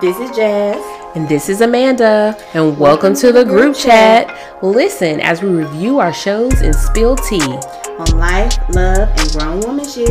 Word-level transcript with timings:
This 0.00 0.18
is 0.18 0.34
Jazz. 0.34 0.82
And 1.14 1.28
this 1.28 1.50
is 1.50 1.60
Amanda, 1.60 2.34
and 2.54 2.78
welcome 2.78 3.14
to 3.16 3.32
the 3.32 3.44
group 3.44 3.76
chat. 3.76 4.62
Listen 4.62 5.20
as 5.20 5.42
we 5.42 5.50
review 5.50 5.98
our 5.98 6.12
shows 6.12 6.62
and 6.62 6.74
spill 6.74 7.16
tea. 7.16 7.42
On 7.42 8.18
life, 8.18 8.56
love, 8.70 9.10
and 9.18 9.30
grown 9.32 9.60
woman 9.60 9.86
shit. 9.86 10.08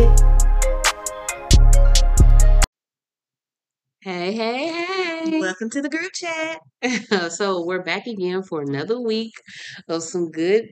Hey, 4.01 4.31
hey, 4.33 4.67
hey. 4.67 5.39
Welcome 5.39 5.71
to 5.71 5.81
the 5.81 5.89
group 5.89 6.11
chat. 6.13 6.59
so, 7.31 7.65
we're 7.65 7.81
back 7.81 8.05
again 8.05 8.43
for 8.43 8.61
another 8.61 8.99
week 9.01 9.33
of 9.87 10.03
some 10.03 10.29
good 10.29 10.65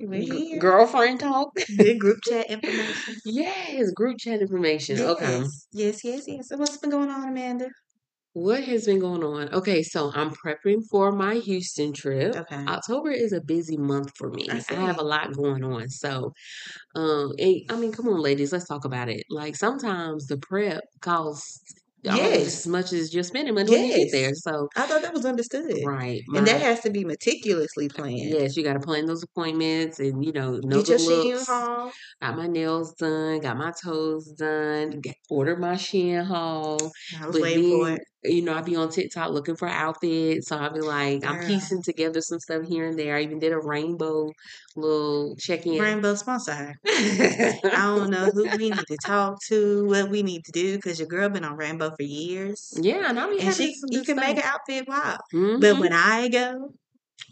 g- 0.00 0.58
girlfriend 0.58 1.20
talk. 1.20 1.50
Good 1.76 1.98
group 2.00 2.18
chat 2.24 2.46
information. 2.50 3.16
yes, 3.24 3.92
group 3.92 4.18
chat 4.18 4.40
information. 4.40 5.00
Okay. 5.00 5.38
Yes, 5.38 5.66
yes, 5.72 6.04
yes, 6.04 6.24
yes. 6.26 6.48
So 6.48 6.56
what's 6.56 6.78
been 6.78 6.90
going 6.90 7.10
on, 7.10 7.28
Amanda? 7.28 7.68
What 8.36 8.64
has 8.64 8.84
been 8.84 8.98
going 8.98 9.24
on? 9.24 9.48
Okay, 9.54 9.82
so 9.82 10.12
I'm 10.14 10.30
prepping 10.30 10.82
for 10.90 11.10
my 11.10 11.36
Houston 11.36 11.94
trip. 11.94 12.36
Okay. 12.36 12.66
October 12.68 13.10
is 13.10 13.32
a 13.32 13.40
busy 13.40 13.78
month 13.78 14.12
for 14.14 14.28
me. 14.30 14.46
I 14.50 14.62
I 14.68 14.74
have 14.74 14.98
a 14.98 15.02
lot 15.02 15.32
going 15.34 15.64
on. 15.64 15.88
So, 15.88 16.32
um, 16.96 17.32
and, 17.38 17.56
I 17.70 17.76
mean, 17.76 17.92
come 17.92 18.08
on, 18.08 18.20
ladies, 18.20 18.52
let's 18.52 18.68
talk 18.68 18.84
about 18.84 19.08
it. 19.08 19.24
Like 19.30 19.56
sometimes 19.56 20.26
the 20.26 20.38
prep 20.38 20.84
costs 21.00 21.62
Yes. 22.02 22.46
as 22.58 22.66
much 22.68 22.92
as 22.92 23.14
you're 23.14 23.22
spending 23.24 23.54
money 23.54 23.70
when 23.70 23.84
you 23.84 23.94
get 23.94 24.12
there. 24.12 24.32
So, 24.34 24.68
I 24.76 24.86
thought 24.86 25.02
that 25.02 25.14
was 25.14 25.24
understood. 25.26 25.76
right, 25.84 26.22
And 26.34 26.46
that 26.46 26.60
has 26.60 26.80
to 26.80 26.90
be 26.90 27.04
meticulously 27.04 27.88
planned. 27.88 28.20
yes, 28.32 28.56
you 28.56 28.62
got 28.64 28.74
to 28.74 28.80
plan 28.80 29.06
those 29.06 29.22
appointments 29.22 29.98
and 29.98 30.24
you 30.24 30.32
know 30.32 30.58
know 30.62 30.82
Get 30.82 30.88
your 30.88 30.98
looks. 30.98 31.46
haul. 31.46 31.92
Got 32.22 32.36
my 32.36 32.46
nails 32.46 32.94
done, 32.94 33.40
got 33.40 33.56
my 33.56 33.72
toes 33.82 34.32
done, 34.38 35.00
get, 35.00 35.16
ordered 35.30 35.58
my 35.60 35.74
Shein 35.74 36.24
haul. 36.24 36.78
I 37.20 37.26
was 37.26 37.34
But 37.34 37.42
waiting 37.42 37.64
for 37.64 37.90
it. 37.90 38.00
You 38.26 38.42
know, 38.42 38.54
I'd 38.54 38.64
be 38.64 38.76
on 38.76 38.90
TikTok 38.90 39.30
looking 39.32 39.56
for 39.56 39.68
outfits. 39.68 40.48
So 40.48 40.56
I'll 40.56 40.72
be 40.72 40.80
like, 40.80 41.24
I'm 41.24 41.38
piecing 41.38 41.82
together 41.82 42.20
some 42.20 42.38
stuff 42.40 42.66
here 42.66 42.86
and 42.88 42.98
there. 42.98 43.16
I 43.16 43.22
even 43.22 43.38
did 43.38 43.52
a 43.52 43.58
rainbow 43.60 44.34
little 44.76 45.36
check 45.38 45.66
in. 45.66 45.78
Rainbow 45.78 46.14
sponsor. 46.14 46.74
I 47.72 47.82
don't 47.86 48.10
know 48.10 48.30
who 48.32 48.48
we 48.50 48.70
need 48.70 48.86
to 48.88 48.98
talk 48.98 49.38
to, 49.48 49.86
what 49.86 50.10
we 50.10 50.22
need 50.22 50.44
to 50.46 50.52
do, 50.52 50.76
because 50.76 50.98
your 50.98 51.08
girl 51.08 51.28
been 51.28 51.44
on 51.44 51.56
Rainbow 51.56 51.90
for 51.96 52.02
years. 52.02 52.80
yeah, 52.80 53.08
and 53.08 53.18
I 53.18 53.28
be 53.30 53.40
And 53.40 53.48
having 53.48 53.54
she 53.54 53.72
some 53.72 53.90
you 53.90 54.02
can 54.04 54.18
make 54.18 54.36
an 54.36 54.44
outfit 54.44 54.86
wild. 54.88 55.20
But 55.56 55.78
hmm 55.78 55.80
when 55.80 55.92
I 55.92 56.28
go, 56.28 56.70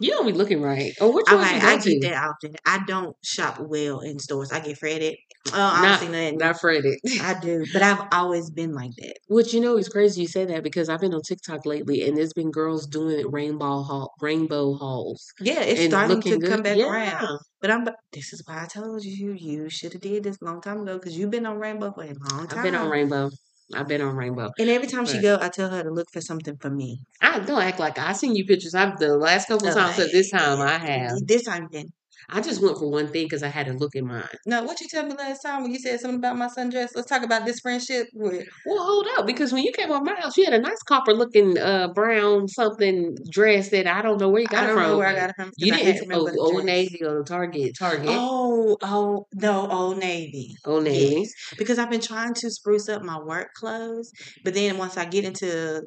You 0.00 0.10
don't 0.10 0.26
be 0.26 0.32
looking 0.32 0.60
right. 0.60 0.92
Or 1.00 1.12
which 1.12 1.26
ones 1.30 1.44
okay, 1.46 1.56
you 1.56 1.62
I 1.62 1.74
get 1.76 1.82
to? 1.84 1.98
that 2.02 2.24
often. 2.30 2.56
I 2.66 2.80
don't 2.86 3.16
shop 3.24 3.58
well 3.60 4.00
in 4.00 4.18
stores. 4.18 4.50
I 4.52 4.60
get 4.60 4.78
fretted. 4.78 5.14
Oh, 5.48 5.52
I 5.54 5.82
don't 5.86 5.98
see 6.00 6.08
nothing. 6.08 6.38
not 6.38 6.58
fretted. 6.60 6.98
I 7.20 7.38
do, 7.40 7.64
but 7.72 7.82
I've 7.82 8.06
always 8.12 8.50
been 8.50 8.72
like 8.74 8.92
that. 8.98 9.14
Which 9.28 9.52
you 9.52 9.60
know 9.60 9.76
is 9.76 9.88
crazy 9.88 10.22
you 10.22 10.28
say 10.28 10.44
that 10.46 10.62
because 10.62 10.88
I've 10.88 11.00
been 11.00 11.14
on 11.14 11.20
TikTok 11.22 11.66
lately 11.66 12.02
and 12.08 12.16
there's 12.16 12.32
been 12.32 12.50
girls 12.50 12.86
doing 12.86 13.30
rainbow 13.30 13.82
haul, 13.82 14.12
rainbow 14.20 14.74
hauls 14.74 15.24
Yeah, 15.40 15.60
it's 15.60 15.84
starting 15.84 16.20
to 16.22 16.28
looking 16.30 16.40
come 16.40 16.62
good. 16.62 16.78
back 16.78 16.78
around. 16.78 17.38
But 17.60 17.70
I'm. 17.70 17.86
This 18.12 18.32
is 18.32 18.42
why 18.46 18.62
I 18.62 18.66
told 18.66 19.04
you 19.04 19.32
you 19.32 19.68
should 19.68 19.92
have 19.92 20.02
did 20.02 20.24
this 20.24 20.38
a 20.40 20.44
long 20.44 20.60
time 20.60 20.80
ago 20.80 20.98
because 20.98 21.16
you've 21.16 21.30
been 21.30 21.46
on 21.46 21.58
Rainbow 21.58 21.92
for 21.92 22.02
a 22.02 22.06
long 22.06 22.46
time. 22.48 22.58
I've 22.58 22.64
been 22.64 22.74
on 22.74 22.90
rainbow. 22.90 23.30
I've 23.74 23.88
been 23.88 24.02
on 24.02 24.16
rainbow. 24.16 24.50
And 24.58 24.68
every 24.68 24.88
time 24.88 25.06
she 25.06 25.20
go, 25.20 25.38
I 25.40 25.48
tell 25.48 25.70
her 25.70 25.82
to 25.82 25.90
look 25.90 26.06
for 26.12 26.20
something 26.20 26.56
for 26.60 26.70
me. 26.70 27.00
I 27.20 27.38
don't 27.40 27.62
act 27.62 27.78
like 27.78 27.98
I 27.98 28.12
seen 28.12 28.36
you 28.36 28.44
pictures. 28.44 28.74
I've 28.74 28.98
the 28.98 29.16
last 29.16 29.48
couple 29.48 29.68
of 29.68 29.74
times, 29.74 29.96
but 29.96 30.12
this 30.12 30.30
time 30.30 30.60
I 30.60 30.78
have. 30.78 31.12
This 31.26 31.44
time 31.44 31.68
then. 31.72 31.86
I 32.30 32.40
just 32.40 32.62
went 32.62 32.78
for 32.78 32.90
one 32.90 33.08
thing 33.08 33.24
because 33.26 33.42
I 33.42 33.48
had 33.48 33.66
to 33.66 33.72
look 33.72 33.94
in 33.94 34.06
mine. 34.06 34.28
No, 34.46 34.62
what 34.64 34.80
you 34.80 34.88
told 34.88 35.08
me 35.08 35.14
last 35.14 35.40
time 35.42 35.62
when 35.62 35.72
you 35.72 35.78
said 35.78 36.00
something 36.00 36.18
about 36.18 36.36
my 36.36 36.48
sundress? 36.48 36.90
Let's 36.94 37.08
talk 37.08 37.22
about 37.22 37.44
this 37.46 37.60
friendship 37.60 38.08
with 38.14 38.46
Well, 38.66 38.84
hold 38.84 39.06
up, 39.18 39.26
because 39.26 39.52
when 39.52 39.62
you 39.64 39.72
came 39.72 39.90
over 39.90 40.04
my 40.04 40.14
house, 40.14 40.36
you 40.36 40.44
had 40.44 40.54
a 40.54 40.60
nice 40.60 40.82
copper 40.82 41.12
looking 41.12 41.58
uh 41.58 41.88
brown 41.94 42.48
something 42.48 43.16
dress 43.30 43.70
that 43.70 43.86
I 43.86 44.02
don't 44.02 44.20
know 44.20 44.28
where 44.28 44.40
you 44.42 44.48
I 44.50 44.52
got 44.52 44.64
it 44.64 44.66
don't 44.68 44.76
know 44.76 44.88
from. 44.90 44.98
where 44.98 45.08
I 45.08 45.14
got 45.14 45.30
it 45.30 45.36
from 45.36 45.50
You 45.56 45.72
didn't 45.72 46.12
oh, 46.12 46.30
Old. 46.38 46.64
Navy 46.64 47.04
or 47.04 47.22
Target, 47.24 47.72
Target, 47.78 48.06
Oh, 48.08 48.76
oh, 48.82 49.26
no, 49.34 49.70
Old 49.70 49.98
Navy. 49.98 50.56
Old 50.64 50.84
Navy. 50.84 51.20
Yes, 51.20 51.30
because 51.58 51.78
I've 51.78 51.90
been 51.90 52.00
trying 52.00 52.34
to 52.34 52.50
spruce 52.50 52.88
up 52.88 53.02
my 53.02 53.18
work 53.18 53.48
clothes, 53.54 54.10
but 54.44 54.54
then 54.54 54.78
once 54.78 54.96
I 54.96 55.04
get 55.04 55.24
into 55.24 55.82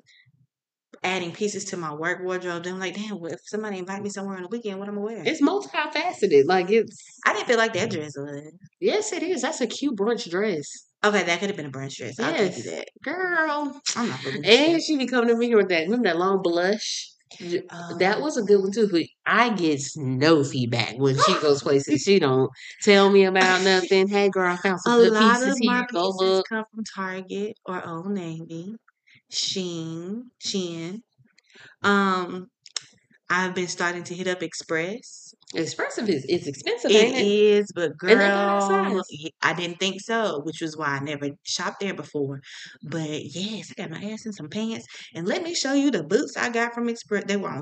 adding 1.08 1.32
pieces 1.32 1.66
to 1.66 1.78
my 1.78 1.94
work 1.94 2.20
wardrobe, 2.24 2.64
then 2.64 2.74
I'm 2.76 2.80
like, 2.80 2.96
damn, 2.96 3.20
what 3.20 3.32
if 3.32 3.40
somebody 3.46 3.80
invite 3.80 4.02
me 4.04 4.10
somewhere 4.10 4.36
on 4.38 4.44
the 4.44 4.50
weekend, 4.50 4.80
what 4.80 4.88
am 4.88 4.98
I 5.00 5.02
wear? 5.02 5.24
It's 5.26 5.42
multifaceted. 5.42 6.44
Like 6.46 6.70
it's 6.70 7.20
I 7.26 7.34
didn't 7.34 7.48
feel 7.48 7.58
like 7.58 7.74
that 7.74 7.90
dress 7.92 8.14
was. 8.18 8.52
yes, 8.80 9.12
it 9.14 9.24
is. 9.24 9.42
That's 9.42 9.62
a 9.62 9.68
cute 9.68 9.96
brunch 9.96 10.30
dress. 10.30 10.68
Okay, 11.06 11.24
that 11.24 11.40
could 11.40 11.50
have 11.50 11.58
been 11.58 11.68
a 11.68 11.72
brunch 11.72 11.96
dress. 11.98 12.20
I'll 12.20 12.32
give 12.34 12.58
you 12.58 12.64
Yes, 12.64 12.66
that. 12.66 12.88
girl. 13.04 13.82
I'm 13.96 14.10
not 14.10 14.20
And 14.26 14.46
shit. 14.46 14.84
she 14.84 14.98
be 14.98 15.08
coming 15.08 15.30
to 15.30 15.36
me 15.36 15.48
here 15.48 15.58
with 15.58 15.70
that. 15.70 15.86
Remember 15.86 16.08
that 16.10 16.18
long 16.18 16.42
blush? 16.42 17.12
J- 17.40 17.64
um, 17.70 17.98
That 18.00 18.22
was 18.22 18.38
a 18.38 18.42
good 18.44 18.62
one 18.62 18.72
too. 18.72 18.88
But 18.92 19.04
I 19.26 19.54
get 19.54 19.82
no 19.96 20.44
feedback 20.44 20.96
when 20.98 21.18
she 21.18 21.34
goes 21.42 21.62
places. 21.62 22.02
She 22.02 22.20
don't 22.20 22.50
tell 22.84 23.10
me 23.12 23.26
about 23.26 23.64
nothing. 23.64 24.08
Hey, 24.08 24.30
girl, 24.30 24.52
I 24.52 24.58
found 24.58 24.80
A 24.86 24.90
some 24.90 25.00
good 25.00 25.14
lot 25.14 25.36
pieces 25.36 25.54
of 25.60 25.66
my 25.66 25.76
here. 25.78 25.88
Go 25.92 26.06
pieces 26.08 26.20
look. 26.22 26.46
come 26.50 26.66
from 26.74 26.84
Target 26.96 27.58
or 27.66 27.86
Old 27.88 28.08
Navy, 28.12 28.76
Sheen, 29.30 30.32
Shein. 30.44 31.02
Um, 31.84 32.48
I've 33.30 33.56
been 33.56 33.68
starting 33.68 34.04
to 34.06 34.16
hit 34.16 34.28
up 34.28 34.44
Express. 34.44 35.34
Expressive 35.56 36.10
is 36.10 36.26
it's 36.30 36.48
expensive, 36.48 36.92
It 36.92 37.16
it? 37.16 37.28
is, 37.28 37.72
but 37.76 37.98
girl, 37.98 39.02
I 39.42 39.54
didn't 39.54 39.80
think 39.80 40.02
so, 40.02 40.42
which 40.44 40.62
was 40.62 40.78
why 40.78 40.88
I 40.88 41.00
never 41.00 41.30
shopped 41.44 41.80
there 41.82 41.94
before. 41.94 42.42
But 42.84 43.24
yes, 43.26 43.72
I 43.78 43.82
got 43.84 43.92
my 43.92 44.04
ass 44.12 44.26
in 44.26 44.34
some 44.34 44.50
pants, 44.50 44.88
and 45.16 45.28
let 45.28 45.44
me 45.44 45.54
show 45.56 45.74
you 45.74 45.92
the 45.92 46.04
boots 46.04 46.38
I 46.38 46.50
got 46.50 46.74
from 46.74 46.90
Express. 46.90 47.26
They 47.26 47.38
were 47.38 47.50
on. 47.50 47.62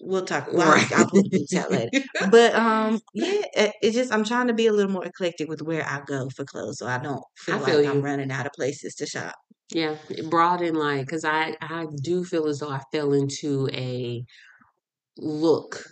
We'll 0.00 0.24
talk. 0.24 0.48
Well, 0.52 0.72
Right. 0.72 0.90
I'll, 0.92 0.98
I'll 1.00 1.08
pull 1.10 1.22
the 1.22 1.28
boots 1.30 1.54
out 1.54 1.70
later. 1.70 1.90
But 2.30 2.54
um, 2.54 2.98
yeah, 3.14 3.42
it- 3.54 3.74
it's 3.82 3.94
just 3.94 4.12
I'm 4.12 4.24
trying 4.24 4.48
to 4.48 4.54
be 4.54 4.66
a 4.66 4.72
little 4.72 4.90
more 4.90 5.04
eclectic 5.04 5.48
with 5.48 5.62
where 5.62 5.84
I 5.84 6.00
go 6.06 6.28
for 6.30 6.44
clothes, 6.44 6.78
so 6.78 6.86
I 6.86 6.98
don't 6.98 7.22
feel 7.38 7.56
I 7.56 7.58
like 7.58 7.72
feel 7.74 7.88
I'm 7.90 8.02
running 8.02 8.30
out 8.32 8.46
of 8.46 8.52
places 8.52 8.94
to 8.96 9.06
shop. 9.06 9.34
Yeah, 9.72 9.96
broaden 10.30 10.74
like 10.74 11.06
because 11.06 11.24
I 11.24 11.56
I 11.60 11.86
do 12.02 12.24
feel 12.24 12.46
as 12.46 12.58
though 12.58 12.68
I 12.70 12.82
fell 12.92 13.12
into 13.12 13.68
a 13.72 14.24
look 15.18 15.84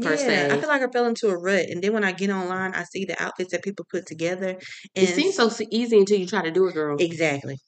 per 0.00 0.16
Yeah, 0.18 0.46
I 0.50 0.58
feel 0.58 0.68
like 0.68 0.82
I 0.82 0.88
fell 0.92 1.06
into 1.06 1.28
a 1.28 1.38
rut, 1.38 1.66
and 1.70 1.82
then 1.82 1.92
when 1.94 2.04
I 2.04 2.12
get 2.12 2.30
online, 2.30 2.74
I 2.74 2.84
see 2.84 3.04
the 3.06 3.20
outfits 3.22 3.52
that 3.52 3.64
people 3.64 3.86
put 3.90 4.06
together, 4.06 4.50
And 4.94 5.04
It 5.04 5.08
seems 5.08 5.36
so 5.36 5.50
easy 5.70 5.98
until 5.98 6.18
you 6.18 6.26
try 6.26 6.42
to 6.42 6.50
do 6.50 6.66
it, 6.68 6.74
girl. 6.74 6.98
exactly, 6.98 7.58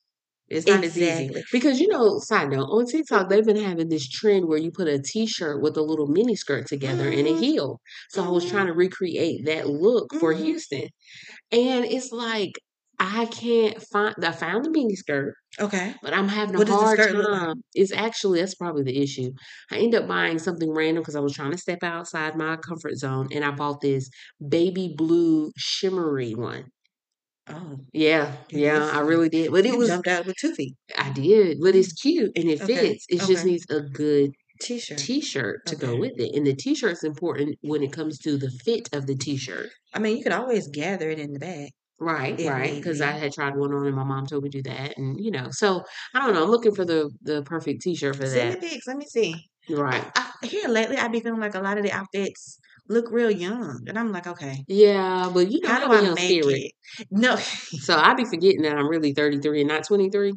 It's 0.48 0.66
not 0.66 0.84
as 0.84 0.98
easy 0.98 1.30
exactly. 1.30 1.44
because 1.52 1.78
you 1.80 1.88
know. 1.88 2.18
Side 2.20 2.50
note: 2.50 2.64
on 2.70 2.86
TikTok, 2.86 3.28
they've 3.28 3.44
been 3.44 3.56
having 3.62 3.88
this 3.90 4.08
trend 4.08 4.46
where 4.48 4.58
you 4.58 4.70
put 4.70 4.88
a 4.88 4.98
T-shirt 5.00 5.62
with 5.62 5.76
a 5.76 5.82
little 5.82 6.06
mini 6.06 6.34
skirt 6.36 6.66
together 6.66 7.08
and 7.08 7.26
a 7.28 7.32
Mhm, 7.32 7.34
heel. 7.34 7.80
So 8.10 8.24
I 8.24 8.28
was 8.30 8.46
trying 8.46 8.66
mhm, 8.66 8.68
to 8.68 8.72
recreate 8.72 9.44
that 9.46 9.68
look 9.68 10.14
for 10.18 10.32
mhm. 10.32 10.34
Houston, 10.34 10.88
and 11.52 11.84
it's 11.86 12.12
like 12.12 12.52
I 12.98 13.26
can't 13.26 13.80
find. 13.82 14.14
I 14.24 14.32
found 14.32 14.64
the 14.64 14.70
mini 14.70 14.96
skirt, 14.96 15.34
Okay, 15.60 15.94
but 16.02 16.14
I'm 16.14 16.28
having 16.28 16.56
a 16.56 16.58
what 16.58 16.68
hard 16.68 16.86
skirt 16.88 17.14
look 17.16 17.30
like? 17.30 17.42
time. 17.42 17.62
It's 17.74 17.92
actually 17.92 18.40
that's 18.40 18.54
probably 18.56 18.82
the 18.84 19.00
issue. 19.02 19.32
I 19.70 19.78
end 19.78 19.94
up 19.94 20.08
buying 20.08 20.38
something 20.38 20.72
random 20.72 21.02
because 21.02 21.16
I 21.16 21.20
was 21.20 21.34
trying 21.34 21.52
to 21.52 21.58
step 21.58 21.82
outside 21.82 22.36
my 22.36 22.56
comfort 22.58 22.96
zone, 22.96 23.28
and 23.32 23.44
I 23.44 23.52
bought 23.52 23.80
this 23.82 24.10
baby 24.48 24.94
blue 24.96 25.52
shimmery 25.56 26.34
one. 26.34 26.66
Oh, 27.48 27.78
Yeah, 27.92 28.36
yeah, 28.50 28.90
I 28.92 29.00
really 29.00 29.28
did. 29.28 29.50
But 29.50 29.64
it 29.66 29.74
you 29.74 29.76
was 29.76 29.88
jumped 29.88 30.08
out 30.08 30.26
with 30.26 30.36
two 30.36 30.54
feet. 30.54 30.76
I 30.98 31.10
did, 31.12 31.58
but 31.62 31.74
it's 31.74 31.92
cute 31.94 32.32
and 32.36 32.48
it 32.50 32.60
Okay, 32.60 32.64
fits. 32.64 33.06
It 33.08 33.20
just 33.22 33.44
needs 33.44 33.64
a 33.70 33.80
good 33.82 34.32
T-shirt. 34.60 35.08
t-shirt 35.08 35.66
to 35.66 35.76
go 35.76 35.96
with 35.96 36.14
it. 36.18 36.34
And 36.36 36.46
the 36.46 36.54
t-shirt's 36.56 37.04
important 37.04 37.58
when 37.62 37.82
it 37.82 37.92
comes 37.92 38.18
to 38.20 38.38
the 38.38 38.50
fit 38.64 38.88
of 38.94 39.06
the 39.06 39.16
t-shirt. 39.16 39.70
I 39.92 39.98
mean, 39.98 40.16
you 40.16 40.22
could 40.22 40.32
always 40.32 40.68
gather 40.68 41.10
it 41.10 41.18
in 41.18 41.32
the 41.32 41.38
bag 41.38 41.72
Right, 42.00 42.38
if 42.38 42.48
right. 42.48 42.74
Because 42.74 43.00
I 43.00 43.10
had 43.10 43.32
tried 43.32 43.56
one 43.56 43.72
on 43.72 43.86
and 43.86 43.96
my 43.96 44.04
mom 44.04 44.26
told 44.26 44.44
me 44.44 44.50
to 44.50 44.62
do 44.62 44.70
that. 44.70 44.96
And 44.96 45.18
you 45.18 45.30
know, 45.30 45.48
so 45.50 45.82
I 46.14 46.20
don't 46.20 46.32
know. 46.34 46.44
I'm 46.44 46.50
looking 46.50 46.74
for 46.74 46.84
the 46.84 47.10
the 47.22 47.42
perfect 47.42 47.82
t-shirt 47.82 48.16
for 48.16 48.26
Send 48.26 48.54
me 48.54 48.60
that. 48.60 48.70
pics. 48.70 48.86
Let 48.86 48.96
me 48.96 49.06
see. 49.06 49.50
Right. 49.68 50.04
I, 50.16 50.30
I, 50.42 50.46
here 50.46 50.68
lately, 50.68 50.96
I 50.96 51.08
be 51.08 51.20
feeling 51.20 51.40
like 51.40 51.54
a 51.54 51.60
lot 51.60 51.76
of 51.76 51.84
the 51.84 51.92
outfits 51.92 52.58
look 52.88 53.10
real 53.10 53.30
young, 53.30 53.80
and 53.86 53.98
I'm 53.98 54.12
like, 54.12 54.26
okay, 54.26 54.64
Yeah, 54.68 55.30
but 55.32 55.50
you 55.50 55.60
know, 55.60 55.68
I 55.68 55.72
how 55.80 55.88
do 55.88 56.06
I 56.08 56.14
make 56.14 56.42
spirit. 56.42 56.72
it? 56.98 57.08
No, 57.10 57.36
So 57.36 57.96
I 57.96 58.14
be 58.14 58.24
forgetting 58.24 58.62
that 58.62 58.76
I'm 58.78 58.88
really 58.88 59.12
33 59.12 59.60
and 59.60 59.68
not 59.68 59.84
23. 59.84 60.32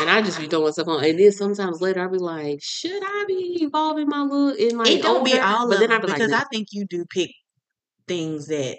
And 0.00 0.10
I 0.10 0.20
just 0.20 0.38
be 0.38 0.46
throwing 0.46 0.72
stuff 0.72 0.88
on. 0.88 1.02
And 1.04 1.18
then 1.18 1.32
sometimes 1.32 1.80
later 1.80 2.02
I'll 2.02 2.10
be 2.10 2.18
like, 2.18 2.58
should 2.62 3.02
I 3.02 3.24
be 3.26 3.62
evolving 3.62 4.08
my 4.08 4.22
look 4.22 4.58
and 4.58 4.72
it 4.72 4.76
like 4.76 5.02
don't 5.02 5.24
be 5.24 5.38
all 5.38 5.68
But 5.68 5.74
of 5.74 5.80
then 5.80 5.88
them 5.90 6.00
be 6.02 6.06
like, 6.08 6.16
because 6.16 6.32
no. 6.32 6.36
I 6.38 6.44
think 6.52 6.68
you 6.72 6.84
do 6.84 7.04
pick 7.06 7.30
things 8.06 8.46
that 8.48 8.76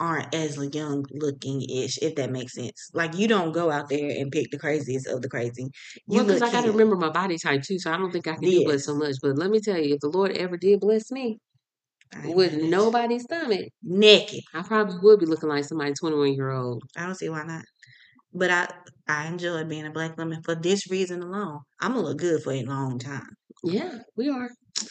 aren't 0.00 0.34
as 0.34 0.56
young 0.72 1.04
looking 1.12 1.62
ish, 1.62 1.98
if 1.98 2.14
that 2.16 2.30
makes 2.30 2.54
sense. 2.54 2.90
Like 2.94 3.16
you 3.16 3.28
don't 3.28 3.52
go 3.52 3.70
out 3.70 3.88
there 3.88 4.10
and 4.10 4.30
pick 4.30 4.50
the 4.50 4.58
craziest 4.58 5.06
of 5.08 5.22
the 5.22 5.28
crazy. 5.28 5.64
You 5.64 5.70
Well, 6.08 6.24
because 6.24 6.42
I 6.42 6.50
got 6.50 6.62
to 6.62 6.70
remember 6.72 6.96
my 6.96 7.10
body 7.10 7.38
type 7.38 7.62
too, 7.62 7.78
so 7.78 7.92
I 7.92 7.96
don't 7.96 8.12
think 8.12 8.26
I 8.28 8.36
can 8.36 8.48
do 8.48 8.64
but 8.64 8.80
so 8.80 8.94
much. 8.96 9.16
But 9.22 9.38
let 9.38 9.50
me 9.50 9.60
tell 9.60 9.78
you, 9.78 9.94
if 9.94 10.00
the 10.00 10.08
Lord 10.08 10.32
ever 10.32 10.56
did 10.56 10.80
bless 10.80 11.10
me 11.10 11.38
I 12.12 12.28
with 12.28 12.54
nobody's 12.54 13.24
stomach, 13.24 13.68
Naked. 13.82 14.40
I 14.54 14.62
probably 14.62 14.98
would 15.02 15.20
be 15.20 15.26
looking 15.26 15.48
like 15.48 15.64
somebody 15.64 15.92
21 15.94 16.34
year 16.34 16.50
old. 16.50 16.82
I 16.96 17.04
don't 17.06 17.14
see 17.14 17.28
why 17.28 17.44
not. 17.44 17.64
but 18.32 18.50
I 18.50 18.68
I 19.08 19.26
enjoy 19.28 19.64
being 19.64 19.86
a 19.86 19.90
black 19.90 20.16
woman 20.18 20.42
for 20.42 20.54
this 20.54 20.90
reason 20.90 21.22
alone. 21.22 21.60
I'm 21.80 21.94
gonna 21.94 22.06
look 22.06 22.18
good 22.18 22.42
for 22.42 22.52
a 22.52 22.62
long 22.64 22.98
time. 22.98 23.36
Yeah, 23.64 23.98
we 24.16 24.28
are. 24.28 24.48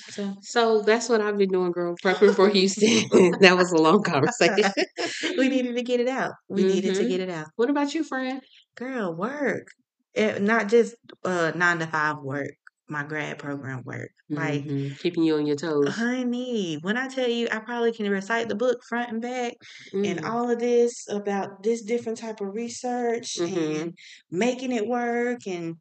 So 0.10 0.36
So 0.42 0.82
that's 0.82 1.08
what 1.10 1.22
I've 1.22 1.38
been 1.38 1.50
doing, 1.50 1.72
girl, 1.72 1.96
prepping 2.04 2.36
for 2.36 2.50
Houston. 2.50 3.08
that 3.42 3.56
was 3.58 3.72
a 3.72 3.78
long 3.78 4.04
conversation. 4.04 4.72
we 5.38 5.50
needed 5.50 5.76
to 5.76 5.84
get 5.84 6.00
it 6.00 6.08
out. 6.08 6.34
We 6.50 6.64
needed 6.64 6.96
to 6.96 7.04
Mhm. 7.04 7.10
get 7.10 7.20
it 7.22 7.30
out. 7.30 7.48
What 7.56 7.70
about 7.70 7.94
you, 7.94 8.04
friend? 8.04 8.42
Girl, 8.76 9.14
work. 9.16 9.68
Eh, 10.16 10.40
not 10.40 10.68
just 10.68 10.96
uh 11.24 11.52
nine 11.56 11.80
to 11.80 11.88
five 11.88 12.18
work, 12.20 12.52
my 12.90 13.04
grad 13.04 13.40
program 13.40 13.84
work. 13.86 14.10
Like 14.30 14.64
Mhm. 14.66 15.00
keeping 15.00 15.24
you 15.24 15.36
on 15.38 15.46
your 15.46 15.56
toes. 15.56 15.88
honey, 15.96 16.78
when 16.82 16.98
I 16.98 17.08
tell 17.08 17.30
you 17.30 17.48
I 17.52 17.60
probably 17.60 17.94
can 17.94 18.10
recite 18.10 18.50
the 18.50 18.56
book 18.56 18.80
front 18.90 19.12
and 19.12 19.22
back 19.22 19.54
and 19.94 20.22
Mm. 20.22 20.30
all 20.30 20.50
of 20.50 20.60
this 20.60 21.08
about 21.10 21.64
this 21.64 21.82
different 21.84 22.18
type 22.18 22.42
of 22.42 22.54
research 22.54 23.38
Mhm. 23.40 23.82
and 23.82 23.94
making 24.32 24.72
it 24.74 24.88
work 24.88 25.48
and 25.48 25.76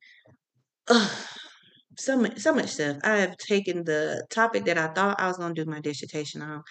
ugh, 0.89 1.11
so 1.99 2.17
much 2.17 2.39
so 2.39 2.55
much 2.55 2.69
stuff. 2.71 2.99
I 3.05 3.17
have 3.19 3.37
taken 3.39 3.85
the 3.85 4.27
topic 4.31 4.65
that 4.67 4.79
I 4.79 4.89
thought 4.89 5.21
I 5.21 5.29
was 5.29 5.37
gonna 5.39 5.55
do 5.55 5.65
my 5.65 5.81
dissertation 5.81 6.43
on 6.43 6.63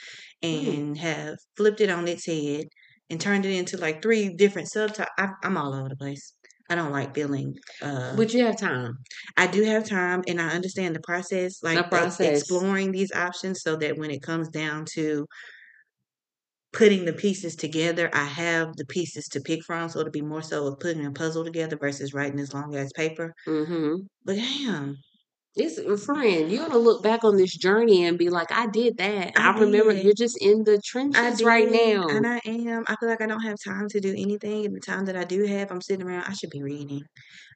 Mm. 0.51 0.81
and 0.81 0.97
have 0.97 1.37
flipped 1.57 1.81
it 1.81 1.89
on 1.89 2.07
its 2.07 2.25
head 2.25 2.67
and 3.09 3.19
turned 3.21 3.45
it 3.45 3.55
into 3.57 3.77
like 3.77 4.01
three 4.01 4.33
different 4.35 4.69
subtopics. 4.69 5.07
I'm 5.43 5.57
all 5.57 5.73
over 5.73 5.89
the 5.89 5.95
place. 5.97 6.33
I 6.69 6.75
don't 6.75 6.91
like 6.91 7.13
feeling 7.15 7.55
uh 7.81 8.15
But 8.15 8.33
you 8.33 8.43
have 8.45 8.57
time. 8.57 8.93
I 9.37 9.47
do 9.47 9.63
have 9.63 9.87
time 9.87 10.23
and 10.27 10.41
I 10.41 10.49
understand 10.49 10.95
the 10.95 11.01
process, 11.01 11.61
like 11.63 11.77
The 11.77 11.83
process. 11.89 12.41
exploring 12.41 12.91
these 12.91 13.11
options 13.11 13.61
so 13.61 13.75
that 13.77 13.97
when 13.97 14.11
it 14.11 14.21
comes 14.23 14.49
down 14.49 14.85
to 14.95 15.27
putting 16.73 17.05
the 17.05 17.13
pieces 17.13 17.55
together, 17.55 18.09
I 18.13 18.25
have 18.25 18.75
the 18.75 18.85
pieces 18.85 19.27
to 19.29 19.41
pick 19.41 19.63
from. 19.63 19.89
So 19.89 19.99
it'll 19.99 20.11
be 20.11 20.21
more 20.21 20.41
so 20.41 20.67
of 20.67 20.79
putting 20.79 21.05
a 21.05 21.11
puzzle 21.11 21.43
together 21.45 21.77
versus 21.77 22.13
writing 22.13 22.37
this 22.37 22.53
long 22.53 22.75
ass 22.75 22.91
paper. 22.95 23.33
hmm 23.45 24.07
But 24.25 24.35
damn, 24.37 24.97
It's 25.55 25.77
a 25.77 25.95
friend. 25.95 26.51
You're 26.51 26.67
gonna 26.67 26.77
look 26.77 27.01
back 27.01 27.23
on 27.23 27.37
this 27.37 27.55
journey 27.55 28.03
and 28.03 28.17
be 28.17 28.29
like, 28.29 28.51
I 28.51 28.67
did 28.67 28.97
that. 28.97 29.39
I 29.39 29.51
I, 29.51 29.59
remember 29.59 29.93
you're 29.93 30.13
just 30.13 30.37
in 30.41 30.65
the 30.65 30.81
trenches 30.83 31.37
did, 31.37 31.45
right 31.45 31.69
now. 31.69 32.07
and 32.09 32.27
I 32.27 32.41
am. 32.45 32.83
I 32.87 32.95
feel 32.97 33.07
like 33.07 33.21
I 33.21 33.25
don't 33.25 33.41
have 33.41 33.55
time 33.65 33.87
to 33.89 34.01
do 34.01 34.11
anything. 34.11 34.65
And 34.65 34.75
the 34.75 34.81
time 34.81 35.05
that 35.05 35.15
I 35.15 35.23
do 35.23 35.45
have, 35.45 35.71
I'm 35.71 35.79
sitting 35.79 36.05
around. 36.05 36.25
I 36.27 36.33
should 36.33 36.49
be 36.49 36.61
reading. 36.61 37.03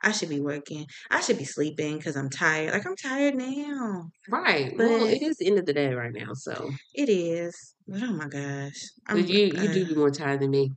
I 0.01 0.13
should 0.13 0.29
be 0.29 0.39
working. 0.39 0.85
I 1.11 1.19
should 1.19 1.37
be 1.37 1.43
sleeping 1.43 1.97
because 1.97 2.15
I'm 2.15 2.29
tired. 2.29 2.71
Like 2.71 2.85
I'm 2.87 2.95
tired 2.95 3.35
now. 3.35 4.09
Right. 4.29 4.77
Well, 4.77 5.05
it 5.05 5.21
is 5.21 5.35
the 5.35 5.47
end 5.47 5.59
of 5.59 5.65
the 5.65 5.73
day 5.73 5.93
right 5.93 6.13
now, 6.13 6.33
so 6.33 6.71
it 6.93 7.09
is. 7.09 7.75
But 7.85 8.03
oh 8.03 8.13
my 8.13 8.29
gosh, 8.29 8.79
I'm 9.07 9.17
you 9.17 9.25
you 9.25 9.67
do 9.73 9.83
uh, 9.83 9.87
be 9.89 9.95
more 9.95 10.11
tired 10.11 10.39
than 10.39 10.51
me 10.51 10.71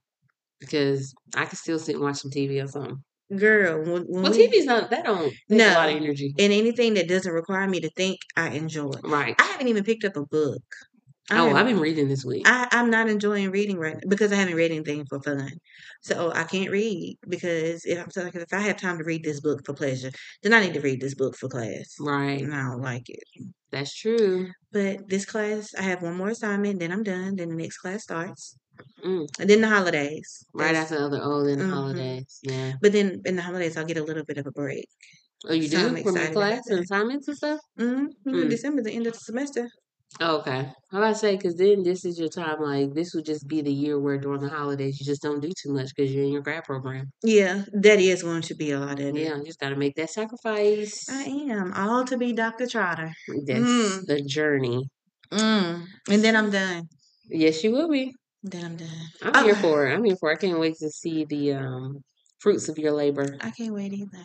because 0.59 1.15
I 1.37 1.45
can 1.45 1.57
still 1.57 1.79
sit 1.79 1.95
and 1.95 2.05
watch 2.05 2.17
some 2.17 2.33
TV 2.33 2.61
or 2.61 2.67
something. 2.67 3.03
Girl. 3.37 3.83
When, 3.85 4.03
when 4.05 4.23
Well, 4.23 4.33
we 4.33 4.49
TV's 4.49 4.67
not 4.67 4.91
that 4.91 5.05
don't 5.05 5.33
take 5.51 5.61
a 5.67 5.75
lot 5.75 5.89
of 5.89 5.95
no, 5.97 6.01
energy. 6.05 6.35
and 6.39 6.53
anything 6.53 6.95
that 6.95 7.09
doesn't 7.09 7.33
require 7.33 7.69
me 7.69 7.81
to 7.81 7.91
think, 7.91 8.21
I 8.37 8.51
enjoy. 8.51 8.93
Right. 9.03 9.35
I 9.39 9.45
haven't 9.45 9.69
even 9.69 9.85
picked 9.85 10.05
up 10.05 10.17
a 10.17 10.25
book. 10.27 10.63
I 11.31 11.39
Oh, 11.39 11.55
I've 11.55 11.67
been 11.67 11.79
reading 11.81 12.09
this 12.09 12.25
week. 12.25 12.43
I, 12.47 12.69
I'm 12.73 12.91
not 12.91 13.09
enjoying 13.09 13.51
reading 13.53 13.79
right 13.79 13.95
now 13.95 14.01
because 14.09 14.33
I 14.33 14.37
haven't 14.37 14.57
read 14.57 14.73
anything 14.73 15.07
for 15.07 15.21
fun. 15.23 15.51
So 16.03 16.15
oh, 16.19 16.33
I 16.39 16.45
can't 16.45 16.71
read 16.71 17.17
because 17.29 17.85
if 17.85 17.99
I'm 18.03 18.11
so 18.11 18.25
like 18.25 18.35
if 18.35 18.53
I 18.53 18.59
have 18.61 18.77
time 18.77 18.99
to 18.99 19.05
read 19.05 19.23
this 19.23 19.41
book 19.41 19.63
for 19.65 19.73
pleasure, 19.73 20.11
then 20.43 20.53
I 20.53 20.61
need 20.61 20.75
to 20.75 20.81
read 20.81 21.01
this 21.01 21.15
book 21.15 21.37
for 21.37 21.49
class. 21.49 21.95
Right. 22.01 22.43
And 22.43 22.53
I 22.55 22.63
don't 22.63 22.83
like 22.83 23.09
it. 23.09 23.23
That's 23.71 23.95
true. 23.97 24.49
But 24.73 25.09
this 25.09 25.25
class, 25.25 25.71
I 25.79 25.83
have 25.83 26.03
one 26.03 26.17
more 26.17 26.29
assignment, 26.31 26.81
then 26.81 26.93
I'm 26.93 27.03
done. 27.05 27.37
Then 27.37 27.49
the 27.51 27.55
next 27.57 27.79
class 27.79 28.03
starts, 28.03 28.59
Mm. 29.05 29.27
and 29.41 29.51
then 29.51 29.61
the 29.61 29.69
holidays. 29.69 30.45
Right 30.55 30.75
after 30.75 30.97
the 30.99 31.05
other 31.07 31.21
oh, 31.23 31.45
then 31.45 31.59
the 31.59 31.65
hmm 31.65 31.71
holidays. 31.71 32.39
Yeah. 32.43 32.73
But 32.81 32.93
then 32.93 33.21
in 33.25 33.37
the 33.37 33.43
holidays, 33.43 33.77
I'll 33.77 33.85
get 33.87 33.97
a 33.97 34.05
little 34.05 34.25
bit 34.25 34.39
of 34.39 34.47
a 34.47 34.53
break. 34.53 34.87
Oh, 35.49 35.53
you 35.55 35.67
So 35.69 35.79
I'm 35.79 35.95
do 35.95 36.03
from 36.03 36.17
your 36.17 36.33
class 36.33 36.67
and 36.69 36.81
assignments 36.81 37.29
and 37.29 37.37
stuff. 37.37 37.61
hmm 37.79 38.07
Mm. 38.27 38.51
December, 38.51 38.83
the 38.83 38.93
end 38.93 39.07
of 39.07 39.15
the 39.15 39.19
semester. 39.21 39.69
Oh, 40.21 40.39
okay. 40.41 40.71
How 40.91 40.99
about 40.99 41.11
I 41.11 41.13
say, 41.15 41.37
because 41.37 41.57
then 41.57 41.83
this 41.83 42.05
is 42.05 42.19
your 42.19 42.29
time. 42.29 42.61
Like 42.61 42.93
this 42.95 43.15
would 43.15 43.25
just 43.25 43.49
be 43.49 43.63
the 43.63 43.73
year 43.73 43.99
where 43.99 44.19
during 44.19 44.41
the 44.43 44.49
holidays 44.51 45.01
you 45.01 45.07
just 45.07 45.23
don't 45.23 45.41
do 45.41 45.51
too 45.61 45.73
much 45.73 45.89
because 45.95 46.13
you're 46.15 46.25
in 46.25 46.33
your 46.33 46.43
grad 46.43 46.65
program. 46.65 47.11
Yeah, 47.23 47.65
that 47.73 47.99
is 47.99 48.23
going 48.23 48.43
to 48.43 48.55
be 48.55 48.73
a 48.73 48.79
lot 48.81 49.01
of 49.01 49.07
it. 49.07 49.15
Yeah, 49.17 49.37
you 49.37 49.45
just 49.45 49.59
got 49.59 49.71
to 49.71 49.77
make 49.77 49.95
that 49.97 50.11
sacrifice. 50.11 51.09
I 51.09 51.23
am 51.25 51.73
all 51.73 52.05
to 52.05 52.17
be 52.19 52.33
Dr. 52.33 52.67
Trotter. 52.67 53.13
That's 53.47 53.61
Mm, 53.61 54.07
the 54.07 54.23
journey. 54.23 54.89
mm. 55.33 55.87
And 56.11 56.25
then 56.25 56.37
I'm 56.37 56.51
done. 56.51 56.89
Yes, 57.29 57.65
you 57.65 57.73
will 57.73 57.89
be. 57.89 58.13
Then 58.43 58.65
I'm 58.65 58.77
done. 58.77 58.89
I'm 59.23 59.45
here 59.45 59.55
Oh, 59.55 59.59
for 59.63 59.87
it. 59.87 59.95
I'm 59.95 60.05
here 60.05 60.17
for 60.17 60.31
it. 60.31 60.35
I 60.35 60.37
can't 60.41 60.59
wait 60.59 60.77
to 60.79 60.91
see 60.91 61.25
the 61.25 61.53
um 61.55 62.03
fruits 62.41 62.69
of 62.69 62.79
your 62.79 62.93
labor. 62.93 63.37
I 63.41 63.51
can't 63.51 63.75
wait 63.75 63.93
either. 63.93 64.25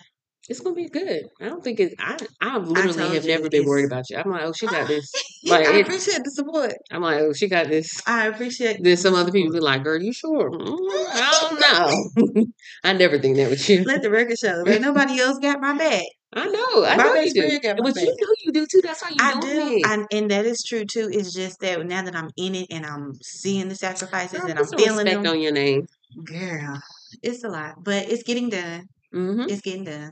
It's 0.49 0.61
gonna 0.61 0.75
be 0.75 0.87
good. 0.87 1.25
I 1.41 1.45
don't 1.49 1.63
think 1.63 1.79
it's. 1.79 1.93
I 1.99 2.17
I 2.41 2.55
I 2.55 2.57
literally 2.57 2.93
told 2.93 3.13
have 3.13 3.25
never 3.25 3.49
been 3.49 3.65
worried 3.65 3.85
about 3.85 4.09
you. 4.09 4.17
I'm 4.17 4.31
like, 4.31 4.43
oh, 4.43 4.53
she 4.53 4.67
got 4.67 4.87
this. 4.87 5.11
Like 5.45 5.65
I 5.65 5.77
it. 5.77 5.81
appreciate 5.85 6.23
the 6.25 6.31
support. 6.31 6.73
I'm 6.91 7.01
like, 7.01 7.19
oh, 7.21 7.31
she 7.31 7.47
got 7.47 7.69
this. 7.69 8.01
I 8.05 8.25
appreciate 8.27 8.83
Then 8.83 8.97
some 8.97 9.13
other 9.13 9.31
people 9.31 9.53
be 9.53 9.61
like, 9.61 9.81
girl, 9.83 10.01
you 10.01 10.11
sure? 10.11 10.49
Mm, 10.51 10.77
I 11.13 11.39
don't 11.39 12.35
know. 12.35 12.45
I 12.83 12.91
never 12.93 13.17
think 13.17 13.37
that 13.37 13.49
with 13.49 13.69
you. 13.69 13.83
Let 13.85 14.01
the 14.01 14.09
record 14.09 14.37
show. 14.37 14.67
Ain't 14.67 14.81
nobody 14.81 15.21
else 15.21 15.37
got 15.39 15.61
my 15.61 15.77
back. 15.77 16.03
I 16.33 16.45
know, 16.47 16.85
I 16.85 16.95
My 16.97 17.03
know 17.03 17.13
you 17.15 17.33
do. 17.33 17.41
friend 17.41 17.61
got 17.63 17.77
my 17.77 17.83
But 17.83 17.95
back. 17.95 18.03
you 18.05 18.15
know 18.19 18.33
you 18.43 18.51
do 18.51 18.67
too. 18.69 18.81
That's 18.83 19.01
why 19.01 19.09
you 19.09 19.15
I 19.19 19.39
do, 19.39 19.47
it. 19.47 19.85
I, 19.85 19.95
do. 19.97 20.07
and 20.11 20.31
that 20.31 20.45
is 20.45 20.63
true 20.67 20.85
too. 20.85 21.09
It's 21.11 21.33
just 21.33 21.59
that 21.61 21.85
now 21.85 22.03
that 22.03 22.15
I'm 22.15 22.29
in 22.37 22.55
it 22.55 22.67
and 22.69 22.85
I'm 22.85 23.13
seeing 23.23 23.69
the 23.69 23.75
sacrifices 23.75 24.39
Girl, 24.41 24.49
and 24.49 24.59
I'm 24.59 24.65
feeling 24.65 25.05
respect 25.05 25.23
them, 25.23 25.27
on 25.33 25.39
your 25.41 25.53
name. 25.53 25.87
girl, 26.23 26.79
it's 27.23 27.43
a 27.43 27.49
lot, 27.49 27.75
but 27.83 28.09
it's 28.09 28.23
getting 28.23 28.49
done. 28.49 28.87
hmm 29.11 29.43
It's 29.47 29.61
getting 29.61 29.85
done. 29.85 30.11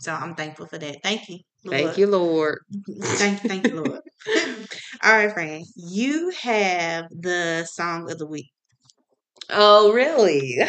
So 0.00 0.12
I'm 0.14 0.36
thankful 0.36 0.66
for 0.66 0.78
that. 0.78 0.98
Thank 1.02 1.28
you, 1.28 1.38
Thank 1.68 1.98
you, 1.98 2.06
Lord. 2.06 2.60
Thank, 3.02 3.40
thank 3.40 3.66
you, 3.66 3.74
Lord. 3.80 4.00
All 5.02 5.12
right, 5.16 5.32
friend. 5.32 5.64
You 5.74 6.30
have 6.40 7.06
the 7.10 7.64
song 7.64 8.10
of 8.10 8.18
the 8.18 8.26
week. 8.26 8.50
Oh, 9.50 9.92
really? 9.92 10.58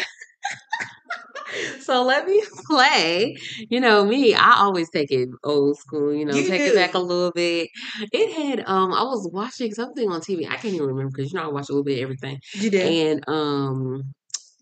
So 1.80 2.02
let 2.04 2.26
me 2.26 2.42
play. 2.66 3.36
You 3.68 3.80
know 3.80 4.04
me, 4.04 4.34
I 4.34 4.56
always 4.58 4.90
take 4.90 5.10
it 5.10 5.28
old 5.44 5.78
school, 5.78 6.14
you 6.14 6.24
know, 6.24 6.34
You 6.34 6.46
take 6.46 6.60
it 6.60 6.74
back 6.74 6.94
a 6.94 6.98
little 6.98 7.32
bit. 7.32 7.68
It 8.12 8.32
had 8.32 8.60
um 8.66 8.92
I 8.92 9.02
was 9.02 9.28
watching 9.32 9.72
something 9.72 10.08
on 10.10 10.20
TV. 10.20 10.46
I 10.46 10.56
can't 10.56 10.74
even 10.74 10.86
remember 10.86 11.12
because 11.16 11.32
you 11.32 11.38
know 11.38 11.46
I 11.46 11.52
watch 11.52 11.68
a 11.68 11.72
little 11.72 11.84
bit 11.84 11.98
of 11.98 12.02
everything. 12.02 12.38
You 12.54 12.70
do. 12.70 12.78
And 12.78 13.24
um 13.28 14.14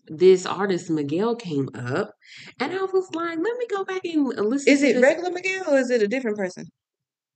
this 0.07 0.45
artist 0.45 0.89
Miguel 0.89 1.35
came 1.35 1.69
up 1.75 2.11
and 2.59 2.73
I 2.73 2.83
was 2.83 3.09
like, 3.13 3.37
let 3.39 3.57
me 3.57 3.67
go 3.69 3.85
back 3.85 4.01
and 4.05 4.25
listen 4.27 4.73
Is 4.73 4.81
to 4.81 4.87
it 4.89 5.01
regular 5.01 5.31
Miguel 5.31 5.63
or 5.67 5.77
is 5.77 5.89
it 5.91 6.01
a 6.01 6.07
different 6.07 6.37
person? 6.37 6.65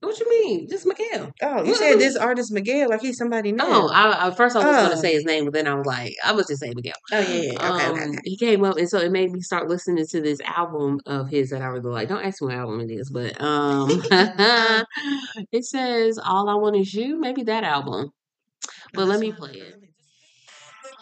What 0.04 0.20
you 0.20 0.30
mean? 0.30 0.68
Just 0.70 0.86
Miguel. 0.86 1.34
Oh, 1.42 1.64
you 1.64 1.76
said 1.76 1.98
this 1.98 2.16
artist 2.16 2.52
Miguel 2.52 2.90
like 2.90 3.02
he's 3.02 3.18
somebody 3.18 3.52
Oh, 3.52 3.54
new. 3.88 3.88
I, 3.94 4.28
I 4.28 4.32
first 4.32 4.56
I 4.56 4.60
was 4.60 4.76
gonna 4.78 4.96
Oh. 4.96 5.02
say 5.02 5.14
his 5.14 5.26
name, 5.26 5.46
but 5.46 5.54
then 5.54 5.68
I 5.68 5.74
was 5.76 5.86
like, 5.86 6.16
I 6.24 6.34
was 6.34 6.48
just 6.48 6.60
saying 6.62 6.74
Miguel. 6.76 6.94
Oh 7.12 7.20
yeah, 7.20 7.28
yeah. 7.28 7.70
Okay, 7.72 7.90
okay, 7.90 8.04
Um, 8.04 8.10
okay. 8.12 8.20
he 8.26 8.38
came 8.38 8.64
up, 8.64 8.78
and 8.78 8.90
so 8.90 9.00
it 9.00 9.12
made 9.12 9.32
me 9.32 9.42
start 9.42 9.70
listening 9.70 10.06
to 10.06 10.22
this 10.22 10.40
album 10.42 11.00
of 11.06 11.30
his 11.30 11.50
that 11.52 11.62
I 11.62 11.68
really 11.68 11.90
like. 11.90 12.10
Don't 12.10 12.24
ask 12.24 12.42
me 12.42 12.48
what 12.48 12.56
album 12.58 12.82
it 12.82 12.92
is, 12.92 13.10
but 13.10 13.40
um, 13.42 14.02
it 15.52 15.66
says 15.66 16.18
"All 16.24 16.50
I 16.50 16.56
Want 16.56 16.76
Is 16.76 16.94
You." 16.94 17.18
Maybe 17.20 17.44
that 17.44 17.64
album. 17.64 18.12
Oh, 18.12 18.70
But 18.94 19.08
let 19.08 19.20
me 19.20 19.32
play 19.32 19.52
it. 19.52 19.74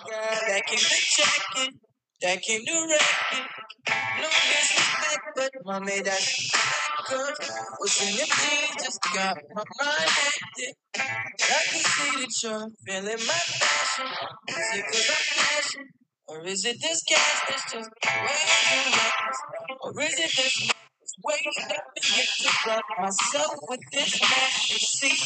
girl 0.09 0.39
that 0.47 0.61
came 0.67 0.77
to 0.77 0.85
check 0.85 1.41
it, 1.57 1.73
that 2.21 2.41
came 2.41 2.65
to 2.65 2.87
wreck 2.89 3.01
it. 3.33 3.47
No 3.89 4.27
disrespect, 4.29 5.25
but 5.35 5.51
mommy, 5.65 6.01
that's 6.01 6.51
good. 7.09 7.33
What's 7.79 8.01
in 8.01 8.15
your 8.17 8.27
jeans 8.27 8.83
just 8.83 8.99
got 9.13 9.37
my 9.53 9.63
mind. 9.81 10.09
I 10.97 11.61
can 11.71 11.83
see 11.83 12.11
that 12.21 12.43
you're 12.43 12.69
feeling 12.85 13.27
my 13.27 13.41
passion. 13.59 14.07
Is 14.49 14.75
it 14.75 14.85
cause 14.85 15.09
I'm 15.09 15.25
flashing? 15.35 15.87
Or 16.27 16.45
is 16.45 16.65
it 16.65 16.77
this 16.81 17.03
gas 17.07 17.41
that's 17.49 17.71
just 17.73 17.89
reckless? 18.05 19.37
Or 19.81 20.01
is 20.01 20.13
it 20.19 20.31
this 20.37 20.69
way 21.25 21.39
up 21.71 21.83
and 21.95 22.05
get 22.05 22.27
to 22.41 22.49
rub 22.67 22.83
myself 22.99 23.55
with 23.69 23.81
this? 23.91 24.21
You 24.71 24.77
see, 24.77 25.17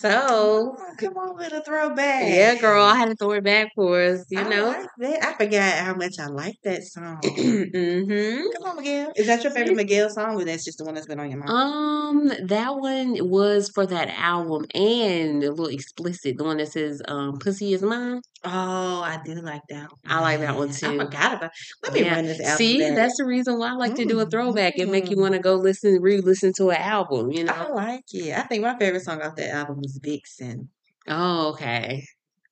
So, 0.00 0.76
Oh, 0.78 0.92
come 0.98 1.16
on 1.16 1.36
with 1.36 1.52
a 1.52 1.60
throwback. 1.62 2.22
yeah, 2.28 2.54
girl, 2.54 2.84
I 2.84 2.96
had 2.96 3.08
to 3.08 3.16
throw 3.16 3.32
it 3.32 3.42
back 3.44 3.72
for 3.74 4.00
us. 4.00 4.24
You 4.30 4.40
I 4.40 4.48
know. 4.48 4.66
like 4.68 4.86
that. 4.98 5.24
I 5.24 5.32
forgot 5.34 5.78
how 5.78 5.94
much 5.94 6.14
I 6.20 6.26
like 6.26 6.54
that 6.62 6.84
song. 6.84 7.20
mm-hmm. 7.22 8.42
Come 8.62 8.70
on, 8.70 8.76
Miguel. 8.76 9.12
Is 9.16 9.26
that 9.26 9.42
your 9.42 9.52
favorite 9.52 9.74
Miguel 9.74 10.08
song, 10.10 10.40
or 10.40 10.44
that's 10.44 10.64
just 10.64 10.78
the 10.78 10.84
one 10.84 10.94
that's 10.94 11.06
been 11.06 11.18
on 11.18 11.30
your 11.30 11.38
mind? 11.40 11.50
Um, 11.50 12.46
that 12.46 12.76
one 12.76 13.16
was 13.28 13.70
for 13.74 13.86
that 13.86 14.08
album 14.10 14.66
and 14.74 15.42
a 15.42 15.50
little 15.50 15.66
explicit. 15.66 16.36
The 16.38 16.44
one 16.44 16.58
that 16.58 16.68
says 16.72 17.02
um 17.08 17.38
"Pussy 17.38 17.72
Is 17.72 17.82
Mine." 17.82 18.20
Oh, 18.44 19.00
I 19.02 19.18
do 19.24 19.34
like 19.34 19.62
that 19.68 19.88
one. 19.90 19.98
I 20.06 20.20
like 20.20 20.40
that 20.40 20.56
one 20.56 20.70
too. 20.70 20.86
I 20.86 21.04
forgot 21.04 21.32
about. 21.34 21.50
Let 21.82 21.92
me 21.92 22.02
Yeah. 22.02 22.14
run 22.14 22.26
this 22.26 22.38
album 22.40 22.56
See, 22.56 22.78
back. 22.78 22.94
that's 22.94 23.16
the 23.18 23.24
reason 23.24 23.58
why 23.58 23.70
I 23.70 23.72
like 23.72 23.94
to 23.96 24.04
do 24.04 24.20
a 24.20 24.26
throwback 24.26 24.78
and 24.78 24.92
make 24.92 25.10
you 25.10 25.16
Mm, 25.16 25.20
want 25.22 25.34
to 25.34 25.40
go 25.40 25.54
listen, 25.56 26.00
re-listen 26.00 26.52
to 26.58 26.70
an 26.70 26.76
album, 26.76 27.32
you 27.32 27.42
know, 27.44 27.52
I 27.52 27.68
like 27.72 28.04
it. 28.12 28.36
I 28.38 28.42
think 28.42 28.62
my 28.62 28.78
favorite 28.78 29.02
song 29.02 29.20
off 29.22 29.34
that 29.36 29.50
album 29.50 29.80
was 29.88 29.98
Vixen. 30.02 30.68
Oh, 31.08 31.50
okay. 31.50 32.04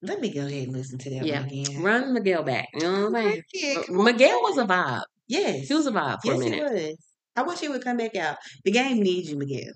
Let 0.02 0.20
me 0.20 0.32
go 0.32 0.46
ahead 0.46 0.68
and 0.68 0.72
listen 0.72 0.98
to 0.98 1.10
that 1.10 1.24
Yeah. 1.24 1.40
one 1.40 1.48
again. 1.50 1.82
Run 1.82 2.12
Miguel 2.14 2.42
back. 2.42 2.68
You 2.74 2.80
know 2.80 3.10
what 3.10 3.16
I'm 3.16 3.30
saying? 3.32 3.42
Yeah, 3.52 3.74
But 3.88 3.88
on. 3.90 4.04
Miguel 4.04 4.40
was 4.42 4.58
a 4.58 4.64
vibe. 4.64 5.02
Yes. 5.28 5.68
He 5.68 5.74
was 5.74 5.86
a 5.86 5.92
vibe 5.92 6.18
for 6.22 6.34
yes, 6.34 6.40
a 6.40 6.54
he 6.54 6.60
was. 6.62 6.96
I 7.36 7.42
wish 7.42 7.58
he 7.60 7.68
would 7.68 7.82
come 7.84 7.96
back 7.98 8.14
out. 8.16 8.36
The 8.64 8.70
game 8.70 9.00
needs 9.00 9.30
you, 9.30 9.36
Miguel. 9.36 9.72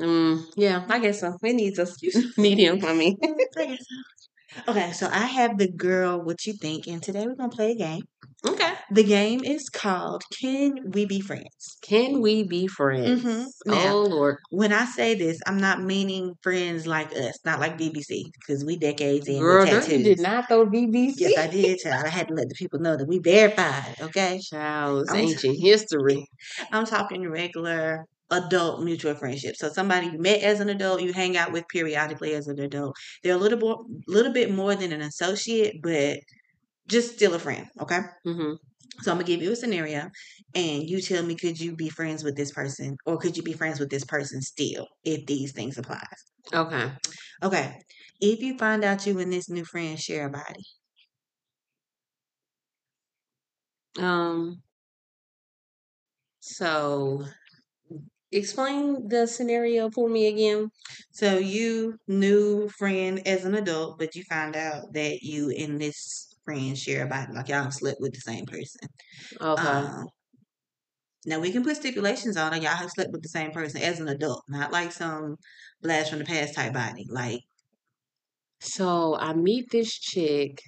Mm, 0.00 0.44
yeah, 0.56 0.84
I 0.88 0.98
guess 1.00 1.20
so. 1.20 1.36
It 1.42 1.54
needs 1.54 1.78
us. 1.78 1.96
Need 2.38 2.58
him. 2.64 2.84
I 2.84 2.94
mean, 2.94 3.16
I 3.56 3.66
guess 3.66 3.84
so. 3.88 4.70
Okay, 4.72 4.92
so 4.92 5.08
I 5.08 5.26
have 5.26 5.58
the 5.58 5.70
girl 5.70 6.20
what 6.22 6.46
you 6.46 6.52
think, 6.54 6.86
and 6.86 7.02
today 7.02 7.26
we're 7.26 7.34
gonna 7.34 7.48
play 7.50 7.72
a 7.72 7.74
game. 7.74 8.02
okay. 8.46 8.74
The 8.90 9.04
game 9.04 9.44
is 9.44 9.68
called 9.68 10.22
Can 10.40 10.90
We 10.92 11.04
Be 11.04 11.20
Friends? 11.20 11.76
Can 11.82 12.22
we 12.22 12.44
be 12.44 12.66
friends? 12.66 13.22
Mhm. 13.22 13.46
Now- 13.66 13.92
Oh 13.94 14.02
Lord. 14.04 14.36
When 14.50 14.72
I 14.72 14.86
say 14.86 15.14
this, 15.14 15.38
I'm 15.46 15.58
not 15.58 15.82
meaning 15.82 16.34
friends 16.42 16.86
like 16.86 17.12
us, 17.14 17.38
not 17.44 17.60
like 17.60 17.76
BBC, 17.76 18.24
because 18.40 18.64
we 18.64 18.76
decades 18.78 19.28
in 19.28 19.40
Girl, 19.40 19.66
tattoos. 19.66 19.92
you 19.92 20.04
did 20.04 20.20
not 20.20 20.48
throw 20.48 20.64
BBC. 20.66 21.14
Yes, 21.18 21.38
I 21.38 21.46
did, 21.48 21.78
child. 21.80 22.06
I 22.06 22.08
had 22.08 22.28
to 22.28 22.34
let 22.34 22.48
the 22.48 22.54
people 22.54 22.78
know 22.80 22.96
that 22.96 23.06
we 23.06 23.18
verified, 23.18 23.96
okay? 24.00 24.40
Child, 24.40 25.02
it's 25.02 25.10
I'm- 25.12 25.20
ancient 25.24 25.58
history. 25.60 26.26
I'm 26.72 26.86
talking 26.86 27.28
regular 27.28 28.04
adult 28.30 28.82
mutual 28.84 29.14
friendship. 29.14 29.56
So 29.56 29.70
somebody 29.70 30.06
you 30.08 30.18
met 30.18 30.40
as 30.42 30.60
an 30.60 30.68
adult, 30.68 31.02
you 31.02 31.12
hang 31.12 31.36
out 31.36 31.52
with 31.52 31.64
periodically 31.68 32.34
as 32.34 32.46
an 32.46 32.58
adult. 32.60 32.94
They're 33.22 33.34
a 33.34 33.38
little 33.38 33.58
more, 33.58 33.84
little 34.06 34.32
bit 34.32 34.50
more 34.50 34.74
than 34.74 34.92
an 34.92 35.00
associate, 35.02 35.76
but 35.82 36.18
just 36.88 37.14
still 37.14 37.34
a 37.34 37.38
friend. 37.38 37.66
Okay. 37.80 38.00
hmm 38.24 38.52
So 39.02 39.10
I'm 39.12 39.18
gonna 39.18 39.26
give 39.26 39.42
you 39.42 39.52
a 39.52 39.56
scenario, 39.56 40.10
and 40.54 40.88
you 40.88 41.00
tell 41.00 41.24
me 41.24 41.36
could 41.36 41.60
you 41.60 41.76
be 41.76 41.88
friends 41.88 42.24
with 42.24 42.36
this 42.36 42.52
person, 42.52 42.96
or 43.06 43.18
could 43.18 43.36
you 43.36 43.42
be 43.42 43.52
friends 43.52 43.80
with 43.80 43.90
this 43.90 44.04
person 44.04 44.42
still 44.42 44.86
if 45.04 45.26
these 45.26 45.52
things 45.52 45.78
apply? 45.78 46.02
Okay. 46.52 46.92
Okay. 47.42 47.80
If 48.20 48.40
you 48.40 48.56
find 48.58 48.84
out 48.84 49.06
you 49.06 49.18
and 49.18 49.32
this 49.32 49.48
new 49.48 49.64
friend 49.64 49.98
share 49.98 50.26
a 50.26 50.30
body, 50.30 50.64
Um. 53.98 54.62
So, 56.40 57.24
explain 58.32 59.08
the 59.08 59.26
scenario 59.26 59.90
for 59.90 60.08
me 60.08 60.26
again. 60.26 60.70
so 61.10 61.38
you 61.38 61.98
new 62.06 62.68
friend 62.68 63.26
as 63.26 63.44
an 63.44 63.54
adult, 63.54 63.98
but 63.98 64.14
you 64.14 64.24
find 64.24 64.56
out 64.56 64.92
that 64.92 65.22
you 65.22 65.50
and 65.50 65.80
this 65.80 66.27
friend 66.48 66.78
share 66.78 67.04
a 67.06 67.08
body, 67.08 67.32
like 67.34 67.48
y'all 67.48 67.70
slept 67.70 68.00
with 68.00 68.12
the 68.14 68.20
same 68.20 68.46
person. 68.46 68.88
Okay. 69.40 69.88
Um, 69.88 70.06
now 71.26 71.40
we 71.40 71.52
can 71.52 71.62
put 71.64 71.76
stipulations 71.76 72.36
on 72.36 72.52
it. 72.54 72.62
Y'all 72.62 72.72
have 72.74 72.90
slept 72.90 73.12
with 73.12 73.22
the 73.22 73.28
same 73.28 73.50
person 73.52 73.80
as 73.82 74.00
an 74.00 74.08
adult, 74.08 74.44
not 74.48 74.72
like 74.72 74.92
some 74.92 75.36
blast 75.82 76.10
from 76.10 76.18
the 76.20 76.24
past 76.24 76.54
type 76.54 76.72
body. 76.72 77.04
Like 77.08 77.40
So 78.60 79.16
I 79.16 79.34
meet 79.34 79.70
this 79.70 79.92
chick, 79.98 80.60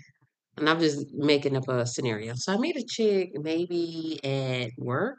and 0.57 0.69
I'm 0.69 0.81
just 0.81 1.07
making 1.13 1.57
up 1.57 1.69
a 1.69 1.87
scenario. 1.87 2.35
So 2.37 2.55
I 2.55 2.59
meet 2.59 2.77
a 2.77 2.85
chick 2.89 3.31
maybe 3.35 4.21
at 4.25 4.73
work, 4.79 5.19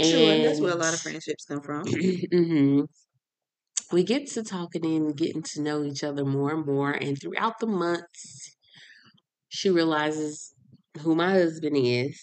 sure, 0.00 0.38
that's 0.40 0.60
where 0.60 0.72
a 0.72 0.76
lot 0.76 0.94
of 0.94 1.00
friendships 1.02 1.44
come 1.44 1.60
from. 1.62 1.84
hmm 2.32 2.84
we 3.92 4.02
get 4.04 4.26
to 4.28 4.42
talking 4.42 4.84
and 4.84 5.16
getting 5.16 5.42
to 5.42 5.62
know 5.62 5.82
each 5.82 6.04
other 6.04 6.24
more 6.24 6.52
and 6.52 6.66
more. 6.66 6.90
And 6.92 7.18
throughout 7.20 7.54
the 7.60 7.66
months, 7.66 8.56
she 9.48 9.70
realizes 9.70 10.54
who 11.00 11.14
my 11.14 11.30
husband 11.32 11.76
is, 11.76 12.20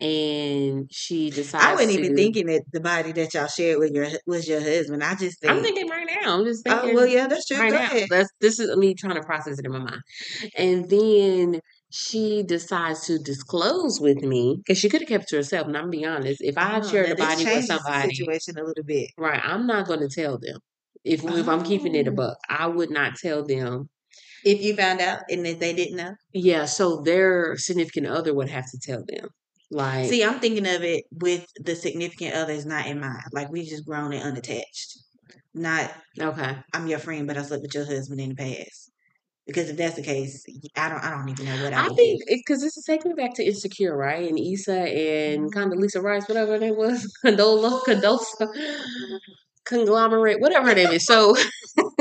and 0.00 0.88
she 0.90 1.30
decides 1.30 1.66
I 1.66 1.74
wasn't 1.74 1.98
even 1.98 2.16
thinking 2.16 2.46
that 2.46 2.62
the 2.72 2.80
body 2.80 3.12
that 3.12 3.34
y'all 3.34 3.46
shared 3.46 3.78
with 3.78 3.92
your 3.92 4.06
was 4.26 4.48
your 4.48 4.60
husband. 4.60 5.04
I 5.04 5.14
just 5.14 5.40
think, 5.40 5.52
I'm 5.52 5.62
thinking 5.62 5.88
right 5.88 6.08
now. 6.22 6.38
I'm 6.38 6.44
just 6.44 6.66
oh, 6.66 6.72
thinking. 6.72 6.90
oh 6.90 6.94
well, 6.94 7.06
yeah, 7.06 7.26
that's 7.26 7.46
true. 7.46 7.58
right 7.58 7.70
Go 7.70 7.78
now. 7.78 7.84
ahead. 7.84 8.08
That's 8.08 8.30
this 8.40 8.58
is 8.58 8.74
me 8.76 8.94
trying 8.94 9.16
to 9.16 9.22
process 9.22 9.58
it 9.58 9.66
in 9.66 9.72
my 9.72 9.78
mind. 9.78 10.00
And 10.56 10.88
then 10.88 11.60
she 11.90 12.42
decides 12.42 13.06
to 13.06 13.18
disclose 13.18 14.00
with 14.00 14.22
me 14.22 14.56
because 14.58 14.78
she 14.78 14.88
could 14.88 15.02
have 15.02 15.08
kept 15.08 15.24
it 15.24 15.28
to 15.30 15.36
herself. 15.36 15.66
And 15.66 15.76
I'm 15.76 15.84
gonna 15.84 15.90
be 15.90 16.04
honest, 16.06 16.40
if 16.40 16.56
I 16.56 16.78
Oh, 16.78 16.88
shared 16.88 17.10
a 17.10 17.16
body 17.16 17.44
with 17.44 17.54
the 17.54 17.62
somebody, 17.62 18.14
situation 18.14 18.58
a 18.58 18.64
little 18.64 18.84
bit. 18.84 19.10
right, 19.18 19.40
I'm 19.44 19.66
not 19.66 19.86
gonna 19.86 20.08
tell 20.08 20.38
them. 20.38 20.60
If 21.04 21.24
if 21.24 21.48
I'm 21.48 21.62
keeping 21.62 21.94
it 21.94 22.06
a 22.08 22.10
Oh. 22.10 22.14
buck, 22.14 22.38
I 22.48 22.66
would 22.68 22.90
not 22.90 23.16
tell 23.16 23.44
them. 23.44 23.88
If 24.44 24.62
you 24.62 24.74
found 24.74 25.00
out 25.00 25.20
and 25.28 25.46
if 25.46 25.58
they 25.58 25.72
didn't 25.72 25.96
know, 25.96 26.14
Yeah, 26.32 26.64
so 26.64 27.02
their 27.02 27.56
significant 27.56 28.06
other 28.06 28.34
would 28.34 28.48
have 28.48 28.70
to 28.70 28.78
tell 28.78 29.04
them. 29.06 29.28
Like 29.70 30.08
see, 30.08 30.24
I'm 30.24 30.40
thinking 30.40 30.66
of 30.66 30.82
it 30.82 31.04
with 31.12 31.46
the 31.56 31.76
significant 31.76 32.34
others 32.34 32.66
not 32.66 32.86
in 32.86 33.00
mind. 33.00 33.22
Like 33.32 33.50
we 33.50 33.64
just 33.64 33.86
grown 33.86 34.12
and 34.12 34.22
unattached. 34.22 34.98
Not 35.54 35.92
okay. 36.18 36.56
I'm 36.72 36.86
your 36.86 36.98
friend, 36.98 37.26
but 37.26 37.36
I 37.36 37.42
slept 37.42 37.62
with 37.62 37.74
your 37.74 37.86
husband 37.86 38.20
in 38.20 38.30
the 38.30 38.34
past. 38.34 38.90
Because 39.46 39.68
if 39.68 39.76
that's 39.76 39.96
the 39.96 40.02
case, 40.02 40.44
I 40.76 40.88
don't 40.88 41.02
I 41.02 41.10
don't 41.10 41.28
even 41.28 41.46
know 41.46 41.64
what 41.64 41.72
I, 41.72 41.86
I 41.86 41.88
think 41.88 42.22
because 42.28 42.60
this 42.60 42.76
is 42.76 42.84
taking 42.84 43.10
me 43.10 43.20
back 43.20 43.34
to 43.34 43.44
Insecure, 43.44 43.96
right? 43.96 44.28
And 44.28 44.38
Issa 44.38 44.72
and 44.72 45.42
mm-hmm. 45.42 45.48
kind 45.48 45.72
of 45.72 45.78
Lisa 45.78 46.00
Rice, 46.00 46.28
whatever 46.28 46.52
her 46.52 46.58
name 46.58 46.76
was, 46.76 47.12
Condola, 47.24 47.82
Condosa, 47.82 48.42
mm-hmm. 48.42 49.16
conglomerate, 49.64 50.40
whatever 50.40 50.68
her 50.68 50.74
name 50.74 50.90
is. 50.90 51.06
So 51.06 51.34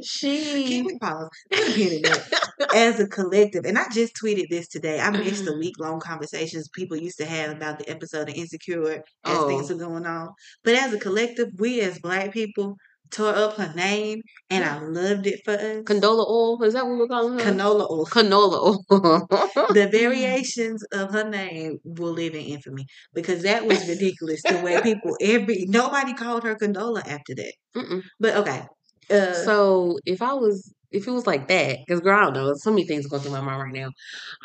she, 0.04 0.82
we 0.82 0.98
pause? 0.98 1.28
Put 1.50 1.68
a 1.68 1.72
pin 1.72 1.92
in 1.92 2.02
that. 2.02 2.50
As 2.74 3.00
a 3.00 3.06
collective, 3.06 3.64
and 3.64 3.78
I 3.78 3.88
just 3.92 4.14
tweeted 4.16 4.48
this 4.50 4.68
today. 4.68 5.00
I 5.00 5.10
missed 5.10 5.44
the 5.44 5.52
mm-hmm. 5.52 5.60
week 5.60 5.78
long 5.78 6.00
conversations 6.00 6.68
people 6.68 6.96
used 6.96 7.18
to 7.18 7.26
have 7.26 7.50
about 7.50 7.78
the 7.78 7.88
episode 7.88 8.28
of 8.28 8.34
Insecure 8.34 9.02
as 9.24 9.44
things 9.44 9.70
Oh. 9.70 9.74
are 9.74 9.78
going 9.78 10.06
on. 10.06 10.30
But 10.64 10.74
as 10.74 10.92
a 10.92 10.98
collective, 10.98 11.48
we 11.58 11.80
as 11.80 11.98
black 11.98 12.32
people 12.32 12.76
tore 13.10 13.34
up 13.34 13.56
her 13.56 13.72
name 13.74 14.22
and 14.50 14.64
I 14.64 14.80
loved 14.80 15.26
it 15.26 15.40
for 15.44 15.54
us. 15.54 15.82
Condola 15.84 16.28
oil, 16.28 16.62
is 16.62 16.74
that 16.74 16.86
what 16.86 16.98
we're 16.98 17.08
calling 17.08 17.38
her? 17.38 17.52
Canola 17.52 17.90
oil. 17.90 18.06
Canola 18.06 18.84
oil. 18.90 19.26
the 19.72 19.88
variations 19.92 20.84
of 20.92 21.12
her 21.12 21.28
name 21.28 21.78
will 21.84 22.12
live 22.12 22.34
in 22.34 22.42
infamy 22.42 22.86
because 23.14 23.42
that 23.42 23.66
was 23.66 23.86
ridiculous. 23.88 24.42
the 24.42 24.60
way 24.62 24.80
people 24.82 25.16
every 25.20 25.66
nobody 25.68 26.14
called 26.14 26.44
her 26.44 26.56
Condola 26.56 27.00
after 27.06 27.34
that. 27.34 27.52
Mm-mm. 27.76 28.02
But 28.20 28.36
okay, 28.36 28.62
So 29.10 29.98
if 30.04 30.22
I 30.22 30.34
was, 30.34 30.72
if 30.90 31.06
it 31.06 31.10
was 31.10 31.26
like 31.26 31.48
that, 31.48 31.78
because 31.86 32.00
girl, 32.00 32.18
I 32.18 32.24
don't 32.24 32.34
know, 32.34 32.54
so 32.54 32.70
many 32.70 32.86
things 32.86 33.06
going 33.06 33.22
through 33.22 33.32
my 33.32 33.40
mind 33.40 33.62
right 33.62 33.74
now. 33.74 33.90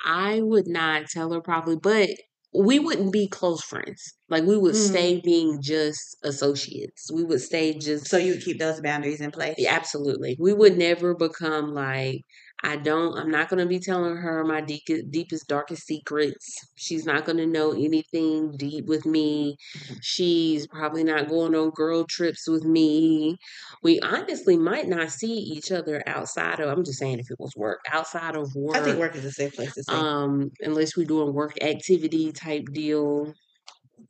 I 0.05 0.41
would 0.41 0.67
not 0.67 1.07
tell 1.07 1.31
her 1.33 1.41
probably, 1.41 1.77
but 1.77 2.09
we 2.53 2.79
wouldn't 2.79 3.11
be 3.11 3.27
close 3.27 3.61
friends. 3.63 4.13
Like 4.33 4.45
we 4.45 4.57
would 4.57 4.75
Mm. 4.75 4.87
stay 4.89 5.21
being 5.21 5.61
just 5.61 6.17
associates. 6.23 7.11
We 7.13 7.23
would 7.23 7.41
stay 7.41 7.73
just 7.77 8.07
so 8.07 8.17
you 8.17 8.37
keep 8.37 8.59
those 8.59 8.81
boundaries 8.81 9.21
in 9.21 9.31
place. 9.31 9.55
Yeah, 9.57 9.73
absolutely. 9.73 10.35
We 10.39 10.53
would 10.53 10.77
never 10.77 11.15
become 11.15 11.73
like 11.73 12.21
I 12.63 12.77
don't. 12.77 13.17
I'm 13.17 13.29
not 13.29 13.49
going 13.49 13.59
to 13.61 13.67
be 13.67 13.79
telling 13.79 14.15
her 14.15 14.43
my 14.45 14.61
deep, 14.61 14.83
deepest, 15.09 15.47
darkest 15.49 15.85
secrets. 15.85 16.55
She's 16.75 17.05
not 17.05 17.25
going 17.25 17.37
to 17.37 17.45
know 17.45 17.71
anything 17.73 18.55
deep 18.57 18.85
with 18.87 19.05
me. 19.05 19.57
She's 20.01 20.67
probably 20.67 21.03
not 21.03 21.27
going 21.29 21.55
on 21.55 21.71
girl 21.71 22.05
trips 22.09 22.47
with 22.47 22.63
me. 22.63 23.37
We 23.83 23.99
honestly 23.99 24.57
might 24.57 24.87
not 24.87 25.11
see 25.11 25.33
each 25.33 25.71
other 25.71 26.01
outside 26.07 26.59
of. 26.59 26.69
I'm 26.69 26.83
just 26.83 26.99
saying 26.99 27.19
if 27.19 27.29
it 27.29 27.39
was 27.39 27.53
work 27.55 27.81
outside 27.89 28.35
of 28.35 28.49
work. 28.55 28.77
I 28.77 28.81
think 28.83 28.99
work 28.99 29.15
is 29.15 29.25
a 29.25 29.31
safe 29.31 29.53
place 29.53 29.73
to 29.75 29.83
say. 29.83 29.95
Um, 29.95 30.51
unless 30.61 30.95
we're 30.95 31.05
doing 31.05 31.33
work 31.33 31.61
activity 31.61 32.31
type 32.31 32.63
deal, 32.71 33.33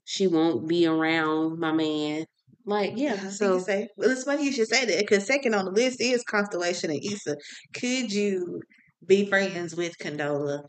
she 0.06 0.28
won't 0.28 0.68
be 0.68 0.86
around 0.86 1.60
my 1.60 1.72
man. 1.72 2.26
Like, 2.66 2.94
yeah. 2.96 3.30
So 3.30 3.60
safe. 3.60 3.90
Well, 3.98 4.10
it's 4.10 4.24
funny 4.24 4.46
you 4.46 4.52
should 4.52 4.70
say 4.70 4.86
that 4.86 5.00
because 5.00 5.26
second 5.26 5.54
on 5.54 5.66
the 5.66 5.72
list 5.72 6.02
is 6.02 6.24
Constellation 6.24 6.92
and 6.92 7.04
Issa. 7.04 7.36
Could 7.74 8.12
you 8.12 8.62
be 9.06 9.26
friends 9.26 9.76
with 9.76 9.98
Condola 9.98 10.64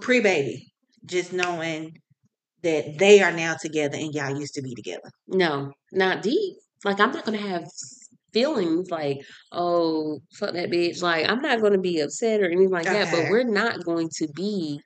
pre 0.00 0.20
baby, 0.20 0.72
just 1.04 1.32
knowing 1.32 1.96
that 2.62 2.98
they 2.98 3.22
are 3.22 3.32
now 3.32 3.54
together 3.60 3.96
and 3.96 4.12
y'all 4.14 4.38
used 4.38 4.54
to 4.54 4.62
be 4.62 4.74
together? 4.74 5.10
No, 5.28 5.72
not 5.92 6.22
deep. 6.22 6.56
Like 6.84 6.98
I'm 6.98 7.12
not 7.12 7.24
gonna 7.24 7.38
have 7.38 7.64
feelings 8.32 8.90
like, 8.90 9.18
oh, 9.52 10.18
fuck 10.32 10.54
that 10.54 10.70
bitch. 10.70 11.02
Like 11.02 11.28
I'm 11.28 11.40
not 11.40 11.60
gonna 11.60 11.78
be 11.78 12.00
upset 12.00 12.40
or 12.40 12.46
anything 12.46 12.70
like 12.70 12.86
that. 12.86 13.12
But 13.12 13.30
we're 13.30 13.44
not 13.44 13.84
going 13.84 14.08
to 14.16 14.28
be 14.34 14.80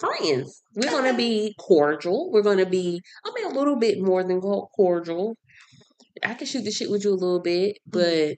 friends. 0.00 0.62
We're 0.74 0.90
gonna 0.90 1.14
be 1.16 1.54
cordial. 1.58 2.30
We're 2.32 2.42
gonna 2.42 2.66
be, 2.66 3.00
I 3.24 3.30
mean, 3.34 3.46
a 3.52 3.54
little 3.58 3.76
bit 3.76 4.00
more 4.00 4.24
than 4.24 4.40
cordial. 4.40 5.36
I 6.24 6.34
can 6.34 6.46
shoot 6.46 6.64
the 6.64 6.70
shit 6.70 6.90
with 6.90 7.04
you 7.04 7.10
a 7.12 7.14
little 7.14 7.40
bit, 7.40 7.76
Mm-hmm. 7.90 7.98
but 7.98 8.36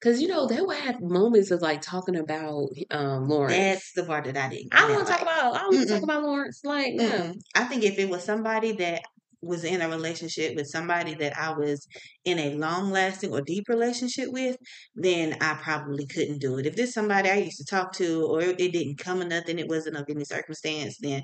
because 0.00 0.20
you 0.20 0.28
know 0.28 0.46
they 0.46 0.60
will 0.60 0.70
have 0.70 1.00
moments 1.00 1.50
of 1.50 1.62
like 1.62 1.80
talking 1.80 2.16
about 2.16 2.68
um 2.90 3.26
Lawrence. 3.28 3.54
That's 3.56 3.92
the 3.94 4.04
part 4.04 4.24
that 4.24 4.36
I 4.36 4.48
didn't. 4.50 4.74
I 4.74 4.80
don't 4.80 4.96
want 4.96 5.06
to 5.06 5.12
talk 5.12 5.22
about. 5.22 5.54
I 5.54 5.58
don't 5.60 5.74
want 5.74 5.88
to 5.88 5.94
talk 5.94 6.02
about 6.02 6.22
Lawrence. 6.22 6.60
Like, 6.62 6.94
no. 6.94 7.34
I 7.54 7.64
think 7.64 7.84
if 7.84 7.98
it 7.98 8.10
was 8.10 8.22
somebody 8.22 8.72
that 8.72 9.02
was 9.44 9.64
in 9.64 9.82
a 9.82 9.88
relationship 9.88 10.54
with 10.56 10.66
somebody 10.68 11.14
that 11.14 11.36
I 11.38 11.52
was 11.52 11.86
in 12.24 12.38
a 12.38 12.54
long 12.54 12.90
lasting 12.90 13.32
or 13.32 13.40
deep 13.40 13.68
relationship 13.68 14.28
with, 14.30 14.56
then 14.94 15.36
I 15.40 15.54
probably 15.62 16.06
couldn't 16.06 16.40
do 16.40 16.58
it. 16.58 16.66
If 16.66 16.76
this 16.76 16.94
somebody 16.94 17.30
I 17.30 17.36
used 17.36 17.58
to 17.58 17.64
talk 17.64 17.92
to 17.94 18.26
or 18.26 18.40
it 18.42 18.56
didn't 18.58 18.98
come 18.98 19.20
of 19.20 19.28
nothing, 19.28 19.58
it 19.58 19.68
wasn't 19.68 19.96
of 19.96 20.06
any 20.08 20.24
circumstance, 20.24 20.98
then 21.00 21.22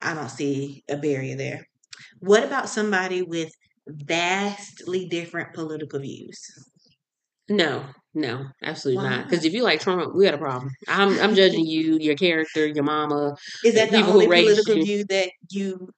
I 0.00 0.14
don't 0.14 0.28
see 0.30 0.82
a 0.90 0.96
barrier 0.96 1.36
there. 1.36 1.66
What 2.20 2.44
about 2.44 2.68
somebody 2.68 3.22
with 3.22 3.52
vastly 3.86 5.06
different 5.08 5.54
political 5.54 6.00
views? 6.00 6.38
No, 7.48 7.84
no, 8.14 8.46
absolutely 8.62 9.02
Why 9.02 9.16
not. 9.16 9.28
Because 9.28 9.44
if 9.44 9.52
you 9.52 9.62
like 9.62 9.80
Trump, 9.80 10.14
we 10.14 10.24
got 10.24 10.34
a 10.34 10.38
problem. 10.38 10.70
I'm 10.88 11.18
I'm 11.20 11.34
judging 11.34 11.66
you, 11.66 11.98
your 11.98 12.14
character, 12.14 12.66
your 12.66 12.84
mama. 12.84 13.34
Is 13.64 13.74
that 13.74 13.90
the 13.90 13.98
people 13.98 14.12
who 14.12 14.22
only 14.24 14.44
political 14.44 14.76
you. 14.76 14.84
view 14.84 15.04
that 15.08 15.30
you? 15.50 15.90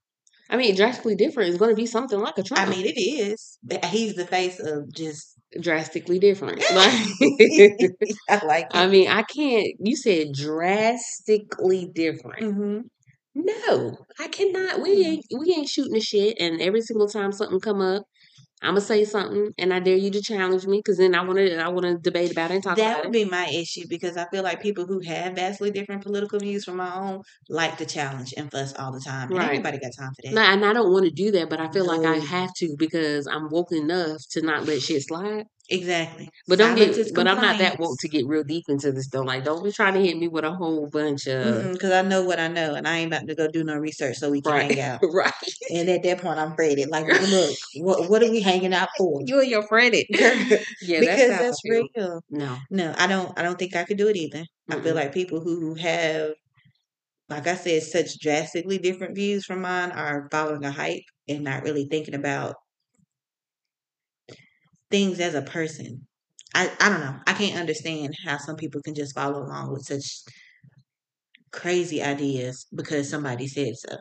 I 0.54 0.56
mean, 0.56 0.76
drastically 0.76 1.16
different 1.16 1.50
is 1.50 1.58
going 1.58 1.70
to 1.70 1.76
be 1.76 1.86
something 1.86 2.18
like 2.20 2.38
a 2.38 2.42
Trump. 2.42 2.68
I 2.68 2.70
mean, 2.70 2.86
it 2.86 3.00
is. 3.00 3.58
He's 3.90 4.14
the 4.14 4.26
face 4.26 4.60
of 4.60 4.92
just. 4.92 5.36
drastically 5.60 6.18
different. 6.18 6.62
Like, 6.72 6.92
I 8.28 8.44
like 8.46 8.68
I 8.72 8.86
mean, 8.86 9.08
I 9.08 9.22
can't. 9.22 9.66
You 9.80 9.96
said 9.96 10.32
drastically 10.32 11.86
different. 11.92 12.42
hmm 12.44 12.78
No, 13.34 13.98
I 14.20 14.28
cannot. 14.28 14.80
We 14.80 15.04
ain't 15.04 15.24
we 15.38 15.52
ain't 15.56 15.68
shooting 15.68 15.94
the 15.94 16.00
shit. 16.00 16.36
And 16.40 16.60
every 16.60 16.82
single 16.82 17.08
time 17.08 17.32
something 17.32 17.60
come 17.60 17.80
up, 17.80 18.04
I'm 18.64 18.70
gonna 18.74 18.80
say 18.80 19.04
something, 19.04 19.52
and 19.58 19.72
I 19.74 19.78
dare 19.80 19.96
you 19.96 20.10
to 20.10 20.22
challenge 20.22 20.66
me, 20.66 20.78
because 20.78 20.98
then 20.98 21.14
I 21.14 21.22
want 21.22 21.38
to 21.38 21.56
I 21.58 21.68
want 21.68 21.84
to 21.86 21.98
debate 21.98 22.32
about 22.32 22.50
it 22.50 22.54
and 22.54 22.62
talk 22.64 22.76
That 22.76 22.98
would 22.98 23.06
it. 23.06 23.12
be 23.12 23.24
my 23.24 23.46
issue 23.48 23.84
because 23.88 24.16
I 24.16 24.26
feel 24.30 24.42
like 24.42 24.62
people 24.62 24.86
who 24.86 25.00
have 25.00 25.34
vastly 25.34 25.70
different 25.70 26.02
political 26.02 26.38
views 26.40 26.64
from 26.64 26.76
my 26.78 26.94
own 26.94 27.22
like 27.48 27.76
to 27.78 27.86
challenge 27.86 28.34
and 28.36 28.50
fuss 28.50 28.74
all 28.74 28.92
the 28.92 29.00
time. 29.00 29.28
And 29.28 29.38
Right. 29.38 29.56
nobody 29.58 29.78
got 29.78 29.92
time 29.98 30.12
for 30.14 30.22
that. 30.22 30.34
No, 30.34 30.40
and 30.42 30.64
I 30.64 30.72
don't 30.72 30.92
want 30.92 31.04
to 31.04 31.10
do 31.10 31.30
that, 31.32 31.50
but 31.50 31.60
I 31.60 31.68
feel 31.70 31.86
like 31.86 32.04
I 32.04 32.16
have 32.16 32.52
to 32.54 32.74
because 32.78 33.26
I'm 33.26 33.48
woke 33.50 33.72
enough 33.72 34.20
to 34.30 34.40
not 34.42 34.66
let 34.66 34.82
shit 34.82 35.02
slide. 35.02 35.44
Exactly. 35.70 36.28
But 36.46 36.58
don't 36.58 36.76
Silence 36.76 36.96
get. 36.96 37.14
But 37.14 37.26
I'm 37.26 37.40
not 37.40 37.58
that 37.58 37.78
woke 37.78 37.98
to 38.00 38.08
get 38.08 38.26
real 38.26 38.44
deep 38.44 38.64
into 38.68 38.92
this 38.92 39.08
though. 39.08 39.22
Like, 39.22 39.44
don't 39.44 39.64
be 39.64 39.72
trying 39.72 39.94
to 39.94 40.00
hit 40.00 40.16
me 40.18 40.28
with 40.28 40.44
a 40.44 40.52
whole 40.52 40.88
bunch 40.88 41.26
of 41.26 41.72
Because 41.72 41.90
I 41.90 42.02
know 42.02 42.22
what 42.22 42.38
I 42.38 42.48
know, 42.48 42.74
and 42.74 42.86
I 42.86 42.98
ain't 42.98 43.12
about 43.12 43.26
to 43.28 43.34
go 43.34 43.48
do 43.48 43.64
no 43.64 43.76
research 43.76 44.16
so 44.16 44.30
we 44.30 44.42
can 44.42 44.52
right, 44.52 44.70
hang 44.70 44.80
out. 44.80 45.00
right. 45.12 45.32
And 45.70 45.88
at 45.88 46.02
that 46.02 46.20
point, 46.20 46.38
I'm 46.38 46.52
afraid. 46.52 46.86
Like, 46.88 47.06
look, 47.06 47.56
what, 47.76 48.10
what 48.10 48.22
are 48.22 48.30
we 48.30 48.42
hanging 48.42 48.74
out 48.74 48.90
for? 48.98 49.22
You 49.24 49.40
and 49.40 49.50
your 49.50 49.66
friend. 49.66 49.94
Yeah, 50.80 51.00
because 51.00 51.28
that's 51.28 51.42
that's 51.42 51.60
feel. 51.62 51.88
real. 51.96 52.20
No. 52.30 52.56
No, 52.70 52.94
I 52.98 53.06
don't. 53.06 53.38
I 53.38 53.42
don't 53.42 53.58
think 53.58 53.76
I 53.76 53.84
could 53.84 53.96
do 53.96 54.08
it 54.08 54.16
either. 54.16 54.44
I 54.68 54.80
feel 54.80 54.94
like 54.94 55.12
people 55.14 55.40
who 55.40 55.74
have, 55.74 56.32
like 57.28 57.46
I 57.46 57.54
said, 57.54 57.82
such 57.82 58.18
drastically 58.18 58.78
different 58.78 59.14
views 59.14 59.44
from 59.44 59.62
mine 59.62 59.92
are 59.92 60.28
following 60.30 60.64
a 60.64 60.70
hype 60.70 61.02
and 61.28 61.44
not 61.44 61.62
really 61.62 61.86
thinking 61.86 62.14
about 62.14 62.56
things 64.90 65.20
as 65.20 65.34
a 65.34 65.42
person. 65.42 66.06
I 66.54 66.74
I 66.80 66.88
don't 66.88 67.00
know. 67.00 67.20
I 67.26 67.34
can't 67.34 67.58
understand 67.60 68.14
how 68.26 68.38
some 68.38 68.56
people 68.56 68.80
can 68.82 68.94
just 68.94 69.14
follow 69.14 69.42
along 69.44 69.72
with 69.72 69.82
such 69.84 70.22
crazy 71.52 72.02
ideas 72.02 72.66
because 72.74 73.08
somebody 73.08 73.46
said 73.48 73.74
so. 73.76 73.96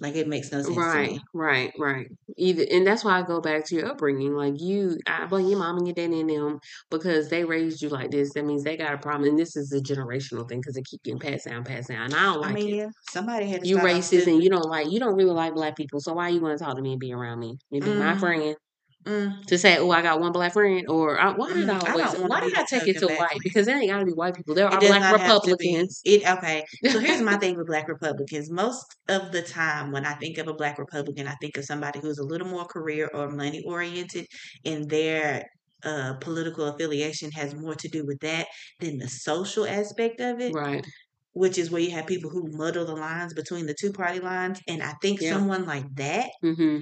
Like 0.00 0.16
it 0.16 0.28
makes 0.28 0.52
no 0.52 0.62
sense 0.62 0.94
Right, 0.94 1.18
right, 1.34 1.72
right. 1.76 2.06
Either, 2.36 2.64
and 2.70 2.86
that's 2.86 3.02
why 3.04 3.18
I 3.18 3.22
go 3.22 3.40
back 3.40 3.64
to 3.66 3.74
your 3.74 3.86
upbringing. 3.90 4.32
Like 4.34 4.54
you, 4.60 4.96
I 5.08 5.26
blame 5.26 5.48
your 5.48 5.58
mom 5.58 5.76
and 5.78 5.86
your 5.88 5.94
daddy 5.94 6.20
and 6.20 6.30
them 6.30 6.60
because 6.88 7.30
they 7.30 7.44
raised 7.44 7.82
you 7.82 7.88
like 7.88 8.12
this. 8.12 8.32
That 8.34 8.44
means 8.44 8.62
they 8.62 8.76
got 8.76 8.94
a 8.94 8.98
problem, 8.98 9.28
and 9.28 9.38
this 9.38 9.56
is 9.56 9.72
a 9.72 9.80
generational 9.80 10.48
thing 10.48 10.60
because 10.60 10.74
they 10.74 10.82
keep 10.82 11.02
getting 11.02 11.18
passed 11.18 11.46
down, 11.46 11.64
passed 11.64 11.88
down. 11.88 12.04
And 12.06 12.14
I 12.14 12.22
don't 12.32 12.40
I 12.42 12.48
like 12.48 12.52
mean, 12.52 12.68
it. 12.68 12.74
yeah, 12.74 12.88
somebody 13.00 13.48
had 13.48 13.62
to 13.64 13.68
You 13.68 13.78
racist 13.80 14.26
and 14.26 14.42
you 14.42 14.50
don't 14.50 14.68
like 14.70 14.90
you 14.90 15.00
don't 15.00 15.16
really 15.16 15.32
like 15.32 15.54
black 15.54 15.76
people. 15.76 16.00
So 16.00 16.14
why 16.14 16.28
you 16.30 16.40
want 16.40 16.58
to 16.58 16.64
talk 16.64 16.76
to 16.76 16.82
me 16.82 16.92
and 16.92 17.00
be 17.00 17.12
around 17.12 17.40
me 17.40 17.58
and 17.72 17.84
be 17.84 17.94
my 17.96 18.14
Mm, 18.14 18.16
friend 18.16 18.56
mm, 19.04 19.44
to 19.46 19.58
say, 19.58 19.78
oh, 19.78 19.90
I 19.90 20.02
got 20.02 20.20
one 20.20 20.32
black 20.32 20.52
friend, 20.52 20.86
or 20.88 21.16
why 21.36 21.52
did 21.52 21.68
I 21.68 21.78
mm. 21.78 21.88
I 21.88 21.92
always? 21.92 22.12
don't 22.12 22.28
Why 22.28 22.40
did 22.40 22.54
I 22.54 22.64
take 22.68 22.86
it 22.88 22.98
to 22.98 23.08
white? 23.08 23.16
friend. 23.16 23.40
Because 23.42 23.68
it 23.68 23.72
ain't 23.76 23.90
got 23.90 23.98
to 24.00 24.04
be 24.06 24.12
white 24.12 24.34
people. 24.34 24.54
There 24.54 24.66
It 24.66 24.72
are 24.74 24.80
black 24.80 25.00
not 25.00 25.20
have 25.20 25.42
to 25.42 25.56
be. 25.56 25.84
Republicans. 25.84 26.00
It 26.04 26.26
okay. 26.28 26.64
So 26.86 26.98
here's 26.98 27.20
my 27.22 27.36
thing 27.38 27.56
with 27.56 27.66
black 27.66 27.88
Republicans. 27.88 28.50
Most 28.50 28.84
of 29.08 29.32
the 29.32 29.42
time 29.42 29.92
when 29.92 30.04
I 30.04 30.14
think 30.14 30.38
of 30.38 30.48
a 30.48 30.54
black 30.54 30.78
Republican, 30.78 31.26
I 31.28 31.34
think 31.40 31.56
of 31.56 31.64
somebody 31.64 32.00
who's 32.00 32.18
a 32.18 32.24
little 32.24 32.48
more 32.48 32.64
career 32.64 33.10
or 33.12 33.30
money 33.30 33.62
oriented 33.66 34.26
and 34.64 34.88
their 34.88 35.44
uh, 35.84 36.14
political 36.20 36.66
affiliation 36.66 37.30
has 37.32 37.54
more 37.54 37.74
to 37.74 37.88
do 37.88 38.06
with 38.06 38.20
that 38.20 38.46
than 38.80 38.98
the 38.98 39.08
social 39.08 39.66
aspect 39.66 40.20
of 40.20 40.40
it, 40.40 40.54
Right. 40.54 40.86
which 41.32 41.58
is 41.58 41.70
where 41.70 41.80
you 41.82 41.90
have 41.90 42.06
people 42.06 42.30
who 42.30 42.48
muddle 42.56 42.84
the 42.84 42.94
lines 42.94 43.34
between 43.34 43.66
the 43.66 43.74
two 43.78 43.92
party 43.92 44.20
lines. 44.20 44.60
And 44.68 44.82
I 44.82 44.94
think 45.02 45.20
Yeah. 45.20 45.30
someone 45.30 45.64
like 45.66 45.86
that, 45.96 46.30
Mm-hmm. 46.42 46.78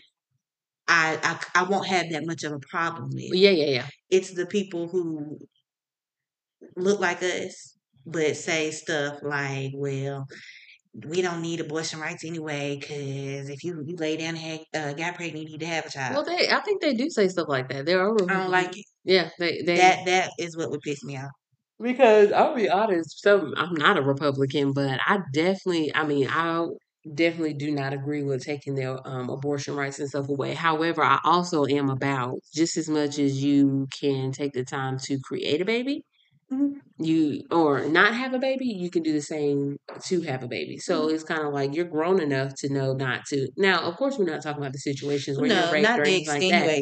I, 0.91 1.19
I 1.23 1.63
I 1.63 1.65
won't 1.71 1.87
have 1.87 2.11
that 2.11 2.27
much 2.27 2.43
of 2.45 2.53
a 2.53 2.59
problem 2.61 3.11
with. 3.13 3.33
Yeah, 3.35 3.51
yeah, 3.51 3.67
yeah. 3.67 3.87
It's 4.11 4.33
the 4.33 4.47
people 4.47 4.89
who 4.89 5.39
look 6.77 7.01
like 7.01 7.23
us 7.23 7.77
but 8.07 8.35
say 8.37 8.71
stuff 8.71 9.19
like, 9.23 9.73
"Well, 9.75 10.27
we 11.07 11.23
don't 11.23 11.43
need 11.43 11.61
abortion 11.61 12.01
rights 12.01 12.25
anyway 12.25 12.79
because 12.81 13.49
if 13.51 13.65
you 13.65 13.83
you 13.87 13.97
lay 13.97 14.17
down 14.17 14.37
and 14.37 14.61
uh, 14.75 14.95
got 14.95 15.17
pregnant, 15.17 15.45
you 15.45 15.53
need 15.53 15.61
to 15.61 15.67
have 15.67 15.87
a 15.87 15.91
child." 15.91 16.17
Well, 16.17 16.25
they. 16.25 16.51
I 16.51 16.61
think 16.61 16.81
they 16.83 16.95
do 16.95 17.11
say 17.11 17.29
stuff 17.29 17.49
like 17.49 17.69
that. 17.71 17.87
There 17.87 18.01
are. 18.01 18.15
I 18.29 18.35
don't 18.35 18.51
like 18.51 18.77
it. 18.77 18.87
Yeah, 19.05 19.31
they. 19.39 19.63
They. 19.63 19.77
That 19.77 20.07
that 20.07 20.33
is 20.39 20.57
what 20.57 20.71
would 20.71 20.81
piss 20.83 21.05
me 21.05 21.19
off. 21.19 21.31
Because 21.81 22.33
I'll 22.33 22.55
be 22.55 22.69
honest, 22.69 23.23
so 23.23 23.53
I'm 23.57 23.75
not 23.75 23.97
a 23.99 24.03
Republican, 24.03 24.73
but 24.73 25.01
I 25.07 25.21
definitely, 25.33 25.95
I 25.95 26.07
mean, 26.07 26.29
I 26.29 26.67
definitely 27.15 27.55
do 27.55 27.71
not 27.73 27.93
agree 27.93 28.23
with 28.23 28.45
taking 28.45 28.75
their 28.75 28.97
um, 29.09 29.31
abortion 29.31 29.75
rights 29.77 29.99
and 29.99 30.09
stuff 30.09 30.29
away. 30.29 30.55
However, 30.55 31.03
I 31.03 31.21
also 31.25 31.67
am 31.67 31.91
about 31.91 32.39
just 32.55 32.77
as 32.77 32.89
much 32.89 33.19
as 33.19 33.43
you 33.43 33.87
can 34.01 34.33
take 34.33 34.53
the 34.53 34.65
time 34.65 34.99
to 35.05 35.19
create 35.21 35.61
a 35.61 35.65
baby, 35.65 36.05
Mhm. 36.53 36.81
you 36.99 37.43
or 37.51 37.87
not 37.89 38.15
have 38.15 38.35
a 38.35 38.39
baby, 38.39 38.67
you 38.67 38.91
can 38.91 39.03
do 39.03 39.13
the 39.13 39.21
same 39.23 39.77
to 40.07 40.21
have 40.23 40.43
a 40.43 40.49
baby. 40.49 40.79
So 40.79 41.07
Mhm. 41.07 41.15
it's 41.15 41.25
kind 41.25 41.43
of 41.47 41.53
like 41.55 41.75
you're 41.75 41.85
grown 41.87 42.21
enough 42.21 42.55
to 42.59 42.69
know 42.73 42.93
not 42.93 43.25
to. 43.29 43.49
Now, 43.57 43.81
of 43.83 43.97
course, 43.97 44.19
we're 44.19 44.25
not 44.27 44.43
talking 44.43 44.61
about 44.63 44.73
the 44.73 44.79
situations 44.81 45.39
where 45.39 45.49
you're 45.49 45.69
raped 45.69 45.93
not 45.93 45.99
or 45.99 46.05
the 46.05 46.11
anything 46.11 46.29
like 46.35 46.47
that. 46.49 46.73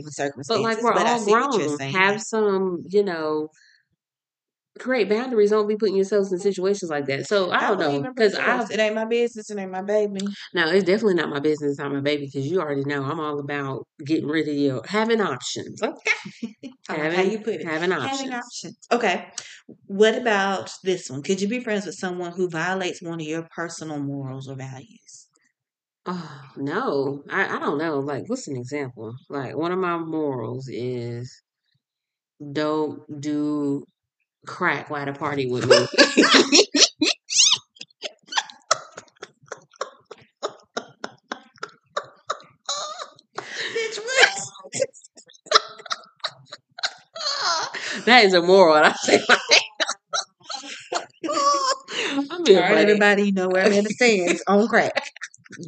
But 0.49 0.61
like 0.63 0.83
we're 0.83 0.95
But 0.95 1.07
all 1.07 1.25
grown. 1.25 1.79
Have 1.93 2.21
some, 2.23 2.83
you 2.89 3.05
know, 3.05 3.49
create 4.79 5.09
boundaries. 5.09 5.51
Don't 5.51 5.69
be 5.69 5.77
putting 5.77 5.97
yourselves 5.97 6.33
in 6.33 6.39
situations 6.39 6.91
like 6.91 7.07
that. 7.07 7.27
So 7.27 7.51
I 7.51 7.59
I 7.59 7.69
don't 7.69 7.79
wouldn't 7.79 8.03
know 8.03 8.13
because 8.15 8.35
it 8.35 8.41
I've 8.41 8.61
else. 8.61 8.71
It 8.71 8.81
ain't 8.81 8.95
my 8.95 9.05
business. 9.05 9.51
It 9.51 9.59
ain't 9.59 9.71
my 9.71 9.83
baby. 9.83 10.21
No, 10.55 10.69
it's 10.69 10.85
definitely 10.85 11.15
not 11.15 11.29
my 11.31 11.41
business. 11.41 11.79
I'm 11.79 11.95
a 11.95 12.03
baby 12.03 12.27
because 12.27 12.47
you 12.51 12.61
already 12.61 12.85
know 12.85 13.03
I'm 13.05 13.21
all 13.21 13.39
about 13.39 13.87
getting 14.05 14.29
rid 14.29 14.49
of 14.49 14.55
your 14.55 14.83
having 14.87 15.21
options. 15.21 15.83
Okay, 15.83 16.11
I 16.89 16.97
like 16.97 17.13
how 17.13 17.23
having 17.23 17.31
you 17.33 17.39
put 17.41 17.55
it. 17.57 17.67
having 17.67 17.91
Having 17.91 18.33
options. 18.33 18.35
options. 18.35 18.79
Okay. 18.93 19.31
What 19.87 20.17
about 20.17 20.71
this 20.83 21.11
one? 21.11 21.23
Could 21.23 21.41
you 21.41 21.49
be 21.49 21.61
friends 21.61 21.85
with 21.87 21.95
someone 21.97 22.33
who 22.33 22.49
violates 22.49 23.03
one 23.03 23.21
of 23.21 23.27
your 23.27 23.47
personal 23.55 23.99
morals 23.99 24.49
or 24.49 24.57
values? 24.57 25.29
Oh 26.07 26.51
no, 26.57 27.23
I 27.31 27.57
I 27.57 27.59
don't 27.61 27.79
know. 27.79 28.01
Like, 28.01 28.25
what's 28.29 28.49
an 28.49 28.57
example? 28.57 29.15
Like 29.29 29.57
one 29.57 29.71
of 29.73 29.79
my 29.79 29.97
morals 29.99 30.67
is 30.69 31.43
don't 32.53 33.21
do 33.21 33.85
crack 34.47 34.91
while 34.91 35.03
at 35.03 35.09
a 35.09 35.13
party 35.13 35.51
with 35.51 35.67
me. 35.67 35.77
Bitch, 43.75 43.99
what? 43.99 44.31
that 48.07 48.25
is 48.25 48.35
a 48.35 48.43
moral. 48.43 48.77
and 48.77 48.87
I 48.87 48.93
say 48.93 49.21
I'm 52.31 52.45
being 52.45 52.59
All 52.59 52.63
right, 52.63 52.71
funny. 52.71 52.83
everybody, 52.83 53.23
you 53.25 53.33
know 53.33 53.49
where 53.49 53.67
Amanda 53.67 53.91
stands 53.91 54.43
on 54.47 54.69
crack. 54.69 54.93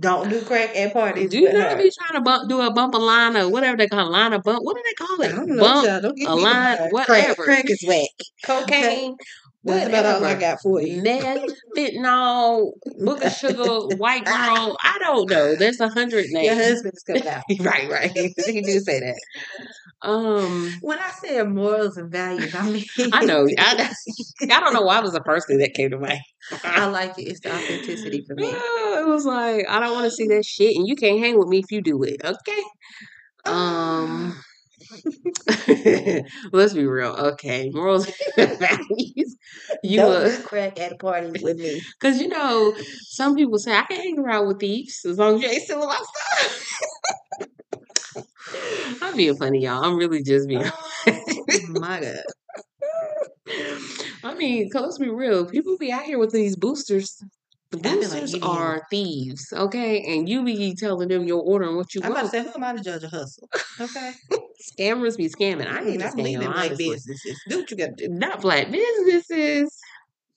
Don't 0.00 0.28
do 0.28 0.42
crack 0.42 0.76
at 0.76 0.92
parties 0.92 1.30
Do 1.30 1.38
you 1.38 1.52
not 1.52 1.72
her. 1.72 1.76
be 1.82 1.90
trying 1.90 2.18
to 2.18 2.20
bump, 2.20 2.48
do 2.50 2.60
a 2.60 2.72
bump 2.72 2.94
a 2.94 2.98
line 2.98 3.36
or 3.36 3.48
whatever 3.48 3.76
they 3.78 3.88
call 3.88 4.10
line 4.10 4.32
of 4.34 4.42
bump? 4.42 4.62
What 4.62 4.76
do 4.76 4.82
they 4.84 4.92
call 4.94 5.22
I 5.22 5.26
it? 5.26 5.36
don't 5.36 5.48
know, 5.56 5.62
Bump 5.62 5.86
child. 5.86 6.02
Don't 6.02 6.16
get 6.16 6.28
a 6.28 6.34
line, 6.34 6.76
crack. 6.76 6.92
whatever. 6.92 7.44
Crack 7.44 7.64
is 7.70 7.82
whack. 7.86 8.08
Cocaine, 8.44 9.16
That's 9.64 9.88
about 9.88 10.06
all 10.06 10.24
I 10.24 10.34
got 10.34 10.60
for 10.62 10.80
you. 10.82 11.02
Meth, 11.02 11.44
fentanyl, 11.76 12.72
booger 13.02 13.30
sugar, 13.38 13.96
white 13.96 14.24
girl. 14.24 14.76
I 14.82 14.98
don't 15.00 15.28
know. 15.30 15.54
There's 15.56 15.80
a 15.80 15.88
hundred 15.88 16.26
Your 16.30 16.42
names. 16.42 16.62
husband 16.62 16.94
is 16.94 17.02
coming 17.02 17.26
out. 17.28 17.42
right, 17.60 17.90
right. 17.90 18.10
he 18.12 18.62
do 18.62 18.80
say 18.80 19.00
that. 19.00 19.18
Um, 20.02 20.70
When 20.80 20.98
I 20.98 21.10
say 21.10 21.42
morals 21.42 21.96
and 21.96 22.10
values, 22.10 22.54
I 22.54 22.62
mean 22.70 22.84
I 23.12 23.24
know. 23.24 23.46
I, 23.58 23.92
I 24.42 24.60
don't 24.60 24.72
know 24.72 24.82
why 24.82 24.98
it 24.98 25.02
was 25.02 25.12
the 25.12 25.22
first 25.24 25.46
thing 25.46 25.58
that 25.58 25.74
came 25.74 25.90
to 25.90 25.98
mind. 25.98 26.20
I 26.64 26.86
like 26.90 27.18
it. 27.18 27.24
It's 27.24 27.40
the 27.40 27.54
authenticity 27.54 28.24
for 28.26 28.34
me. 28.34 28.44
it 28.48 29.06
was 29.08 29.24
like 29.26 29.66
I 29.68 29.80
don't 29.80 29.92
want 29.92 30.04
to 30.06 30.10
see 30.10 30.26
that 30.28 30.44
shit, 30.44 30.74
and 30.76 30.86
you 30.88 30.96
can't 30.96 31.18
hang 31.20 31.38
with 31.38 31.48
me 31.48 31.58
if 31.58 31.70
you 31.70 31.82
do 31.82 32.02
it. 32.02 32.16
Okay. 32.24 32.62
Um, 33.46 34.40
let's 36.52 36.74
be 36.74 36.86
real. 36.86 37.10
Okay, 37.10 37.70
morals 37.72 38.10
and 38.36 38.58
values. 38.58 39.36
You 39.82 39.98
Don't 39.98 40.26
uh, 40.26 40.42
crack 40.44 40.80
at 40.80 40.92
a 40.92 40.96
party 40.96 41.28
with 41.42 41.58
me. 41.58 41.80
because 42.00 42.20
you 42.20 42.28
know 42.28 42.74
some 43.08 43.34
people 43.36 43.58
say 43.58 43.72
I 43.76 43.82
can 43.82 43.96
hang 43.98 44.18
around 44.18 44.48
with 44.48 44.60
thieves 44.60 45.04
as 45.04 45.18
long 45.18 45.36
as 45.36 45.42
you 45.42 45.48
ain't 45.48 45.62
stealing 45.62 45.88
my 45.88 45.94
stuff. 46.02 46.66
I'm 49.02 49.16
being 49.16 49.36
funny, 49.36 49.60
y'all. 49.62 49.82
I'm 49.84 49.96
really 49.96 50.22
just 50.22 50.48
being. 50.48 50.62
Oh 50.64 50.80
my 51.68 52.00
god. 52.00 52.22
I 54.22 54.34
mean, 54.34 54.70
let's 54.74 54.98
be 54.98 55.08
real. 55.08 55.46
People 55.46 55.76
be 55.78 55.92
out 55.92 56.02
here 56.04 56.18
with 56.18 56.32
these 56.32 56.56
boosters. 56.56 57.22
The 57.70 57.78
feel 57.78 57.92
like 57.92 58.00
boosters 58.00 58.34
are 58.42 58.82
thieves, 58.90 59.52
okay? 59.52 60.02
And 60.14 60.28
you 60.28 60.44
be 60.44 60.74
telling 60.76 61.08
them 61.08 61.24
your 61.24 61.42
order 61.42 61.66
and 61.68 61.76
what 61.76 61.94
you 61.94 62.00
want. 62.00 62.16
I'm 62.16 62.18
about 62.24 62.32
to 62.32 62.42
say, 62.42 62.42
who 62.44 62.50
am 62.54 62.64
I 62.64 62.76
to 62.76 62.82
judge 62.82 63.04
a 63.04 63.08
hustle? 63.08 63.48
Okay. 63.80 64.12
Scammers 64.78 65.16
be 65.16 65.28
scamming. 65.28 65.66
I 65.70 65.80
need 65.82 66.00
Mm, 66.00 66.10
to 66.10 66.22
scam, 66.22 66.52
black 66.52 66.76
businesses. 66.76 67.40
Do 67.48 67.60
what 67.60 67.70
you 67.70 67.76
got 67.76 67.96
to 67.96 68.08
do. 68.08 68.12
Not 68.12 68.40
black 68.42 68.70
businesses. 68.70 69.70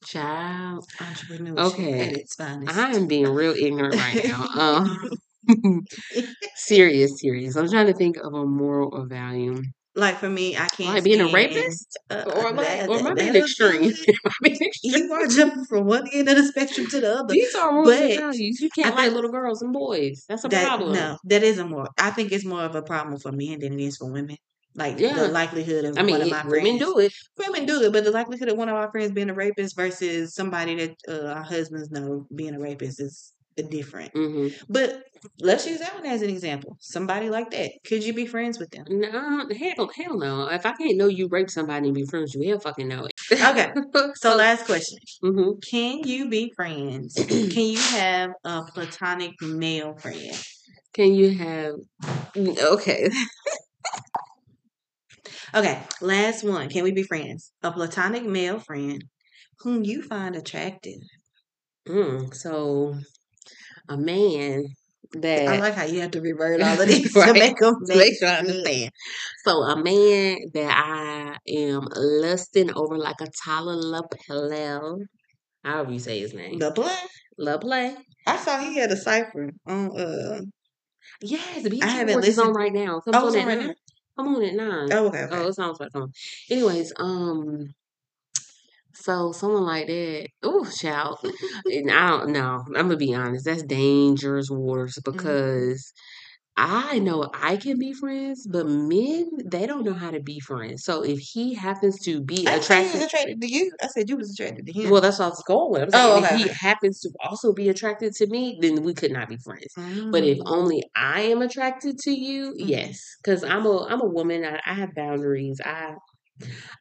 Child. 0.05 0.85
Entrepreneurship 0.99 1.57
Okay. 1.73 1.99
at 2.09 2.13
its 2.13 2.35
finest. 2.35 2.77
I 2.77 2.91
am 2.91 3.07
being 3.07 3.27
real 3.27 3.53
ignorant 3.53 3.95
right 3.95 4.23
now. 4.25 4.47
Um, 4.55 4.99
serious, 6.55 7.19
serious. 7.19 7.55
I'm 7.55 7.69
trying 7.69 7.87
to 7.87 7.93
think 7.93 8.17
of 8.17 8.33
a 8.33 8.45
moral 8.45 8.93
of 8.95 9.09
value. 9.09 9.61
like 9.95 10.17
for 10.17 10.29
me, 10.29 10.55
I 10.57 10.67
can't 10.69 10.95
Like 10.95 11.03
being 11.03 11.21
a 11.21 11.27
rapist? 11.31 11.87
uh, 12.09 12.23
Or 12.35 12.51
like, 12.51 12.55
that- 12.67 12.89
or 12.89 12.97
am 12.99 13.05
I 13.07 13.09
that- 13.09 13.17
being 13.17 13.35
extreme? 13.35 13.83
Am 13.83 13.91
I 14.25 14.49
being 14.49 14.57
extreme? 14.61 14.93
You 15.07 15.13
are 15.13 15.27
jumping 15.27 15.65
from 15.65 15.85
one 15.85 16.07
end 16.13 16.29
of 16.29 16.35
the 16.37 16.43
spectrum 16.45 16.87
to 16.87 16.99
the 17.01 17.13
other. 17.19 17.33
These 17.33 17.53
are 17.55 17.77
and 17.77 17.85
values. 18.19 18.59
You 18.59 18.69
can't 18.75 18.95
like 18.95 19.11
little 19.11 19.31
girls 19.31 19.61
and 19.61 19.71
boys. 19.73 20.25
That's 20.27 20.43
a 20.45 20.47
that 20.49 20.65
problem. 20.67 20.93
no, 20.93 21.17
that 21.25 21.43
is 21.43 21.57
a 21.59 21.65
more. 21.65 21.87
I 21.99 22.09
think 22.11 22.31
it's 22.31 22.45
more 22.45 22.63
of 22.63 22.75
a 22.75 22.81
problem 22.81 23.19
for 23.19 23.31
men 23.31 23.59
than 23.59 23.73
it 23.79 23.83
is 23.83 23.97
for 23.97 24.11
women. 24.11 24.37
Like 24.75 24.99
Yeah. 24.99 25.13
the 25.13 25.27
likelihood 25.27 25.85
of 25.85 25.99
I 25.99 26.01
mean, 26.01 26.13
one 26.13 26.21
of 26.21 26.27
it- 26.27 26.31
my 26.31 26.43
women 26.47 26.79
friends, 26.79 26.79
do 26.79 26.97
it. 26.97 27.13
women 27.37 27.65
do 27.67 27.83
it, 27.83 27.93
but 27.93 28.03
the 28.03 28.09
likelihood 28.11 28.49
of 28.49 28.57
one 28.57 28.69
of 28.69 28.75
our 28.75 28.89
friends 28.89 29.11
being 29.11 29.29
a 29.29 29.33
rapist 29.35 29.75
versus 29.75 30.33
somebody 30.33 30.73
that 30.81 30.95
uh, 31.07 31.27
our 31.35 31.43
husbands 31.43 31.91
know 31.91 32.25
being 32.35 32.55
a 32.55 32.59
rapist 32.59 32.99
is 32.99 33.33
different. 33.61 34.11
hmm 34.13 34.47
But 34.69 35.03
let's 35.39 35.67
use 35.67 35.79
that 35.79 35.93
one 35.93 36.05
as 36.05 36.21
an 36.21 36.29
example. 36.29 36.75
Somebody 36.79 37.29
like 37.29 37.51
that, 37.51 37.71
could 37.85 38.03
you 38.03 38.13
be 38.13 38.25
friends 38.25 38.57
with 38.59 38.71
them? 38.71 38.85
No, 38.89 39.45
hell, 39.55 39.89
hell 39.95 40.17
no. 40.17 40.47
If 40.49 40.65
I 40.65 40.73
can't 40.73 40.97
know 40.97 41.07
you 41.07 41.27
rape 41.27 41.49
somebody 41.49 41.87
and 41.87 41.95
be 41.95 42.05
friends 42.05 42.35
with 42.35 42.43
you, 42.43 42.51
hell 42.51 42.59
fucking 42.59 42.87
know 42.87 43.05
it. 43.05 43.13
Okay. 43.31 43.73
So 44.15 44.35
last 44.35 44.65
question: 44.65 44.97
hmm 45.21 45.51
Can 45.69 45.99
you 46.03 46.29
be 46.29 46.51
friends? 46.55 47.13
Can 47.15 47.65
you 47.67 47.79
have 47.79 48.31
a 48.43 48.63
platonic 48.63 49.33
male 49.41 49.95
friend? 49.95 50.35
Can 50.93 51.13
you 51.13 51.31
have? 51.37 51.73
Okay. 52.37 53.09
Okay, 55.53 55.81
last 56.01 56.43
one. 56.43 56.69
Can 56.69 56.83
we 56.83 56.91
be 56.91 57.03
friends? 57.03 57.51
A 57.63 57.71
platonic 57.71 58.23
male 58.23 58.59
friend 58.59 59.03
whom 59.59 59.83
you 59.83 60.01
find 60.01 60.35
attractive. 60.35 60.99
Mm, 61.87 62.33
so 62.33 62.95
a 63.89 63.97
man 63.97 64.65
that 65.13 65.47
I 65.47 65.59
like 65.59 65.75
how 65.75 65.85
you 65.85 66.01
have 66.01 66.11
to 66.11 66.21
revert 66.21 66.61
all 66.61 66.79
of 66.79 66.87
these 66.87 67.15
Right. 67.15 67.27
to 67.27 67.33
make 67.39 67.57
them 67.57 67.75
to 67.85 67.95
make 67.97 68.17
sure 68.17 68.27
I 68.29 68.37
understand. 68.37 68.91
So 69.45 69.61
a 69.63 69.75
man 69.75 70.37
that 70.53 70.77
I 70.77 71.37
am 71.51 71.87
lusting 71.95 72.73
over 72.73 72.97
like 72.97 73.21
a 73.21 73.27
Tyler 73.43 73.75
LaPlel, 73.75 75.05
however 75.63 75.91
you 75.91 75.99
say 75.99 76.19
his 76.19 76.33
name, 76.33 76.59
The 76.59 76.71
play. 76.71 76.95
LaPlay. 77.39 77.95
I 78.25 78.37
saw 78.37 78.59
he 78.59 78.77
had 78.77 78.91
a 78.91 78.97
cipher 78.97 79.51
on. 79.67 79.99
Uh, 79.99 80.41
Yes, 81.21 81.63
the 81.63 81.81
I 81.81 81.87
haven't 81.87 82.09
Awards 82.15 82.27
is 82.27 82.39
on 82.39 82.53
right 82.53 82.71
now. 82.73 82.99
Comes 82.99 83.15
Oh, 83.17 83.27
on 83.27 83.27
it's 83.27 83.35
at 83.35 83.41
on 83.41 83.47
right 83.47 83.57
nine. 83.59 83.67
now. 83.67 83.73
I'm 84.17 84.35
on 84.35 84.43
at 84.43 84.53
nine. 84.55 84.93
Oh, 84.93 85.07
okay, 85.07 85.23
okay. 85.23 85.35
Oh, 85.37 85.47
it 85.47 85.53
sounds 85.53 85.79
like 85.79 85.91
come. 85.91 86.11
Anyways, 86.49 86.93
um, 86.97 87.73
so 88.93 89.31
someone 89.31 89.63
like 89.65 89.87
that, 89.87 90.27
oh, 90.43 90.65
child, 90.69 91.19
and 91.65 91.91
I 91.91 92.09
don't 92.09 92.31
know. 92.31 92.63
I'm 92.75 92.87
gonna 92.87 92.97
be 92.97 93.13
honest. 93.15 93.45
That's 93.45 93.63
dangerous 93.63 94.49
waters 94.51 94.97
Mm-hmm. 95.13 95.73
because 95.73 95.93
I 96.57 96.99
know 96.99 97.29
I 97.33 97.57
can 97.57 97.79
be 97.79 97.93
friends, 97.93 98.47
but 98.51 98.67
men 98.67 99.29
they 99.45 99.65
don't 99.67 99.85
know 99.85 99.93
how 99.93 100.11
to 100.11 100.21
be 100.21 100.39
friends. 100.41 100.83
So 100.85 101.03
if 101.03 101.19
he 101.19 101.55
happens 101.55 101.99
to 102.01 102.21
be 102.21 102.47
I 102.47 102.51
he 102.51 102.57
was 102.57 102.63
attracted, 102.63 103.01
attracted 103.01 103.41
to 103.41 103.47
you. 103.51 103.71
I 103.81 103.87
said 103.87 104.09
you 104.09 104.17
was 104.17 104.31
attracted 104.31 104.65
to 104.67 104.73
him. 104.73 104.91
well, 104.91 105.01
that's 105.01 105.19
what 105.19 105.25
I 105.25 105.29
was 105.29 105.43
going 105.47 105.71
with. 105.71 105.81
I'm 105.83 105.91
saying 105.91 106.11
Oh, 106.11 106.17
if 106.17 106.25
okay, 106.25 106.37
he 106.43 106.49
happens 106.59 106.99
to 107.01 107.09
also 107.23 107.53
be 107.53 107.69
attracted 107.69 108.13
to 108.15 108.27
me, 108.27 108.57
then 108.61 108.83
we 108.83 108.93
could 108.93 109.11
not 109.11 109.29
be 109.29 109.37
friends. 109.37 109.73
But 110.11 110.23
if 110.23 110.37
Mm. 110.39 110.43
only 110.45 110.83
I 110.95 111.21
am 111.21 111.41
attracted 111.41 111.97
to 111.99 112.11
you, 112.11 112.53
Mhm. 112.59 112.67
yes, 112.67 112.99
because 113.23 113.43
I'm 113.43 113.65
a 113.65 113.85
I'm 113.85 114.01
a 114.01 114.05
woman. 114.07 114.43
I, 114.45 114.59
I 114.65 114.73
have 114.73 114.93
boundaries. 114.95 115.59
I 115.63 115.95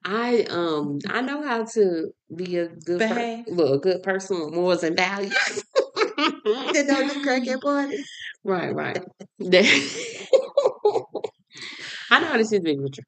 I 0.05 0.43
um 0.51 0.99
I 1.09 1.21
know 1.21 1.43
how 1.43 1.65
to 1.65 2.11
be 2.35 2.57
a 2.59 2.69
good 2.69 2.99
per- 3.01 3.45
well, 3.49 3.75
a 3.75 3.79
good 3.79 4.03
person 4.03 4.41
with 4.41 4.55
morals 4.55 4.83
and 4.83 4.97
values. 4.97 5.35
Did 6.73 6.87
know 6.89 7.07
them 7.09 7.25
crackhead 7.25 7.61
parties? 7.61 8.07
right, 8.45 8.75
right. 8.75 8.99
I 12.11 12.21
know 12.21 12.27
how 12.29 12.37
to 12.37 12.45
see 12.45 12.59
the 12.59 12.65
big 12.65 12.83
picture. 12.83 13.03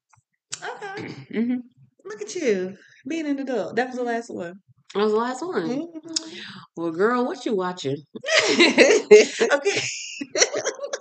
Okay. 0.63 1.07
hmm 1.31 1.55
Look 2.05 2.21
at 2.21 2.35
you 2.35 2.77
being 3.07 3.25
an 3.27 3.39
adult. 3.39 3.75
That 3.75 3.87
was 3.87 3.95
the 3.97 4.03
last 4.03 4.29
one. 4.29 4.59
That 4.93 5.03
was 5.03 5.11
the 5.11 5.17
last 5.17 5.41
one. 5.41 5.69
Mhm. 5.69 5.87
Well, 6.77 6.91
girl, 6.91 7.25
what 7.25 7.45
you 7.45 7.55
watching? 7.55 7.97
okay. 8.51 9.81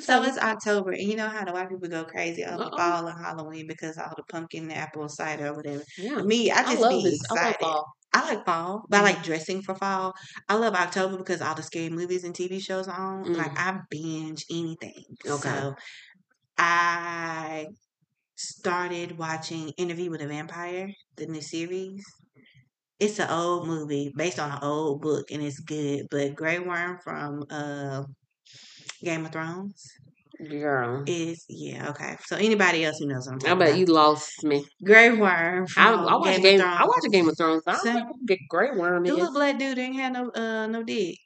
So 0.00 0.22
it's 0.22 0.38
October, 0.38 0.92
and 0.92 1.02
you 1.02 1.16
know 1.16 1.28
how 1.28 1.44
the 1.44 1.52
white 1.52 1.68
people 1.68 1.88
go 1.88 2.04
crazy 2.04 2.44
over 2.44 2.64
Uh-oh. 2.64 2.76
fall 2.76 3.06
and 3.06 3.18
Halloween 3.18 3.66
because 3.66 3.98
all 3.98 4.12
the 4.16 4.24
pumpkin, 4.24 4.70
apple 4.70 5.08
cider, 5.08 5.48
or 5.48 5.54
whatever. 5.56 5.84
yeah, 5.96 6.22
Me, 6.22 6.50
I 6.50 6.64
I 6.64 6.72
just 6.72 6.88
love 6.88 7.02
be 7.02 7.04
this. 7.04 7.22
I 7.30 7.34
love 7.34 7.54
fall. 7.60 7.86
I 8.12 8.22
like 8.34 8.44
fall, 8.44 8.84
but 8.88 8.98
I 8.98 9.02
Mhm. 9.02 9.12
like 9.12 9.22
dressing 9.22 9.62
for 9.62 9.74
fall. 9.76 10.14
I 10.48 10.56
love 10.56 10.74
October 10.74 11.16
because 11.16 11.40
all 11.40 11.54
the 11.54 11.62
scary 11.62 11.90
movies 11.90 12.24
and 12.24 12.34
TV 12.34 12.58
shows 12.60 12.88
are 12.88 12.98
on. 13.00 13.28
Like 13.36 13.52
Mm. 13.52 13.56
I 13.58 13.78
binge 13.88 14.44
anything. 14.50 15.04
Okay. 15.28 15.62
So 15.62 15.74
I 16.58 17.68
started 18.36 19.18
watching 19.18 19.70
Interview 19.78 20.10
with 20.10 20.22
a 20.22 20.28
Vampire, 20.28 20.90
the 21.16 21.26
new 21.26 21.42
series. 21.42 22.04
It's 22.98 23.18
an 23.18 23.30
old 23.30 23.66
movie 23.66 24.12
based 24.14 24.38
on 24.38 24.50
an 24.52 24.58
old 24.62 25.00
book, 25.00 25.30
and 25.30 25.42
it's 25.42 25.60
good. 25.60 26.06
But 26.10 26.34
Grey 26.34 26.58
Worm 26.58 26.98
from 27.02 27.44
uh, 27.50 28.04
Game 29.02 29.24
of 29.26 29.32
Thrones 29.32 29.82
Girl, 30.48 31.04
is 31.06 31.44
yeah 31.50 31.90
okay. 31.90 32.16
So 32.24 32.36
anybody 32.36 32.84
else 32.84 32.98
who 32.98 33.06
knows 33.06 33.26
what 33.28 33.44
I'm 33.44 33.52
I 33.52 33.58
bet 33.58 33.68
about, 33.70 33.78
you 33.78 33.86
lost 33.86 34.42
me. 34.42 34.64
Grey 34.82 35.10
Worm 35.12 35.66
I 35.76 35.92
I 35.92 36.16
watch 36.16 36.24
Game, 36.36 36.42
game. 36.42 36.60
of 36.60 36.66
I 36.66 36.76
Thrones. 36.78 36.88
watch 36.88 37.04
a 37.04 37.08
Game 37.10 37.28
of 37.28 37.36
Thrones. 37.36 37.62
I 37.66 37.76
don't 37.84 38.26
get 38.26 38.38
Grey 38.48 38.70
Worm 38.74 39.04
The 39.04 39.12
little 39.12 39.32
black 39.34 39.58
dude 39.58 39.76
didn't 39.76 39.96
have 39.96 40.12
no 40.12 40.30
uh 40.30 40.66
no 40.66 40.82
dick. 40.82 41.16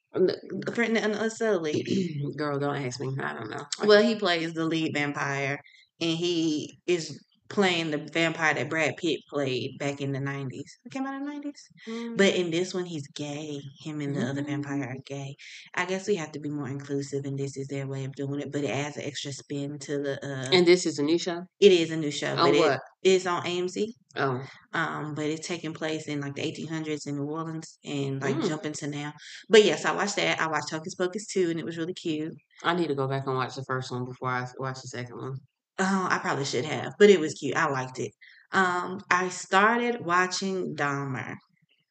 Friend 0.74 0.98
uh, 0.98 1.28
Sully. 1.28 1.84
Girl, 2.36 2.58
don't 2.58 2.76
ask 2.76 3.00
me. 3.00 3.16
I 3.20 3.34
don't 3.34 3.50
know. 3.50 3.64
Well, 3.84 4.02
he 4.02 4.14
plays 4.16 4.52
the 4.54 4.64
lead 4.64 4.92
vampire, 4.94 5.60
and 6.00 6.16
he 6.16 6.78
is 6.86 7.23
playing 7.48 7.90
the 7.90 7.98
vampire 7.98 8.54
that 8.54 8.70
Brad 8.70 8.96
Pitt 8.96 9.20
played 9.28 9.78
back 9.78 10.00
in 10.00 10.12
the 10.12 10.20
nineties. 10.20 10.78
It 10.84 10.92
came 10.92 11.06
out 11.06 11.14
in 11.14 11.24
the 11.26 11.30
nineties. 11.32 11.68
Mm. 11.86 12.16
But 12.16 12.34
in 12.34 12.50
this 12.50 12.72
one, 12.72 12.84
he's 12.86 13.06
gay. 13.08 13.60
Him 13.82 14.00
and 14.00 14.16
the 14.16 14.22
other 14.26 14.42
Mm. 14.42 14.46
vampire 14.46 14.84
are 14.84 15.02
gay. 15.04 15.36
I 15.74 15.84
guess 15.84 16.08
we 16.08 16.14
have 16.16 16.32
to 16.32 16.40
be 16.40 16.48
more 16.48 16.68
inclusive, 16.68 17.24
and 17.26 17.38
this 17.38 17.56
is 17.56 17.68
their 17.68 17.86
way 17.86 18.04
of 18.04 18.14
doing 18.14 18.40
it. 18.40 18.50
But 18.50 18.64
it 18.64 18.70
adds 18.70 18.96
an 18.96 19.04
extra 19.04 19.32
spin 19.32 19.78
to 19.80 19.98
the. 19.98 20.14
uh 20.26 20.48
and 20.52 20.66
this 20.66 20.86
is 20.86 20.98
a 20.98 21.02
new 21.02 21.18
show. 21.18 21.42
It 21.60 21.72
is 21.72 21.90
a 21.90 21.96
new 21.96 22.10
show, 22.10 22.30
On 22.36 22.36
but 22.50 22.54
it 22.54 22.60
what? 22.60 22.80
is 23.02 23.26
on 23.26 23.42
AMC. 23.44 23.94
Oh, 24.16 24.40
Um, 24.72 25.14
but 25.14 25.26
it's 25.26 25.46
taking 25.46 25.72
place 25.74 26.06
in 26.08 26.20
like 26.20 26.34
the 26.36 26.42
1800s 26.42 27.06
in 27.06 27.16
New 27.16 27.24
Orleans, 27.24 27.78
and 27.84 28.22
like 28.22 28.36
Mm. 28.36 28.48
jumping 28.48 28.72
to 28.74 28.86
now. 28.86 29.12
But 29.48 29.64
yes, 29.64 29.84
I 29.84 29.92
watched 29.92 30.16
that. 30.16 30.40
I 30.40 30.46
watched 30.46 30.70
Hocus 30.70 30.94
Pocus 30.94 31.26
too, 31.26 31.50
and 31.50 31.58
it 31.60 31.64
was 31.66 31.76
really 31.76 31.94
cute. 31.94 32.32
I 32.62 32.74
need 32.74 32.88
to 32.88 32.94
go 32.94 33.06
back 33.08 33.26
and 33.26 33.36
watch 33.36 33.54
the 33.56 33.64
first 33.64 33.90
one 33.90 34.04
before 34.04 34.28
I 34.30 34.46
watch 34.58 34.80
the 34.82 34.88
second 34.88 35.16
one. 35.16 35.36
Oh, 35.78 36.06
I 36.10 36.18
probably 36.18 36.44
should 36.44 36.64
have, 36.64 36.92
but 36.98 37.10
it 37.10 37.18
was 37.20 37.34
cute. 37.34 37.56
I 37.56 37.68
liked 37.68 37.98
it. 37.98 38.12
Um, 38.52 39.00
I 39.10 39.28
started 39.28 40.04
watching 40.04 40.76
Dahmer. 40.76 41.36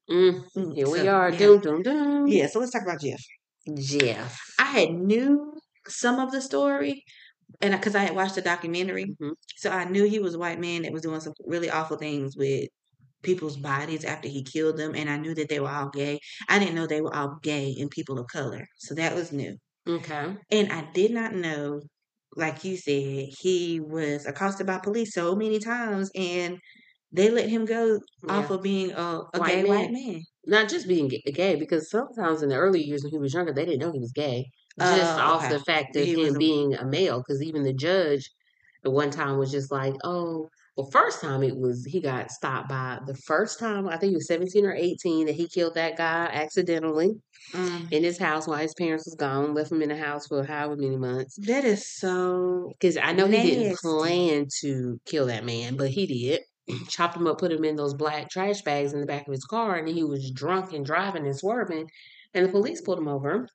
Mm, 0.09 0.43
Mm, 0.55 0.75
here 0.75 0.89
we 0.89 1.07
are. 1.07 1.29
yeah. 1.31 1.37
Doom, 1.37 1.61
doom, 1.61 1.81
doom. 1.81 2.27
Yeah, 2.27 2.47
so 2.47 2.59
let's 2.59 2.71
talk 2.71 2.83
about 2.83 3.01
Jeff. 3.01 3.21
Jeff. 3.75 4.39
I 4.59 4.65
had 4.65 4.91
knew 4.91 5.53
some 5.87 6.19
of 6.19 6.31
the 6.31 6.41
story, 6.41 7.03
and 7.61 7.73
because 7.73 7.95
I 7.95 8.01
had 8.03 8.15
watched 8.15 8.35
the 8.35 8.41
documentary, 8.41 9.15
Mhm. 9.21 9.33
so 9.57 9.69
I 9.71 9.85
knew 9.85 10.05
he 10.05 10.19
was 10.19 10.35
a 10.35 10.39
white 10.39 10.59
man 10.59 10.83
that 10.83 10.93
was 10.93 11.01
doing 11.03 11.21
some 11.21 11.33
really 11.45 11.69
awful 11.69 11.97
things 11.97 12.37
with 12.37 12.69
people's 13.23 13.57
bodies 13.57 14.05
after 14.05 14.27
he 14.29 14.43
killed 14.43 14.77
them, 14.77 14.95
and 14.95 15.09
I 15.09 15.17
knew 15.17 15.35
that 15.35 15.49
they 15.49 15.59
were 15.59 15.69
all 15.69 15.89
gay. 15.89 16.19
I 16.49 16.59
didn't 16.59 16.75
know 16.75 16.87
they 16.87 17.01
were 17.01 17.15
all 17.15 17.39
gay 17.43 17.75
and 17.79 17.89
people 17.91 18.19
of 18.19 18.27
color, 18.27 18.65
so 18.77 18.95
that 18.95 19.15
was 19.15 19.31
new. 19.31 19.57
Okay. 19.87 20.37
And 20.51 20.71
I 20.73 20.89
did 20.93 21.11
not 21.11 21.33
know, 21.35 21.81
like 22.35 22.63
you 22.63 22.77
said, 22.77 23.29
he 23.39 23.79
was 23.79 24.25
accosted 24.25 24.67
by 24.67 24.79
police 24.79 25.13
so 25.13 25.35
many 25.35 25.59
times, 25.59 26.09
and 26.15 26.59
they 27.11 27.29
let 27.31 27.49
him 27.49 27.65
go 27.65 27.99
off 28.29 28.49
of 28.51 28.63
being 28.63 28.91
a, 28.91 29.21
a 29.33 29.41
White 29.41 29.41
gay 29.41 29.63
white 29.65 29.89
man. 29.89 29.91
man. 29.91 30.21
Not 30.45 30.69
just 30.69 30.87
being 30.87 31.07
gay, 31.09 31.55
because 31.55 31.89
sometimes 31.89 32.41
in 32.43 32.49
the 32.49 32.55
early 32.57 32.81
years 32.81 33.03
when 33.03 33.11
he 33.11 33.17
was 33.19 33.33
younger, 33.33 33.53
they 33.53 33.65
didn't 33.65 33.79
know 33.81 33.91
he 33.91 33.99
was 33.99 34.11
gay. 34.13 34.45
Just 34.79 35.17
Oh, 35.17 35.17
off 35.17 35.47
okay. 35.47 35.49
the 35.49 35.59
fact 35.59 35.95
of 35.95 36.09
He 36.09 36.15
him 36.15 36.35
a- 36.35 36.37
being 36.37 36.73
a 36.73 36.85
male, 36.85 37.19
because 37.19 37.41
even 37.43 37.63
the 37.63 37.73
judge 37.73 38.29
at 38.85 38.91
one 38.91 39.11
time 39.11 39.37
was 39.37 39.51
just 39.51 39.71
like, 39.71 39.95
oh, 40.03 40.49
well, 40.75 40.89
first 40.91 41.21
time 41.21 41.43
it 41.43 41.55
was 41.57 41.85
he 41.85 42.01
got 42.01 42.31
stopped 42.31 42.69
by 42.69 42.99
the 43.05 43.15
first 43.15 43.59
time 43.59 43.87
I 43.87 43.97
think 43.97 44.11
he 44.11 44.15
was 44.15 44.27
seventeen 44.27 44.65
or 44.65 44.73
eighteen 44.73 45.25
that 45.27 45.35
he 45.35 45.47
killed 45.47 45.75
that 45.75 45.97
guy 45.97 46.25
accidentally 46.31 47.11
Mm. 47.53 47.91
in 47.91 48.03
his 48.03 48.17
house 48.17 48.47
while 48.47 48.57
his 48.59 48.73
parents 48.73 49.05
was 49.05 49.15
gone, 49.15 49.53
left 49.53 49.69
him 49.71 49.81
in 49.81 49.89
the 49.89 49.97
house 49.97 50.27
for 50.27 50.43
however 50.45 50.77
many 50.77 50.95
months. 50.95 51.35
That 51.45 51.65
is 51.65 51.85
so 51.99 52.69
Because 52.79 52.95
I 52.97 53.11
know 53.11 53.27
he 53.27 53.41
didn't 53.41 53.77
plan 53.79 54.47
to 54.61 54.97
kill 55.05 55.25
that 55.27 55.43
man, 55.45 55.75
but 55.75 55.89
he 55.89 56.07
did. 56.07 56.41
Chopped 56.89 57.17
him 57.17 57.27
up, 57.27 57.39
put 57.39 57.51
him 57.51 57.65
in 57.65 57.75
those 57.75 57.93
black 57.93 58.29
trash 58.29 58.61
bags 58.61 58.93
in 58.93 59.01
the 59.01 59.05
back 59.05 59.27
of 59.27 59.33
his 59.33 59.43
car, 59.43 59.75
and 59.75 59.87
he 59.89 60.03
was 60.05 60.31
drunk 60.31 60.71
and 60.71 60.85
driving 60.85 61.25
and 61.25 61.37
swerving. 61.37 61.87
And 62.33 62.45
the 62.45 62.49
police 62.51 62.79
pulled 62.81 62.99
him 62.99 63.09
over. 63.09 63.47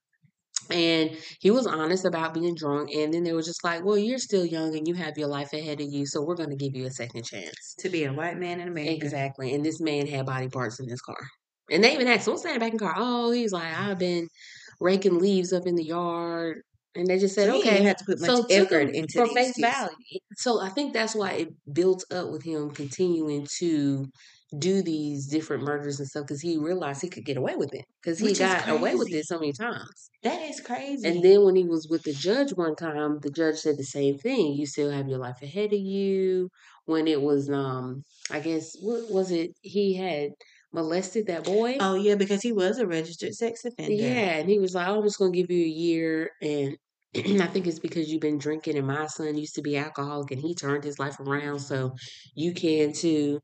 And 0.71 1.17
he 1.41 1.51
was 1.51 1.67
honest 1.67 2.05
about 2.05 2.35
being 2.35 2.55
drunk. 2.55 2.91
And 2.95 3.13
then 3.13 3.25
they 3.25 3.33
were 3.33 3.43
just 3.43 3.65
like, 3.65 3.85
well, 3.85 3.99
you're 3.99 4.19
still 4.19 4.45
young 4.45 4.77
and 4.77 4.87
you 4.87 4.95
have 4.95 5.17
your 5.17 5.29
life 5.29 5.53
ahead 5.53 5.81
of 5.81 5.87
you. 5.91 6.07
So 6.07 6.23
we're 6.23 6.37
going 6.37 6.51
to 6.51 6.57
give 6.57 6.75
you 6.75 6.87
a 6.87 6.91
second 6.91 7.25
chance. 7.25 7.75
To 7.79 7.89
be 7.89 8.05
a 8.05 8.13
white 8.13 8.39
man 8.39 8.61
in 8.61 8.69
America. 8.69 8.93
Exactly. 8.93 9.55
And 9.55 9.65
this 9.65 9.81
man 9.81 10.07
had 10.07 10.27
body 10.27 10.49
parts 10.49 10.81
in 10.81 10.89
his 10.89 11.01
car. 11.01 11.17
And 11.71 11.85
they 11.85 11.95
even 11.95 12.07
asked, 12.07 12.29
what's 12.29 12.43
that 12.43 12.59
back 12.61 12.73
in 12.73 12.79
the 12.79 12.85
car? 12.85 12.95
Oh, 12.97 13.31
he's 13.31 13.53
like, 13.53 13.73
I've 13.79 13.99
been 13.99 14.29
raking 14.81 15.19
leaves 15.19 15.53
up 15.53 15.67
in 15.67 15.75
the 15.75 15.85
yard. 15.85 16.63
And 16.95 17.07
they 17.07 17.19
just 17.19 17.35
said, 17.35 17.53
he 17.53 17.61
okay. 17.61 17.71
didn't 17.71 17.87
have 17.87 17.97
to 17.99 18.05
put 18.05 18.21
much 18.21 18.31
So 18.31 18.47
effort 18.51 18.91
into 18.95 19.19
for 19.19 19.27
face 19.29 19.59
value. 19.61 19.95
So 20.37 20.61
I 20.61 20.71
think 20.71 20.93
that's 20.93 21.15
why 21.15 21.33
it 21.33 21.49
built 21.73 22.05
up 22.11 22.31
with 22.31 22.43
him 22.43 22.71
continuing 22.71 23.47
to 23.59 24.07
do 24.57 24.83
these 24.83 25.27
different 25.27 25.63
murders 25.63 25.99
and 25.99 26.09
stuff 26.09 26.25
because 26.25 26.41
he 26.41 26.57
realized 26.57 27.03
he 27.03 27.09
could 27.09 27.25
get 27.25 27.37
away 27.37 27.55
with 27.57 27.75
it 27.75 27.85
because 28.03 28.19
he 28.19 28.27
Which 28.27 28.39
got 28.39 28.69
away 28.69 28.95
with 28.95 29.13
it 29.13 29.27
so 29.27 29.39
many 29.39 29.53
times. 29.53 30.11
That 30.23 30.41
is 30.41 30.61
crazy. 30.61 31.07
And 31.07 31.23
then 31.23 31.45
when 31.45 31.55
he 31.55 31.65
was 31.65 31.87
with 31.89 32.03
the 32.05 32.15
judge 32.15 32.53
one 32.53 32.75
time, 32.75 33.19
the 33.21 33.31
judge 33.31 33.57
said 33.57 33.77
the 33.77 33.85
same 33.85 34.17
thing. 34.19 34.55
You 34.55 34.67
still 34.67 34.91
have 34.91 35.09
your 35.09 35.19
life 35.19 35.43
ahead 35.43 35.73
of 35.73 35.79
you. 35.79 36.49
When 36.87 37.07
it 37.07 37.21
was, 37.21 37.51
um, 37.51 38.03
I 38.31 38.41
guess, 38.41 38.75
what 38.81 39.11
was 39.11 39.31
it? 39.31 39.51
He 39.61 39.95
had 39.95 40.31
molested 40.73 41.27
that 41.27 41.45
boy. 41.45 41.77
oh 41.81 41.95
yeah, 41.95 42.15
because 42.15 42.43
he 42.43 42.53
was 42.53 42.79
a 42.79 42.87
registered 42.87 43.35
sex 43.35 43.65
offender. 43.67 43.93
Yeah, 43.93 44.39
and 44.39 44.49
he 44.49 44.59
was 44.59 44.75
like, 44.75 44.89
"Oh, 44.89 44.99
I'm 44.99 45.03
just 45.03 45.19
gonna 45.19 45.31
give 45.31 45.51
you 45.51 45.65
a 45.65 45.69
year, 45.69 46.31
and 46.41 46.77
I 47.43 47.47
think 47.49 47.67
it's 47.67 47.79
because 47.79 48.11
you've 48.11 48.23
been 48.23 48.39
drinking, 48.39 48.79
and 48.79 48.87
my 48.87 49.07
son 49.07 49.37
used 49.37 49.55
to 49.57 49.63
be 49.63 49.77
alcoholic, 49.77 50.31
and 50.31 50.41
he 50.41 50.55
turned 50.55 50.85
his 50.85 50.99
life 50.99 51.21
around, 51.21 51.59
so 51.59 51.95
you 52.35 52.55
can 52.55 52.95
too." 52.95 53.41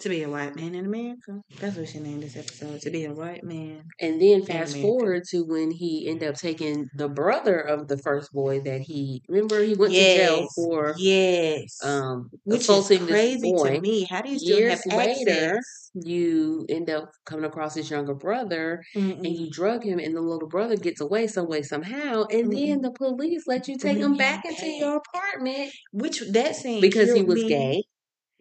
To 0.00 0.08
be 0.08 0.22
a 0.22 0.28
white 0.28 0.54
man 0.56 0.74
in 0.74 0.84
America. 0.84 1.40
That's 1.58 1.76
what 1.76 1.88
she 1.88 1.98
named 1.98 2.22
this 2.22 2.36
episode. 2.36 2.80
To 2.82 2.90
be 2.90 3.06
a 3.06 3.12
white 3.14 3.42
man. 3.44 3.84
And 4.00 4.20
then 4.20 4.44
fast 4.44 4.76
forward 4.76 5.22
to 5.30 5.44
when 5.44 5.70
he 5.70 6.06
ended 6.08 6.28
up 6.28 6.34
taking 6.36 6.88
the 6.94 7.08
brother 7.08 7.58
of 7.60 7.88
the 7.88 7.96
first 7.96 8.30
boy 8.32 8.60
that 8.60 8.82
he 8.82 9.22
remember 9.28 9.62
he 9.62 9.74
went 9.74 9.92
to 9.94 9.98
jail 9.98 10.48
for 10.54 10.94
Yes. 10.98 11.78
um 11.82 12.30
Which 12.44 12.62
assaulting 12.62 13.02
is 13.02 13.06
this 13.06 13.10
crazy 13.10 13.52
boy. 13.52 13.74
to 13.76 13.80
me. 13.80 14.04
How 14.10 14.20
do 14.20 14.30
you 14.30 14.38
still 14.38 14.58
Years 14.58 14.80
have 14.90 14.98
later, 14.98 15.30
access? 15.56 15.90
you 15.94 16.66
end 16.68 16.90
up 16.90 17.10
coming 17.24 17.44
across 17.44 17.74
his 17.76 17.88
younger 17.88 18.14
brother 18.14 18.82
and 18.94 19.20
Mm-mm. 19.24 19.38
you 19.38 19.50
drug 19.50 19.82
him 19.84 19.98
and 19.98 20.14
the 20.14 20.20
little 20.20 20.48
brother 20.48 20.76
gets 20.76 21.00
away 21.00 21.26
some 21.28 21.48
way 21.48 21.62
somehow 21.62 22.24
and 22.30 22.52
then 22.52 22.80
Mm-mm. 22.80 22.82
the 22.82 22.90
police 22.90 23.44
let 23.46 23.68
you 23.68 23.78
take 23.78 23.98
him 23.98 24.16
back 24.16 24.44
into 24.44 24.66
your 24.66 24.96
apartment 24.96 25.70
Which 25.92 26.20
that 26.32 26.56
scene 26.56 26.80
because 26.80 27.14
he 27.14 27.22
was 27.22 27.42
gay 27.44 27.84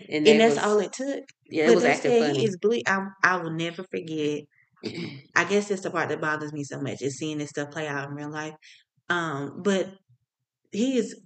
and, 0.09 0.27
And 0.27 0.39
that's 0.39 0.55
was 0.55 0.63
all 0.63 0.79
it 0.79 0.93
took. 0.93 1.23
yeah 1.49 1.69
it 1.69 1.75
was 1.75 1.83
acting 1.83 2.19
funny 2.21 2.39
he 2.39 2.45
is 2.45 2.57
ble- 2.57 2.81
I 2.87 3.07
I 3.23 3.37
will 3.37 3.51
never 3.51 3.83
forget. 3.83 4.41
I 5.35 5.45
guess 5.45 5.69
that's 5.69 5.81
the 5.83 5.91
part 5.91 6.09
that 6.09 6.19
bothers 6.21 6.51
me 6.51 6.63
so 6.63 6.79
much 6.81 7.01
is 7.01 7.17
seeing 7.17 7.37
this 7.37 7.49
stuff 7.49 7.71
play 7.71 7.87
out 7.87 8.09
in 8.09 8.15
real 8.15 8.31
life. 8.31 8.53
Um, 9.09 9.61
but 9.63 9.89
he 10.71 10.97
is 10.97 11.19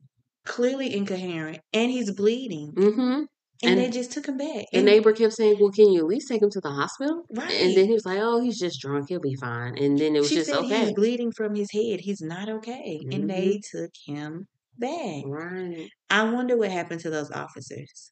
clearly 0.45 0.93
incoherent 0.95 1.59
and 1.73 1.89
he's 1.91 2.11
bleeding. 2.11 2.71
hmm 2.75 2.91
And, 2.91 3.27
And- 3.63 3.79
they 3.79 3.89
just 3.89 4.11
took 4.11 4.27
him 4.27 4.37
back. 4.37 4.65
and 4.73 4.85
neighbor 4.85 5.11
kept 5.13 5.33
saying 5.33 5.57
well 5.59 5.71
can 5.71 5.91
you 5.91 5.99
at 6.01 6.05
least 6.05 6.27
take 6.27 6.41
him 6.41 6.49
to 6.51 6.61
the 6.61 6.69
hospital 6.69 7.23
right. 7.31 7.51
and 7.51 7.75
then 7.75 7.85
he 7.87 7.93
was 7.93 8.05
like 8.05 8.19
oh 8.21 8.39
he's 8.41 8.59
just 8.59 8.79
drunk 8.79 9.07
he'll 9.09 9.19
be 9.19 9.35
fine 9.35 9.77
and 9.77 9.97
then 9.97 10.15
it 10.15 10.19
was 10.19 10.29
she 10.29 10.35
just 10.35 10.51
okay 10.51 10.85
he's 10.85 10.93
bleeding 10.93 11.31
from 11.31 11.55
his 11.55 11.71
head. 11.71 12.01
He's 12.01 12.21
not 12.21 12.47
okay. 12.49 12.99
And 13.11 13.29
they 13.29 13.59
took 13.71 13.91
him 14.05 14.47
back. 14.77 15.23
right 15.25 15.89
I 16.09 16.29
wonder 16.31 16.55
what 16.57 16.71
happened 16.71 17.01
to 17.01 17.09
those 17.09 17.31
officers. 17.31 18.11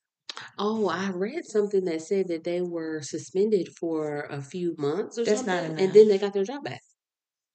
Oh, 0.57 0.87
I 0.87 1.09
read 1.11 1.45
something 1.45 1.85
that 1.85 2.01
said 2.01 2.27
that 2.27 2.43
they 2.43 2.61
were 2.61 3.01
suspended 3.01 3.69
for 3.77 4.21
a 4.23 4.41
few 4.41 4.75
months 4.77 5.17
or 5.17 5.25
That's 5.25 5.45
not 5.45 5.63
something, 5.63 5.71
enough. 5.71 5.79
and 5.85 5.93
then 5.93 6.07
they 6.07 6.17
got 6.17 6.33
their 6.33 6.43
job 6.43 6.63
back. 6.63 6.81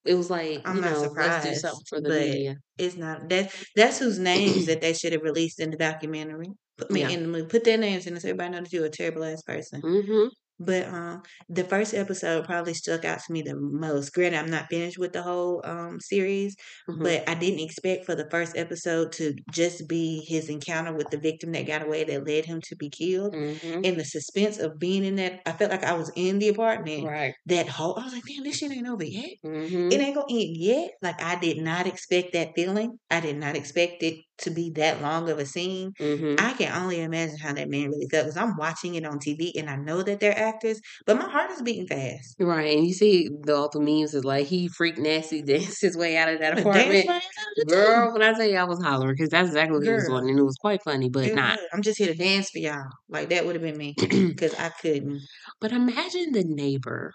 It 0.04 0.14
was 0.14 0.30
like, 0.30 0.62
I'm 0.66 0.76
you 0.76 0.82
not 0.82 0.92
know, 0.92 1.00
let's 1.16 1.38
do 1.42 1.54
surprised, 1.54 1.60
something 1.60 1.84
for 1.88 2.00
the 2.00 2.10
but 2.10 2.20
media. 2.32 2.56
It's 2.78 2.96
not 2.96 3.28
that 3.30 3.54
that's 3.76 3.98
whose 3.98 4.18
names 4.18 4.66
that 4.66 4.80
they 4.80 4.94
should 4.94 5.12
have 5.12 5.22
released 5.22 5.60
in 5.60 5.70
the 5.70 5.76
documentary. 5.76 6.48
Put 6.78 6.90
me 6.90 7.02
Yeah. 7.02 7.10
in 7.10 7.22
the 7.22 7.28
movie. 7.28 7.48
Put 7.48 7.64
their 7.64 7.78
names 7.78 8.06
in 8.06 8.18
so 8.20 8.28
everybody 8.28 8.50
knows 8.52 8.62
that 8.64 8.72
you're 8.72 8.86
a 8.86 8.90
terrible 8.90 9.24
ass 9.24 9.42
person. 9.42 9.82
hmm 9.82 10.28
But 10.62 10.86
um, 10.88 11.22
the 11.48 11.64
first 11.64 11.94
episode 11.94 12.44
probably 12.44 12.74
stuck 12.74 13.04
out 13.04 13.20
to 13.20 13.32
me 13.32 13.40
the 13.42 13.56
most. 13.56 14.12
Granted, 14.12 14.38
I'm 14.38 14.50
not 14.50 14.66
finished 14.68 14.98
with 14.98 15.12
the 15.12 15.22
whole 15.22 15.62
um 15.64 15.98
series, 16.00 16.54
hmm 16.86 17.02
but 17.02 17.28
I 17.28 17.34
didn't 17.34 17.60
expect 17.60 18.04
for 18.04 18.14
the 18.14 18.28
first 18.30 18.56
episode 18.56 19.12
to 19.12 19.34
just 19.50 19.88
be 19.88 20.22
his 20.28 20.48
encounter 20.50 20.92
with 20.92 21.08
the 21.10 21.16
victim 21.18 21.52
that 21.52 21.66
got 21.66 21.82
away 21.82 22.04
that 22.04 22.26
led 22.26 22.44
him 22.44 22.60
to 22.68 22.76
be 22.76 22.90
killed. 22.90 23.34
hmm 23.34 23.80
And 23.84 23.98
the 23.98 24.04
suspense 24.04 24.58
of 24.58 24.78
being 24.78 25.04
in 25.04 25.16
that, 25.16 25.40
I 25.46 25.52
felt 25.52 25.70
like 25.70 25.84
I 25.84 25.94
was 25.94 26.12
in 26.14 26.38
the 26.38 26.48
apartment. 26.48 27.04
Right. 27.06 27.34
That 27.46 27.68
whole, 27.68 27.98
I 27.98 28.04
was 28.04 28.12
like, 28.12 28.24
damn, 28.26 28.44
this 28.44 28.58
shit 28.58 28.70
ain't 28.72 28.86
over 28.88 29.04
yet. 29.04 29.30
hmm 29.42 29.88
It 29.90 30.00
ain't 30.00 30.14
gonna 30.14 30.26
end 30.30 30.56
yet. 30.56 30.90
Like 31.02 31.22
I 31.22 31.36
did 31.40 31.56
not 31.58 31.86
expect 31.86 32.34
that 32.34 32.50
feeling. 32.54 32.98
I 33.10 33.20
did 33.20 33.36
not 33.38 33.56
expect 33.56 34.02
it 34.02 34.16
to 34.40 34.50
be 34.50 34.70
that 34.76 35.02
long 35.02 35.28
of 35.30 35.38
a 35.38 35.46
scene. 35.46 35.92
hmm 35.98 36.36
I 36.38 36.52
can 36.54 36.72
only 36.80 37.00
imagine 37.00 37.36
how 37.38 37.52
that 37.52 37.68
man 37.68 37.90
really 37.90 38.06
felt 38.10 38.26
because 38.26 38.36
I'm 38.36 38.56
watching 38.56 38.94
it 38.94 39.04
on 39.04 39.18
TV 39.18 39.52
and 39.58 39.68
I 39.68 39.76
know 39.76 40.02
that 40.02 40.20
they're 40.20 40.36
actors, 40.38 40.80
but 41.06 41.16
my 41.16 41.28
heart 41.28 41.50
is 41.50 41.62
beating 41.62 41.86
fast. 41.86 42.36
Right. 42.38 42.76
And 42.76 42.86
you 42.86 42.94
see 42.94 43.28
the 43.42 43.54
all 43.54 43.68
the 43.68 43.80
memes 43.80 44.14
is 44.14 44.24
like 44.24 44.46
he 44.46 44.68
freak 44.68 44.96
nasty 44.98 45.42
danced 45.52 45.82
his 45.82 45.96
way 45.96 46.16
out 46.16 46.28
of 46.28 46.40
that 46.40 46.58
apartment. 46.58 46.92
dance 46.92 47.06
my 47.06 47.16
ass 47.16 47.22
out 47.38 47.46
of 47.52 47.56
the 47.58 47.64
Girl, 47.66 48.12
when 48.12 48.22
I 48.22 48.32
say 48.32 48.56
I 48.56 48.64
was 48.64 48.82
hollering, 48.82 49.14
because 49.14 49.28
that's 49.28 49.48
exactly 49.48 49.76
what 49.78 49.86
he 49.86 49.92
was 49.92 50.06
doing, 50.06 50.30
and 50.30 50.38
it 50.38 50.42
was 50.42 50.56
quite 50.56 50.82
funny, 50.82 51.10
but 51.10 51.24
It 51.26 51.34
not. 51.34 51.58
I'm 51.72 51.82
just 51.82 51.98
here 51.98 52.08
to 52.08 52.14
dance 52.14 52.50
for 52.50 52.58
y'all. 52.58 52.84
Like 53.08 53.28
that 53.28 53.44
would 53.44 53.54
have 53.54 53.62
been 53.62 53.76
me 53.76 53.94
because 53.98 54.54
I 54.54 54.70
couldn't. 54.70 55.20
But 55.60 55.72
imagine 55.72 56.32
the 56.32 56.44
neighbor 56.44 57.12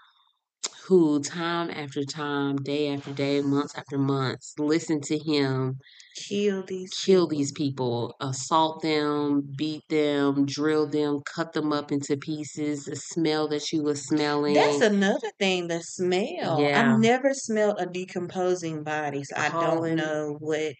who 0.86 1.20
time 1.20 1.70
after 1.70 2.04
time, 2.04 2.56
day 2.56 2.94
after 2.94 3.12
day, 3.12 3.40
months 3.40 3.74
after 3.76 3.98
months, 3.98 4.54
listened 4.58 5.02
to 5.04 5.18
him 5.18 5.78
Kill 6.16 6.62
these. 6.62 6.94
kill 6.94 7.28
people. 7.28 7.38
these 7.38 7.52
people, 7.52 8.16
assault 8.20 8.82
them, 8.82 9.52
beat 9.56 9.82
them, 9.88 10.46
drill 10.46 10.86
them, 10.86 11.20
cut 11.24 11.52
them 11.52 11.72
up 11.72 11.92
into 11.92 12.16
pieces, 12.16 12.84
the 12.84 12.96
smell 12.96 13.48
that 13.48 13.70
you 13.70 13.82
were 13.82 13.94
smelling. 13.94 14.54
That's 14.54 14.80
another 14.80 15.30
thing. 15.38 15.68
The 15.68 15.82
smell. 15.82 16.60
Yeah. 16.60 16.92
I've 16.92 16.98
never 16.98 17.34
smelled 17.34 17.76
a 17.78 17.86
decomposing 17.86 18.82
body, 18.82 19.24
so 19.24 19.36
I 19.36 19.50
don't 19.50 19.78
oh. 19.78 19.94
know 19.94 20.36
what. 20.40 20.72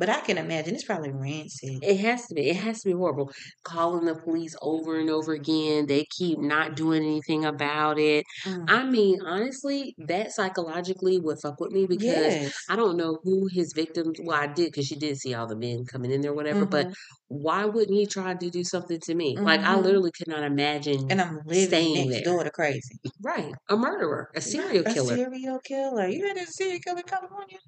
But 0.00 0.08
I 0.08 0.20
can 0.22 0.38
imagine 0.38 0.74
it's 0.74 0.84
probably 0.84 1.12
rancid. 1.12 1.84
It 1.84 2.00
has 2.00 2.26
to 2.28 2.34
be. 2.34 2.48
It 2.48 2.56
has 2.56 2.80
to 2.80 2.88
be 2.88 2.94
horrible. 2.94 3.30
Calling 3.64 4.06
the 4.06 4.14
police 4.14 4.56
over 4.62 4.98
and 4.98 5.10
over 5.10 5.34
again. 5.34 5.86
They 5.86 6.06
keep 6.16 6.38
not 6.38 6.74
doing 6.74 7.04
anything 7.04 7.44
about 7.44 7.98
it. 7.98 8.24
Mm. 8.46 8.64
I 8.66 8.84
mean, 8.84 9.20
honestly, 9.20 9.94
that 9.98 10.32
psychologically 10.32 11.18
would 11.18 11.36
fuck 11.42 11.60
with 11.60 11.72
me 11.72 11.86
because 11.86 12.04
yes. 12.04 12.54
I 12.70 12.76
don't 12.76 12.96
know 12.96 13.18
who 13.22 13.46
his 13.52 13.74
victims. 13.74 14.18
Well, 14.24 14.40
I 14.40 14.46
did 14.46 14.72
because 14.72 14.86
she 14.86 14.96
did 14.96 15.18
see 15.18 15.34
all 15.34 15.46
the 15.46 15.54
men 15.56 15.84
coming 15.84 16.10
in 16.10 16.22
there, 16.22 16.32
whatever. 16.32 16.64
But 16.64 16.86
Mhm. 16.86 16.94
why 17.28 17.66
wouldn't 17.66 17.96
he 17.96 18.06
try 18.06 18.32
to 18.34 18.50
do 18.50 18.64
something 18.64 19.00
to 19.00 19.14
me? 19.14 19.36
Like 19.38 19.60
I 19.60 19.74
Mhm. 19.74 19.82
literally 19.82 20.12
could 20.16 20.28
not 20.28 20.44
imagine. 20.44 21.10
And 21.10 21.20
I'm 21.20 21.40
living 21.44 21.66
staying 21.68 22.08
next 22.08 22.24
there. 22.24 22.24
door 22.24 22.44
to 22.44 22.50
crazy. 22.50 22.98
right, 23.22 23.52
a 23.68 23.76
murderer, 23.76 24.30
a 24.34 24.40
serial 24.40 24.86
a 24.86 24.90
killer. 24.90 25.14
serial 25.16 25.58
killer. 25.60 26.06
You 26.08 26.32
there's 26.34 26.48
a 26.48 26.52
serial 26.52 26.80
killer 26.80 27.00
in 27.00 27.04
California? 27.04 27.58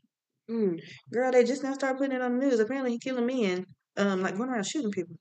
Mm. 0.53 0.79
Girl, 1.13 1.33
they 1.33 1.45
just 1.45 1.63
now 1.63 1.73
started 1.75 1.99
putting 1.99 2.17
it 2.17 2.23
on 2.23 2.39
the 2.39 2.47
news. 2.47 2.61
Apparently, 2.61 2.93
he 2.93 2.99
killing 2.99 3.27
men, 3.27 3.67
um, 3.97 4.23
like 4.23 4.37
going 4.37 4.51
around 4.51 4.67
shooting 4.67 4.91
people. 4.93 5.17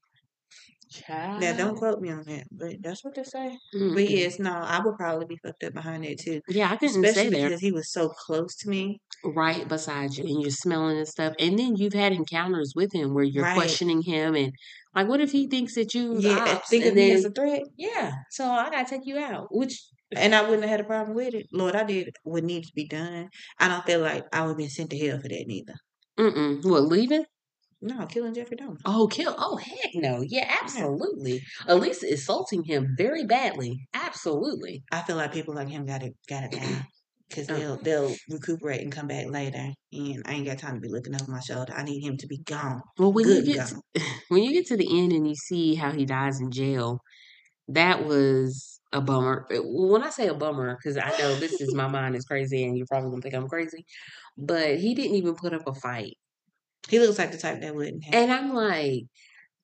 Now, 1.08 1.54
don't 1.56 1.78
quote 1.78 2.02
me 2.02 2.10
on 2.12 2.24
that, 2.26 2.44
but 2.52 2.76
that's 2.82 3.04
what 3.04 3.16
they 3.16 3.24
say. 3.24 3.58
But 3.72 3.80
Mm-mm. 3.80 4.10
yes, 4.10 4.40
no, 4.40 4.52
I 4.54 4.82
would 4.84 4.98
probably 4.98 5.26
be 5.26 5.38
fucked 5.38 5.64
up 5.64 5.74
behind 5.74 6.04
that 6.04 6.20
too. 6.20 6.42
Yeah, 6.50 6.70
I 6.72 6.76
couldn't 6.76 7.06
stay 7.06 7.10
Especially 7.10 7.30
there. 7.30 7.48
because 7.50 7.62
he 7.62 7.72
was 7.72 7.92
so 7.92 8.10
close 8.10 8.56
to 8.58 8.70
me. 8.70 9.00
right 9.24 9.68
beside 9.68 10.16
you 10.16 10.26
and 10.26 10.42
you're 10.42 10.50
smelling 10.52 10.98
and 10.98 11.08
stuff 11.08 11.34
and 11.40 11.58
then 11.58 11.76
you've 11.76 11.94
had 11.94 12.12
encounters 12.12 12.74
with 12.76 12.92
him 12.94 13.14
where 13.14 13.24
you're 13.24 13.44
Right. 13.44 13.54
questioning 13.54 14.02
him 14.02 14.36
and 14.36 14.52
like 14.96 15.08
what 15.08 15.22
if 15.22 15.32
he 15.32 15.48
thinks 15.48 15.76
that 15.76 15.94
you 15.94 16.20
Yeah, 16.20 16.40
ops? 16.56 16.70
think 16.70 16.86
of 16.88 16.96
me 16.96 17.12
as 17.14 17.24
a 17.24 17.30
threat. 17.30 17.62
yeah 17.78 18.14
so 18.32 18.46
i 18.50 18.70
gotta 18.72 18.90
take 18.90 19.06
you 19.06 19.20
out 19.20 19.48
which 19.52 19.80
And 20.16 20.36
I 20.36 20.42
wouldn't 20.42 20.62
have 20.64 20.70
had 20.72 20.80
a 20.82 20.84
problem 20.84 21.16
with 21.16 21.34
it. 21.34 21.48
Lord, 21.54 21.76
I 21.76 21.84
did 21.84 22.10
what 22.24 22.44
needed 22.44 22.68
to 22.68 22.74
be 22.76 22.88
done. 22.88 23.30
I 23.60 23.68
don't 23.68 23.86
feel 23.86 24.00
like 24.02 24.26
I 24.34 24.42
would 24.42 24.50
have 24.50 24.58
been 24.58 24.70
sent 24.70 24.90
to 24.92 24.98
hell 25.00 25.20
for 25.20 25.30
that 25.30 25.46
neither. 25.48 25.76
mm-mm 26.20 26.64
what 26.66 26.84
leaving 26.84 27.26
No, 27.82 28.06
killing 28.06 28.34
Jeffrey 28.34 28.58
Dahmer. 28.58 28.78
oh 28.86 29.08
kill 29.08 29.36
oh 29.40 29.58
heck 29.58 29.92
no 29.96 30.22
yeah 30.28 30.56
absolutely 30.62 31.42
at 31.68 31.80
least 31.80 32.04
assaulting 32.04 32.64
him 32.64 32.94
very 32.98 33.26
badly 33.26 33.88
absolutely 33.94 34.84
I 34.92 35.02
feel 35.02 35.16
like 35.16 35.32
people 35.34 35.56
like 35.56 35.70
him 35.70 35.86
got 35.86 36.02
to 36.02 36.12
got 36.30 36.52
to 36.52 36.60
die 36.60 36.86
because 37.30 37.50
Uh. 37.50 37.56
they'll 37.56 37.78
they'll 37.78 38.16
recuperate 38.30 38.82
and 38.82 38.92
come 38.92 39.08
back 39.08 39.28
later. 39.30 39.70
And 39.94 40.22
I 40.26 40.34
ain't 40.34 40.46
got 40.46 40.58
time 40.60 40.76
to 40.76 40.82
be 40.82 40.90
looking 40.90 41.16
over 41.16 41.32
my 41.32 41.40
shoulder. 41.40 41.74
I 41.76 41.84
need 41.84 42.02
him 42.02 42.18
to 42.18 42.28
be 42.28 42.38
gone. 42.40 42.82
well 42.98 43.12
when 43.14 43.26
Good 43.26 43.48
you 43.48 43.54
get 43.54 43.72
gone. 43.72 43.82
when 44.30 44.44
you 44.44 44.52
get 44.52 44.68
to 44.68 44.78
the 44.78 45.00
end 45.02 45.14
and 45.14 45.28
you 45.28 45.36
see 45.36 45.76
how 45.76 45.92
he 45.92 46.06
dies 46.06 46.40
in 46.42 46.52
jail 46.52 47.00
that 47.70 48.06
was 48.06 48.81
a 48.94 49.02
bummer 49.02 49.48
when 49.64 50.04
i 50.04 50.10
say 50.10 50.28
a 50.28 50.34
bummer 50.34 50.76
because 50.76 50.98
i 50.98 51.14
know 51.18 51.36
this 51.36 51.62
is 51.62 51.74
my 51.74 51.88
mind 51.88 52.16
is 52.16 52.26
crazy 52.26 52.64
and 52.66 52.78
you're 52.78 52.88
probably 52.88 53.10
gonna 53.10 53.22
think 53.22 53.36
i'm 53.36 53.48
crazy 53.48 53.86
but 54.38 54.80
he 54.80 54.96
didn't 54.96 55.16
even 55.16 55.36
put 55.36 55.54
up 55.54 55.68
a 55.68 55.74
fight 55.76 56.16
He 56.90 57.00
looks 57.00 57.18
like 57.18 57.32
the 57.32 57.38
type 57.40 57.62
that 57.62 57.76
wouldn't 57.76 58.04
have. 58.06 58.20
And 58.20 58.32
I'm 58.32 58.54
like, 58.54 59.04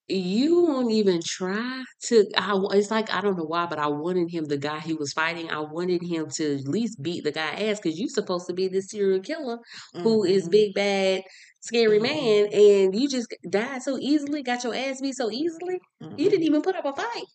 you 0.08 0.62
won't 0.64 0.92
even 0.92 1.22
try 1.24 1.84
to. 2.06 2.26
I, 2.38 2.54
it's 2.74 2.92
like 2.92 3.14
I 3.14 3.22
don't 3.22 3.38
know 3.38 3.46
why, 3.46 3.68
but 3.68 3.80
I 3.80 3.88
wanted 3.88 4.32
him, 4.32 4.46
the 4.46 4.58
guy 4.58 4.80
he 4.80 4.94
was 4.96 5.14
fighting. 5.14 5.50
I 5.52 5.60
wanted 5.62 6.04
him 6.04 6.28
to 6.36 6.56
at 6.56 6.68
least 6.68 7.02
beat 7.04 7.24
the 7.26 7.32
guy 7.34 7.52
ass 7.70 7.80
because 7.82 8.00
you're 8.00 8.10
supposed 8.10 8.48
to 8.48 8.54
be 8.54 8.68
this 8.70 8.90
serial 8.92 9.22
killer 9.22 9.60
who 10.04 10.24
is 10.26 10.48
Mhm. 10.48 10.50
big 10.50 10.74
bad, 10.76 11.24
scary 11.68 12.00
Mhm. 12.00 12.02
man, 12.02 12.48
and 12.54 13.00
you 13.00 13.10
just 13.10 13.34
died 13.50 13.84
so 13.84 13.98
easily, 14.00 14.44
got 14.44 14.64
your 14.64 14.76
ass 14.76 15.02
beat 15.02 15.16
so 15.16 15.32
easily. 15.32 15.80
You 16.16 16.30
Mhm. 16.30 16.30
didn't 16.30 16.46
even 16.46 16.62
put 16.64 16.76
up 16.76 16.86
a 16.86 16.94
fight. 16.96 17.26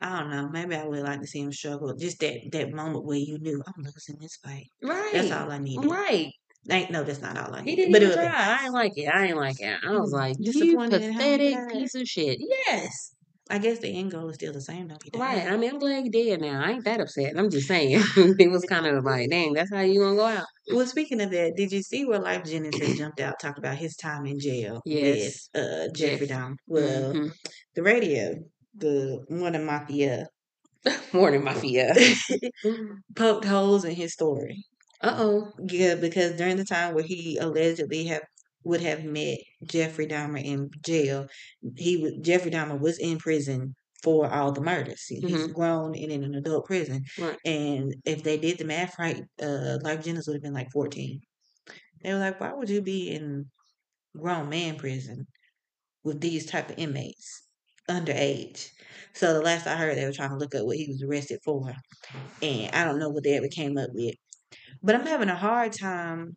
I 0.00 0.20
don't 0.20 0.30
know. 0.30 0.48
Maybe 0.48 0.74
I 0.76 0.84
would 0.86 1.02
like 1.02 1.20
to 1.20 1.26
see 1.26 1.40
him 1.40 1.52
struggle. 1.52 1.94
Just 1.94 2.20
that 2.20 2.40
that 2.52 2.72
moment 2.72 3.04
where 3.04 3.18
you 3.18 3.38
knew 3.38 3.62
I'm 3.66 3.82
losing 3.84 4.18
this 4.18 4.36
fight. 4.36 4.70
Right. 4.82 5.12
That's 5.12 5.30
all 5.32 5.50
I 5.50 5.58
needed. 5.58 5.88
Right. 5.90 6.32
Ain't 6.70 6.90
no, 6.90 7.04
that's 7.04 7.20
not 7.20 7.38
all 7.38 7.54
I 7.54 7.62
He 7.62 7.76
didn't 7.76 7.92
But 7.92 8.02
it 8.02 8.06
even 8.06 8.18
would 8.18 8.20
try. 8.20 8.58
I 8.60 8.64
ain't 8.64 8.74
like 8.74 8.92
it. 8.98 9.06
I 9.06 9.26
ain't 9.26 9.36
like 9.36 9.60
it. 9.60 9.78
I 9.84 9.98
was 9.98 10.12
Mm, 10.12 10.14
like, 10.14 10.36
you 10.40 10.78
pathetic 10.88 11.68
piece 11.68 11.94
of 11.94 12.06
shit. 12.06 12.38
Yes. 12.40 13.15
I 13.48 13.58
guess 13.58 13.78
the 13.78 13.88
end 13.96 14.10
goal 14.10 14.28
is 14.28 14.34
still 14.34 14.52
the 14.52 14.60
same 14.60 14.88
though. 14.88 14.96
He 15.04 15.10
died. 15.10 15.20
Right. 15.20 15.46
I 15.46 15.56
mean, 15.56 15.70
I'm 15.70 15.78
glad 15.78 16.02
he 16.02 16.10
dead 16.10 16.40
now. 16.40 16.64
I 16.64 16.70
ain't 16.72 16.84
that 16.84 17.00
upset. 17.00 17.34
I'm 17.36 17.48
just 17.48 17.68
saying. 17.68 18.02
it 18.16 18.50
was 18.50 18.64
kind 18.64 18.86
of 18.86 19.04
like, 19.04 19.30
dang, 19.30 19.52
that's 19.52 19.72
how 19.72 19.82
you 19.82 20.00
gonna 20.00 20.16
go 20.16 20.24
out. 20.26 20.46
Well, 20.72 20.86
speaking 20.86 21.20
of 21.20 21.30
that, 21.30 21.54
did 21.56 21.70
you 21.70 21.82
see 21.82 22.04
where 22.04 22.18
Lyfe 22.18 22.44
Jennings 22.44 22.78
has 22.78 22.98
jumped 22.98 23.20
out 23.20 23.36
talking 23.40 23.62
about 23.62 23.76
his 23.76 23.94
time 23.96 24.26
in 24.26 24.40
jail 24.40 24.82
Yes. 24.84 25.48
with 25.54 25.62
uh, 25.62 25.88
Jeffrey 25.94 26.26
Jeff. 26.26 26.38
Dahmer? 26.38 26.56
Well, 26.66 27.14
Mhm. 27.14 27.32
the 27.76 27.82
radio, 27.82 28.34
the 28.74 29.24
of 29.30 29.62
mafia, 29.62 30.26
Morning 31.12 31.42
Mafia. 31.44 31.94
poked 33.16 33.44
holes 33.44 33.84
in 33.84 33.94
his 33.94 34.12
story. 34.12 34.64
Uh 35.00 35.14
oh. 35.18 35.52
Yeah, 35.68 35.94
because 35.96 36.36
during 36.36 36.56
the 36.56 36.64
time 36.64 36.94
where 36.94 37.04
he 37.04 37.36
allegedly 37.38 38.04
have 38.04 38.22
would 38.66 38.80
have 38.82 39.04
met 39.04 39.38
Jeffrey 39.64 40.06
Dahmer 40.06 40.42
in 40.44 40.70
jail, 40.84 41.28
he 41.76 42.18
Jeffrey 42.22 42.50
Dahmer 42.50 42.78
was 42.80 42.98
in 42.98 43.18
prison 43.18 43.74
for 44.02 44.28
all 44.32 44.52
the 44.52 44.60
murders. 44.60 45.04
He- 45.08 45.20
He's 45.20 45.46
Mhm. 45.48 45.54
grown 45.54 45.94
and 45.96 46.12
in 46.12 46.22
an 46.24 46.34
adult 46.34 46.66
prison, 46.66 47.04
Right. 47.18 47.38
and 47.44 47.94
if 48.04 48.22
they 48.22 48.36
did 48.38 48.58
the 48.58 48.64
math 48.64 48.98
right, 48.98 49.22
uh, 49.40 49.78
Lyfe 49.84 50.04
Jennings 50.04 50.26
would 50.26 50.34
have 50.36 50.42
been 50.42 50.52
like 50.60 50.70
fourteen. 50.72 51.20
They 52.02 52.12
were 52.12 52.18
like, 52.20 52.40
"Why 52.40 52.52
would 52.54 52.70
you 52.70 52.82
be 52.82 53.10
in 53.10 53.50
grown 54.16 54.48
man 54.48 54.76
prison 54.76 55.26
with 56.04 56.20
these 56.20 56.46
type 56.46 56.70
of 56.70 56.78
inmates 56.78 57.28
underage?" 57.88 58.70
So 59.14 59.34
the 59.34 59.42
last 59.42 59.66
I 59.66 59.76
heard, 59.76 59.96
they 59.96 60.06
were 60.06 60.12
trying 60.12 60.30
to 60.30 60.36
look 60.36 60.54
up 60.54 60.66
what 60.66 60.76
he 60.78 60.88
was 60.88 61.02
arrested 61.02 61.40
for, 61.44 61.74
and 62.42 62.74
I 62.74 62.84
don't 62.84 62.98
know 63.00 63.10
what 63.10 63.24
they 63.24 63.36
ever 63.36 63.48
came 63.48 63.78
up 63.78 63.90
with. 63.94 64.14
But 64.82 64.94
I'm 64.96 65.06
having 65.06 65.28
a 65.30 65.36
hard 65.36 65.72
time 65.72 66.36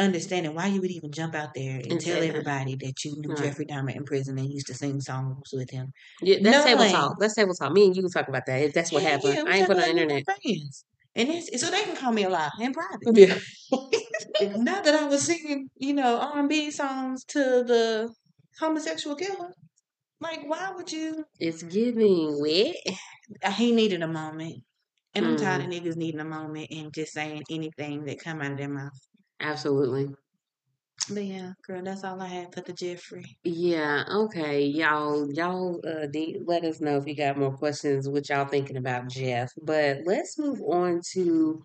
understanding 0.00 0.54
why 0.54 0.66
you 0.66 0.80
would 0.80 0.90
even 0.90 1.12
jump 1.12 1.34
out 1.34 1.54
there 1.54 1.76
and, 1.76 1.92
And 1.92 2.00
tell 2.00 2.20
that. 2.20 2.26
everybody 2.28 2.76
that 2.76 3.04
you 3.04 3.14
knew 3.18 3.30
Right. 3.30 3.38
Jeffrey 3.44 3.66
Dahmer 3.66 3.94
in 3.94 4.04
prison 4.04 4.38
and 4.38 4.50
used 4.50 4.66
to 4.68 4.74
sing 4.74 5.00
songs 5.00 5.50
with 5.52 5.70
him. 5.70 5.92
Yeah, 6.22 6.38
that's 6.42 6.64
table 6.64 6.80
Knowing- 6.80 6.92
talk. 6.92 7.16
That's 7.20 7.34
table 7.34 7.54
talk. 7.54 7.72
Me 7.72 7.86
and 7.86 7.96
you 7.96 8.02
can 8.02 8.10
talk 8.10 8.28
about 8.28 8.46
that 8.46 8.62
if 8.62 8.72
that's 8.74 8.92
what 8.92 9.02
Yeah, 9.02 9.10
happened. 9.10 9.34
yeah, 9.34 9.44
I 9.46 9.56
ain't 9.58 9.66
put 9.66 9.76
on 9.76 9.82
the 9.82 9.88
internet. 9.90 10.24
friends. 10.24 10.84
And 11.16 11.28
that's, 11.30 11.60
so 11.60 11.70
they 11.70 11.82
can 11.82 11.96
call 11.96 12.12
me 12.12 12.22
a 12.24 12.28
lie 12.30 12.50
in 12.60 12.72
private. 12.72 13.00
Yeah. 13.12 13.38
Not 14.56 14.84
that 14.84 14.94
I 14.94 15.06
was 15.06 15.22
singing, 15.22 15.68
you 15.76 15.92
know, 15.92 16.18
R&B 16.18 16.70
songs 16.70 17.24
to 17.26 17.38
the 17.66 18.12
homosexual 18.58 19.16
killer. 19.16 19.52
Like, 20.20 20.40
why 20.46 20.70
would 20.74 20.92
you? 20.92 21.24
It's 21.38 21.62
giving 21.62 22.38
wet. 22.40 22.76
He 23.56 23.72
needed 23.72 24.02
a 24.02 24.08
moment. 24.08 24.56
And 25.14 25.26
I'm 25.26 25.36
tired 25.36 25.62
Mm. 25.62 25.64
of 25.64 25.70
niggas 25.84 25.96
needing 25.96 26.20
a 26.20 26.24
moment 26.24 26.68
and 26.70 26.92
just 26.94 27.12
saying 27.12 27.42
anything 27.50 28.04
that 28.04 28.20
come 28.20 28.40
out 28.40 28.52
of 28.52 28.58
their 28.58 28.68
mouth. 28.68 28.90
Absolutely. 29.40 30.08
But 31.12 31.24
yeah, 31.24 31.52
girl, 31.66 31.82
that's 31.82 32.04
all 32.04 32.20
I 32.20 32.26
had 32.28 32.54
for 32.54 32.60
the 32.60 32.72
Jeffrey. 32.72 33.36
Yeah, 33.42 34.04
okay. 34.08 34.64
Y'all 34.64 35.32
y'all 35.32 35.80
uh 35.86 36.06
de- 36.06 36.38
let 36.46 36.62
us 36.64 36.80
know 36.80 36.98
if 36.98 37.06
you 37.06 37.16
got 37.16 37.38
more 37.38 37.56
questions 37.56 38.08
what 38.08 38.28
y'all 38.28 38.46
thinking 38.46 38.76
about 38.76 39.08
Jeff. 39.08 39.50
But 39.62 40.00
let's 40.04 40.38
move 40.38 40.60
on 40.60 41.00
to 41.14 41.64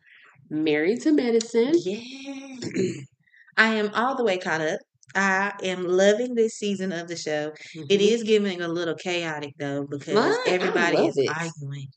Married 0.50 1.02
to 1.02 1.12
Medicine. 1.12 1.74
Yes. 1.76 2.70
I 3.58 3.76
am 3.76 3.92
all 3.94 4.16
the 4.16 4.24
way 4.24 4.38
caught 4.38 4.62
up. 4.62 4.80
I 5.16 5.54
am 5.64 5.84
loving 5.86 6.34
this 6.36 6.56
season 6.56 6.92
of 6.92 7.08
the 7.08 7.16
show. 7.16 7.54
It 7.90 8.00
Mhm. 8.00 8.12
is 8.14 8.24
getting 8.24 8.62
a 8.62 8.68
little 8.68 8.96
chaotic 8.96 9.54
though 9.60 9.86
because? 9.86 10.38
Everybody 10.48 11.08
is 11.08 11.18
it. 11.18 11.30
arguing. 11.30 11.88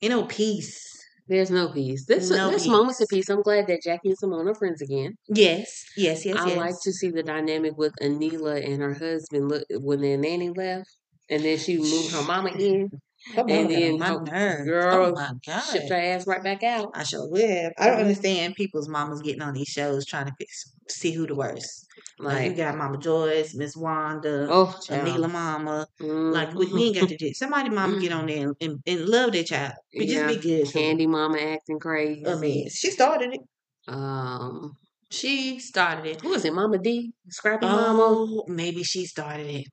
You 0.00 0.08
know, 0.10 0.24
peace. 0.24 0.97
There's 1.28 1.50
no 1.50 1.68
peace. 1.72 2.06
There's 2.06 2.30
uh, 2.30 2.36
No 2.36 2.48
there's 2.50 2.66
moments 2.66 3.00
of 3.00 3.08
peace. 3.08 3.26
peace. 3.26 3.28
I'm 3.28 3.42
glad 3.42 3.66
that 3.68 3.82
Jackie 3.82 4.08
and 4.10 4.18
Simone 4.18 4.48
are 4.48 4.54
friends 4.54 4.82
again. 4.82 5.16
Yes, 5.28 5.84
yes, 5.96 6.24
yes, 6.24 6.36
I 6.38 6.48
yes. 6.48 6.56
like 6.56 6.74
to 6.82 6.92
see 6.92 7.10
the 7.10 7.22
dynamic 7.22 7.76
with 7.76 7.92
Anila 8.02 8.64
and 8.66 8.82
her 8.82 8.94
husband 8.94 9.48
look 9.50 9.64
when 9.70 10.00
their 10.00 10.16
nanny 10.16 10.50
left 10.50 10.88
and 11.30 11.44
then 11.44 11.58
she 11.58 11.78
moved 11.78 12.12
her 12.12 12.22
mama 12.22 12.50
in 12.50 12.90
mama 13.36 13.52
and 13.52 13.66
on 13.66 13.68
then 13.68 13.98
my 13.98 14.16
nerves. 14.16 14.70
Oh 14.90 15.12
girl 15.12 15.12
my 15.12 15.32
shipped 15.58 15.88
god. 15.88 15.90
her 15.90 15.96
ass 15.96 16.26
right 16.26 16.42
back 16.42 16.62
out. 16.62 16.90
I 16.94 17.02
sure 17.04 17.28
will. 17.28 17.70
I 17.78 17.86
don't 17.90 18.00
understand 18.00 18.54
people's 18.54 18.88
mamas 18.88 19.22
getting 19.22 19.42
on 19.42 19.54
these 19.54 19.68
shows 19.68 20.06
trying 20.06 20.26
to 20.26 20.34
fix, 20.38 20.72
see 20.88 21.12
who 21.12 21.26
the 21.26 21.34
worst. 21.34 21.86
Like, 22.20 22.50
you 22.50 22.56
got 22.56 22.76
Mama 22.76 22.98
Joyce, 22.98 23.54
Miss 23.54 23.76
Wanda, 23.76 24.48
oh. 24.50 24.74
Anila 24.88 25.30
Mama. 25.30 25.86
Like 26.00 26.52
we, 26.54 26.66
we 26.66 26.84
ain't 26.84 26.96
got 26.96 27.08
to 27.08 27.16
do. 27.16 27.32
Somebody 27.32 27.70
mama 27.70 28.00
get 28.00 28.12
on 28.12 28.26
there 28.26 28.48
and, 28.48 28.56
and, 28.60 28.78
and 28.86 29.06
love 29.08 29.32
their 29.32 29.44
child. 29.44 29.74
But 29.96 30.06
just 30.06 30.26
be 30.26 30.36
good. 30.36 30.72
Candy 30.72 31.06
Mama 31.06 31.38
acting 31.38 31.78
crazy. 31.78 32.26
I 32.26 32.34
mean, 32.34 32.68
she 32.70 32.90
started 32.90 33.34
it. 33.34 33.40
Um, 33.86 34.76
She 35.10 35.58
started 35.60 36.06
it. 36.06 36.20
who 36.20 36.32
is 36.34 36.44
it? 36.44 36.52
Mama 36.52 36.78
D, 36.78 37.12
Scrappy 37.30 37.66
Mama. 37.66 38.02
Oh, 38.02 38.44
maybe 38.48 38.82
she 38.82 39.06
started 39.06 39.46
it 39.46 39.66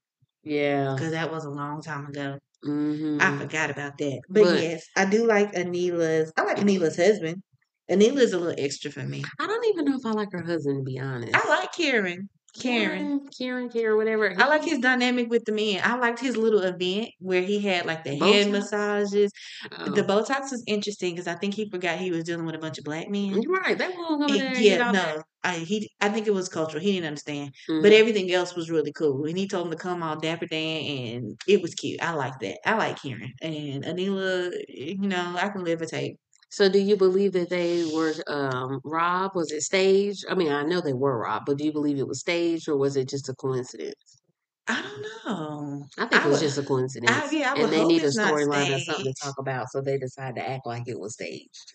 Yeah. 0.43 0.93
because 0.95 1.11
that 1.11 1.31
was 1.31 1.45
a 1.45 1.49
long 1.49 1.81
time 1.81 2.05
ago. 2.07 2.37
hmm 2.63 3.17
I 3.19 3.37
forgot 3.37 3.69
about 3.71 3.97
that. 3.97 4.21
But, 4.29 4.43
But- 4.43 4.61
yes, 4.61 4.85
I 4.95 5.05
do 5.05 5.27
like 5.27 5.53
Anila's. 5.53 6.31
I 6.37 6.43
like 6.43 6.57
Anila's 6.57 6.95
husband. 6.97 7.41
Anila's 7.89 8.33
a 8.33 8.39
little 8.39 8.55
extra 8.57 8.91
for 8.91 9.03
me. 9.03 9.23
I 9.39 9.47
don't 9.47 9.65
even 9.67 9.85
know 9.85 9.97
if 9.97 10.05
I 10.05 10.11
like 10.11 10.31
her 10.31 10.43
husband 10.43 10.79
to 10.79 10.83
be 10.83 10.99
honest. 10.99 11.35
I 11.35 11.47
like 11.49 11.71
Karen. 11.73 12.29
Karen. 12.59 13.27
Karen, 13.37 13.69
Karen, 13.69 13.97
whatever. 13.97 14.33
I 14.37 14.47
like 14.47 14.63
his 14.63 14.79
dynamic 14.79 15.29
with 15.29 15.43
the 15.45 15.51
men. 15.51 15.81
I 15.83 15.97
liked 15.97 16.19
his 16.19 16.37
little 16.37 16.61
event 16.61 17.09
where 17.19 17.41
he 17.41 17.59
had 17.59 17.85
like 17.85 18.03
the 18.03 18.11
Botox? 18.11 18.33
head 18.33 18.51
massages. 18.51 19.31
Oh. 19.77 19.91
The 19.91 20.03
Botox 20.03 20.51
was 20.51 20.63
interesting 20.65 21.13
because 21.13 21.27
I 21.27 21.35
think 21.35 21.53
he 21.53 21.69
forgot 21.69 21.97
he 21.97 22.11
was 22.11 22.23
dealing 22.23 22.45
with 22.45 22.55
a 22.55 22.59
bunch 22.59 22.77
of 22.77 22.85
black 22.85 23.09
men. 23.09 23.41
You're 23.41 23.51
right. 23.51 23.77
They 23.77 23.89
won't 23.89 24.27
come 24.27 24.37
there 24.37 24.55
yeah, 24.55 24.91
no, 24.91 25.23
I 25.43 25.57
he 25.57 25.91
I 25.99 26.09
think 26.09 26.27
it 26.27 26.33
was 26.33 26.49
cultural. 26.49 26.81
He 26.81 26.93
didn't 26.93 27.07
understand, 27.07 27.51
that. 27.67 27.81
but 27.81 27.91
mm-hmm. 27.91 27.99
everything 27.99 28.31
else 28.31 28.55
was 28.55 28.71
really 28.71 28.93
cool. 28.93 29.25
And 29.25 29.37
he 29.37 29.47
told 29.47 29.65
him 29.65 29.71
to 29.71 29.77
come 29.77 30.01
all 30.01 30.17
dapper 30.17 30.45
Dan, 30.45 30.83
and 30.83 31.39
it 31.47 31.61
was 31.61 31.75
cute. 31.75 32.01
I 32.01 32.13
like 32.13 32.39
that. 32.39 32.59
I 32.65 32.75
like 32.75 33.01
Karen 33.01 33.33
and 33.41 33.83
Anila. 33.83 34.51
You 34.69 35.07
know, 35.07 35.35
I 35.37 35.49
can 35.49 35.65
tape. 35.87 36.17
So, 36.55 36.69
do 36.69 36.79
you 36.79 36.95
believe 36.97 37.33
that 37.33 37.49
they 37.49 37.83
were 37.85 38.13
um, 38.27 38.79
robbed? 38.85 39.35
Was 39.35 39.51
it 39.51 39.61
staged? 39.61 40.25
I 40.29 40.35
mean, 40.35 40.51
I 40.51 40.63
know 40.63 40.81
they 40.81 40.93
were 40.93 41.19
robbed, 41.19 41.45
but 41.47 41.57
do 41.57 41.65
you 41.65 41.71
believe 41.73 41.97
it 41.99 42.07
was 42.07 42.21
staged 42.21 42.69
or 42.69 42.77
was 42.77 42.95
it 42.95 43.09
just 43.09 43.29
a 43.29 43.35
coincidence? 43.35 44.21
I 44.67 44.81
don't 44.81 45.01
know. 45.25 45.85
I 45.97 46.05
think 46.07 46.23
I 46.23 46.25
it 46.25 46.29
was 46.29 46.39
would- 46.39 46.39
just 46.39 46.57
a 46.57 46.63
coincidence. 46.63 47.25
I, 47.25 47.29
yeah, 47.31 47.53
I 47.53 47.61
and 47.61 47.71
they 47.71 47.85
need 47.85 48.03
a 48.03 48.07
storyline 48.07 48.73
or 48.73 48.79
something 48.79 49.05
to 49.05 49.13
talk 49.23 49.35
about, 49.37 49.69
so 49.71 49.81
they 49.81 49.97
decided 49.97 50.35
to 50.37 50.49
act 50.49 50.65
like 50.65 50.87
it 50.87 50.99
was 50.99 51.13
staged. 51.13 51.73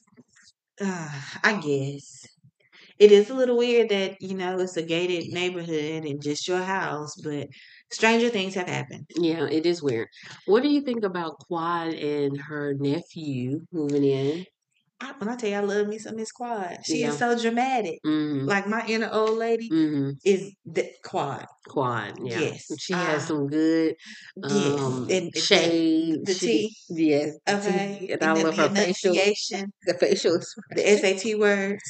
Uh, 0.81 1.23
I 1.45 1.61
guess 1.61 2.27
it 2.99 3.13
is 3.13 3.31
a 3.31 3.35
little 3.35 3.59
weird 3.59 3.91
that 3.91 4.17
you 4.21 4.35
know 4.37 4.59
it's 4.61 4.77
a 4.79 4.83
gated 4.83 5.33
neighborhood 5.33 6.05
and 6.07 6.23
just 6.23 6.49
your 6.49 6.63
house, 6.63 7.15
but 7.23 7.49
stranger 7.93 8.31
things 8.31 8.55
have 8.55 8.69
happened. 8.69 9.07
Yeah, 9.17 9.47
it 9.49 9.67
is 9.67 9.83
weird. 9.83 10.09
What 10.47 10.63
do 10.63 10.69
you 10.71 10.81
think 10.83 11.05
about 11.05 11.39
Quad 11.41 11.95
and 11.95 12.41
her 12.41 12.75
nephew 12.75 13.67
moving 13.73 14.05
in? 14.05 14.47
I, 15.03 15.13
when 15.19 15.29
I 15.31 15.37
tell 15.37 15.49
you 15.49 15.57
I 15.57 15.61
love 15.61 15.87
me 15.89 15.99
some 15.99 16.17
Miss 16.17 16.31
Quad, 16.31 16.79
she 16.85 17.01
Yeah. 17.01 17.09
is 17.09 17.19
so 17.19 17.39
dramatic. 17.39 18.01
Mm-hmm. 18.05 18.47
Like 18.47 18.67
my 18.69 18.85
inner 18.87 19.09
old 19.11 19.39
lady 19.39 19.71
Mm-hmm. 19.71 20.11
is 20.25 20.53
the 20.67 20.91
Quad. 21.03 21.47
Quad, 21.67 22.19
yeah. 22.23 22.39
Yes. 22.41 22.71
She 22.79 22.93
has 22.93 23.23
Ah. 23.23 23.27
some 23.27 23.47
good 23.47 23.95
Yes, 24.37 24.81
um, 24.81 25.03
and- 25.05 25.11
and 25.11 25.37
shade. 25.37 26.19
the 26.27 26.35
She- 26.35 26.47
tea. 26.47 26.77
Yes. 26.91 27.37
the 27.47 27.57
Okay, 27.57 27.97
tea. 28.01 28.13
And 28.13 28.23
I 28.23 28.35
then 28.35 28.45
love 28.45 28.57
the 28.57 28.63
her 28.63 28.75
facial, 28.75 29.15
the 29.15 29.95
facial 29.99 30.39
the 30.77 30.83
SAT 30.99 31.35
words. 31.39 31.83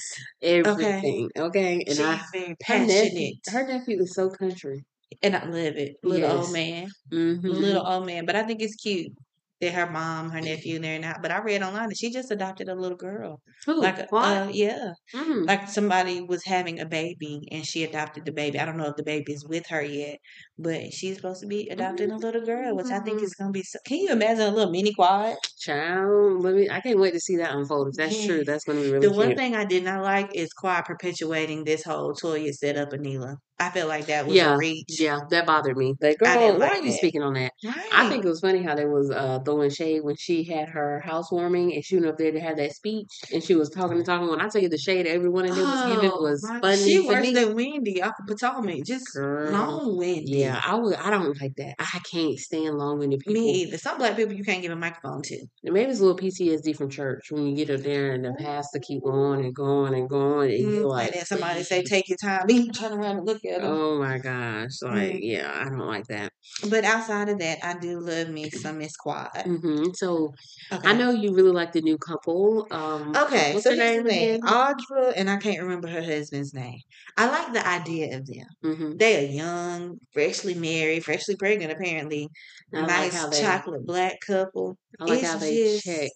everything. 0.42 1.30
Okay. 1.36 1.74
And 1.86 1.88
She's 1.88 2.00
I, 2.00 2.20
very 2.32 2.48
her 2.48 2.56
passionate, 2.60 3.12
nephew, 3.14 3.32
her 3.50 3.66
nephew 3.66 4.02
is 4.02 4.14
so 4.14 4.30
country. 4.30 4.84
and 5.22 5.34
I 5.36 5.44
love 5.44 5.74
it. 5.76 5.96
Little 6.04 6.28
Yes. 6.28 6.32
old 6.46 6.52
man, 6.52 6.88
Mm-hmm. 7.12 7.48
little 7.48 7.84
old 7.86 8.06
man, 8.06 8.24
but 8.24 8.36
I 8.36 8.44
think 8.44 8.62
it's 8.62 8.76
cute. 8.76 9.12
They're 9.60 9.72
her 9.72 9.90
mom, 9.90 10.30
her 10.30 10.40
nephew, 10.40 10.76
and 10.76 10.84
they're 10.84 10.98
not. 10.98 11.22
But 11.22 11.30
I 11.32 11.38
read 11.42 11.62
online 11.62 11.88
that 11.88 11.98
she 11.98 12.10
just 12.12 12.30
adopted 12.30 12.68
a 12.68 12.74
little 12.74 12.96
girl. 12.96 13.42
Who? 13.66 13.80
Like, 13.82 13.98
what? 14.10 14.42
uh, 14.48 14.48
yeah, 14.52 14.92
Mm. 15.14 15.46
like 15.46 15.68
somebody 15.68 16.20
was 16.20 16.44
having 16.44 16.80
a 16.80 16.86
baby 16.86 17.40
and 17.50 17.64
she 17.66 17.84
adopted 17.84 18.24
the 18.24 18.32
baby. 18.32 18.58
I 18.58 18.64
don't 18.64 18.76
know 18.76 18.88
if 18.88 18.96
the 18.96 19.02
baby 19.04 19.32
is 19.32 19.46
with 19.48 19.66
her 19.68 19.82
yet, 19.82 20.18
but 20.62 20.92
she's 20.92 21.16
supposed 21.16 21.40
to 21.40 21.46
be 21.46 21.68
adopting 21.70 22.10
a 22.10 22.16
little 22.16 22.44
girl, 22.44 22.76
which 22.76 22.86
I 22.90 23.00
think 23.00 23.22
is 23.22 23.34
gonna 23.34 23.50
be. 23.52 23.62
So, 23.62 23.78
can 23.86 23.98
you 23.98 24.10
imagine 24.12 24.42
a 24.42 24.50
little 24.50 24.70
mini 24.70 24.92
quad? 24.94 25.36
Child, 25.58 26.42
let 26.42 26.54
me. 26.54 26.68
I 26.70 26.80
can't 26.80 26.98
wait 26.98 27.12
to 27.12 27.20
see 27.20 27.36
that 27.36 27.54
unfold. 27.54 27.88
If 27.88 27.94
that's 27.94 28.24
true, 28.24 28.44
that's 28.44 28.64
going 28.64 28.78
to 28.78 28.84
be 28.84 28.90
really 28.90 29.06
The 29.08 29.12
one 29.12 29.36
thing 29.36 29.54
I 29.54 29.64
did 29.64 29.84
not 29.84 30.02
like 30.02 30.34
is 30.34 30.52
Quad 30.52 30.84
perpetuating 30.86 31.64
this 31.64 31.84
whole 31.84 32.14
Toya 32.14 32.52
setup 32.52 32.92
Neela. 32.92 33.36
I 33.58 33.68
felt 33.68 33.88
like 33.90 34.06
that 34.06 34.26
was 34.26 34.34
Yeah, 34.34 34.54
a 34.54 34.56
reach. 34.56 34.98
yeah, 34.98 35.18
that 35.28 35.44
bothered 35.46 35.76
me. 35.76 35.92
Like, 36.00 36.16
I 36.22 36.32
girl, 36.34 36.38
didn't 36.38 36.60
why 36.60 36.66
like 36.68 36.78
are 36.78 36.82
you 36.82 36.90
that. 36.92 36.96
speaking 36.96 37.22
on 37.22 37.34
that? 37.34 37.52
Right. 37.62 37.76
I 37.92 38.08
think 38.08 38.24
it 38.24 38.28
was 38.28 38.40
funny 38.40 38.62
how 38.62 38.74
they 38.74 38.86
was 38.86 39.10
uh, 39.10 39.40
throwing 39.44 39.68
shade 39.68 40.00
when 40.02 40.16
she 40.16 40.44
had 40.44 40.70
her 40.70 41.00
housewarming 41.04 41.74
and 41.74 41.84
she 41.84 41.96
went 41.96 42.06
up 42.06 42.16
there 42.16 42.32
to 42.32 42.40
have 42.40 42.56
that 42.56 42.72
speech 42.72 43.08
and 43.34 43.42
she 43.44 43.54
was 43.54 43.68
talking 43.68 43.98
and 43.98 44.06
talking. 44.06 44.28
When 44.30 44.40
I 44.40 44.48
tell 44.48 44.62
you 44.62 44.70
the 44.70 44.78
shade 44.78 45.06
everyone 45.06 45.44
in 45.44 45.54
there 45.54 45.62
was 45.64 45.82
giving 45.82 46.10
Oh, 46.10 46.22
was 46.22 46.40
funny 46.62 46.76
She 46.78 47.00
worse 47.06 47.32
than 47.34 47.54
Wendy 47.54 48.00
off 48.02 48.14
of 48.18 48.26
Potomac. 48.26 48.82
Just 48.86 49.12
Girl, 49.14 49.52
long 49.52 49.94
winded. 49.98 50.30
Yeah, 50.30 50.49
I 50.64 50.74
would. 50.74 50.94
I 50.96 51.10
don't 51.10 51.38
like 51.40 51.54
that. 51.56 51.74
I 51.78 52.00
can't 52.10 52.38
stand 52.38 52.78
long-winded 52.78 53.20
people. 53.20 53.34
Me 53.42 53.62
either. 53.62 53.78
Some 53.78 53.98
black 53.98 54.16
people 54.16 54.34
you 54.34 54.44
can't 54.44 54.62
give 54.62 54.72
a 54.72 54.76
microphone 54.76 55.22
to. 55.22 55.38
And 55.64 55.74
Maybe 55.74 55.90
it's 55.90 56.00
a 56.00 56.04
little 56.04 56.16
PTSD 56.18 56.72
from 56.76 56.88
church 56.90 57.30
when 57.30 57.46
you 57.46 57.54
get 57.54 57.70
up 57.70 57.82
there 57.82 58.12
and 58.12 58.24
the 58.24 58.32
pastor 58.38 58.78
keep 58.80 59.02
going 59.02 59.44
and 59.44 59.54
going 59.54 59.94
and 59.94 60.08
going 60.08 60.50
and 60.52 60.74
you're 60.74 60.84
Mm, 60.84 60.88
like, 60.88 61.06
and 61.06 61.14
then 61.16 61.24
somebody 61.26 61.62
say, 61.62 61.82
"Take 61.82 62.08
your 62.08 62.18
time." 62.18 62.48
You 62.48 62.70
turn 62.72 62.92
around 62.92 63.18
and 63.18 63.26
look 63.26 63.44
at 63.44 63.60
them. 63.62 63.70
oh 63.70 63.98
my 63.98 64.18
gosh, 64.18 64.80
like 64.82 65.12
Mm. 65.14 65.18
yeah, 65.22 65.52
I 65.54 65.64
don't 65.68 65.86
like 65.86 66.06
that. 66.08 66.32
But 66.68 66.84
outside 66.84 67.28
of 67.28 67.38
that, 67.38 67.58
I 67.62 67.78
do 67.78 68.00
love 68.00 68.28
me 68.28 68.50
some 68.50 68.78
Miss 68.78 68.96
Quad. 68.96 69.30
hmm 69.44 69.84
So 69.94 70.32
Okay. 70.72 70.88
I 70.88 70.92
know 70.94 71.10
you 71.10 71.34
really 71.34 71.50
like 71.50 71.72
the 71.72 71.80
new 71.80 71.98
couple. 71.98 72.66
Um, 72.70 73.14
Okay, 73.16 73.54
what's 73.54 73.64
so 73.64 73.70
her 73.70 73.76
name 73.76 74.06
again? 74.06 74.40
Audra 74.42 75.12
and 75.16 75.28
I 75.28 75.36
can't 75.36 75.60
remember 75.60 75.88
her 75.88 76.02
husband's 76.02 76.54
name. 76.54 76.78
I 77.16 77.26
like 77.28 77.52
the 77.52 77.66
idea 77.66 78.16
of 78.16 78.26
them. 78.26 78.96
They 78.98 79.26
are 79.26 79.30
young, 79.32 79.98
freshly 80.42 80.54
married, 80.60 81.04
freshly 81.04 81.36
pregnant, 81.36 81.72
apparently. 81.72 82.28
I 82.74 82.80
like 82.80 82.88
nice 83.12 83.24
they. 83.26 83.40
chocolate 83.40 83.84
black 83.86 84.16
couple. 84.26 84.76
I 85.00 85.04
like 85.04 85.18
it's 85.20 85.28
how 85.30 85.38
they 85.38 85.54
just- 85.56 85.84
check. 85.84 86.10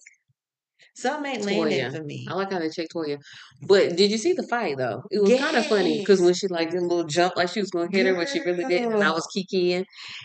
Some 0.97 1.25
ain't 1.25 1.43
landing 1.43 1.91
for 1.91 2.03
me. 2.05 2.25
I 2.29 2.35
like 2.35 2.53
how 2.53 2.59
they 2.59 2.69
check 2.69 2.87
Toya. 2.95 3.17
But 3.67 3.97
did 3.97 4.11
you 4.11 4.17
see 4.17 4.31
the 4.31 4.43
fight 4.47 4.77
though? 4.77 5.03
It 5.11 5.21
was 5.21 5.37
kind 5.37 5.57
of 5.57 5.65
funny 5.65 5.99
because 5.99 6.21
when 6.21 6.33
she 6.33 6.47
like 6.47 6.69
did 6.71 6.81
a 6.81 6.85
little 6.85 7.03
jump 7.03 7.35
like 7.35 7.49
she 7.49 7.59
was 7.59 7.69
going 7.69 7.91
to 7.91 7.97
hit 7.97 8.05
her, 8.05 8.13
but 8.15 8.29
she 8.29 8.39
really 8.39 8.63
didn't. 8.63 8.93
And 8.93 9.03
I 9.03 9.11
was 9.11 9.27
kikiing, 9.35 9.83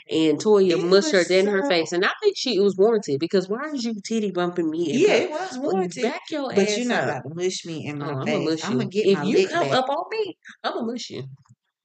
and 0.09 0.39
Toya 0.39 0.79
It 0.79 0.85
mushed 0.85 1.11
her 1.11 1.25
dead 1.25 1.47
in 1.47 1.53
her 1.53 1.69
face. 1.69 1.91
And 1.91 2.05
I 2.05 2.13
think 2.23 2.37
she 2.37 2.55
it 2.55 2.61
was 2.61 2.77
warranted 2.77 3.19
because 3.19 3.49
why 3.49 3.59
are 3.59 3.75
you 3.75 3.95
titty 4.07 4.31
bumping 4.31 4.71
me? 4.71 4.93
Yeah, 4.93 5.15
it 5.15 5.31
was 5.31 5.59
warranted. 5.59 6.05
Back 6.05 6.21
your 6.31 6.49
But 6.51 6.59
ass 6.61 6.79
you're 6.79 6.87
not 6.87 7.03
up. 7.09 7.09
about 7.25 7.29
to 7.31 7.35
mush 7.45 7.65
me 7.67 7.87
in 7.87 8.01
Oh, 8.01 8.07
my 8.07 8.13
I'm 8.13 8.27
gonna 8.27 8.39
mush 8.39 8.65
I'm 8.65 8.73
you. 8.75 8.79
gonna 8.79 8.91
get 8.91 9.07
if 9.07 9.19
my 9.19 9.25
you 9.25 9.49
come 9.49 9.69
back. 9.71 9.79
up 9.79 9.89
on 9.89 10.05
me, 10.13 10.39
I'm 10.63 10.73
gonna 10.75 10.87
mush 10.93 11.11
you. 11.11 11.25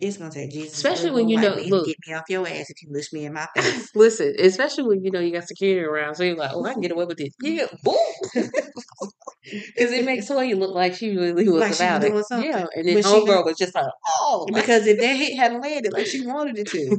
It's 0.07 0.17
gonna 0.17 0.31
take 0.31 0.51
Jesus, 0.51 0.73
Especially 0.75 1.11
when 1.11 1.29
you 1.29 1.37
know- 1.39 1.55
look. 1.55 1.87
get 1.87 1.97
me 2.07 2.13
off 2.13 2.23
your 2.29 2.47
ass 2.47 2.69
if 2.69 2.81
you 2.81 2.89
mush 2.91 3.11
me 3.13 3.25
in 3.25 3.33
my 3.33 3.47
face. 3.55 3.89
Listen, 3.95 4.33
especially 4.39 4.83
when 4.83 5.03
you 5.03 5.11
know 5.11 5.19
you 5.19 5.31
got 5.31 5.47
security 5.47 5.81
around, 5.85 6.15
so 6.15 6.23
you're 6.23 6.35
like, 6.35 6.51
"Oh, 6.53 6.65
I 6.65 6.73
can 6.73 6.81
get 6.81 6.91
away 6.91 7.05
with 7.05 7.17
this." 7.17 7.33
Yeah, 7.41 7.67
boom. 7.83 7.95
Because 9.47 9.91
it 9.91 10.03
makes 10.05 10.27
Toya 10.27 10.57
look 10.57 10.73
like 10.73 10.95
she 10.95 11.15
really 11.15 11.47
was 11.47 11.61
Like 11.61 11.75
about 11.75 12.01
was 12.11 12.21
it. 12.21 12.25
something. 12.29 12.49
Yeah, 12.49 12.65
and 12.75 12.87
then 12.87 12.97
homegirl 13.03 13.45
was 13.45 13.55
just 13.59 13.75
like, 13.75 13.85
"Oh, 14.07 14.47
my 14.49 14.59
because 14.59 14.87
if 14.87 14.99
that 14.99 15.15
hit 15.15 15.37
hadn't 15.37 15.61
landed 15.61 15.93
like 15.93 16.07
she 16.07 16.25
wanted 16.25 16.57
it 16.57 16.67
to, 16.69 16.97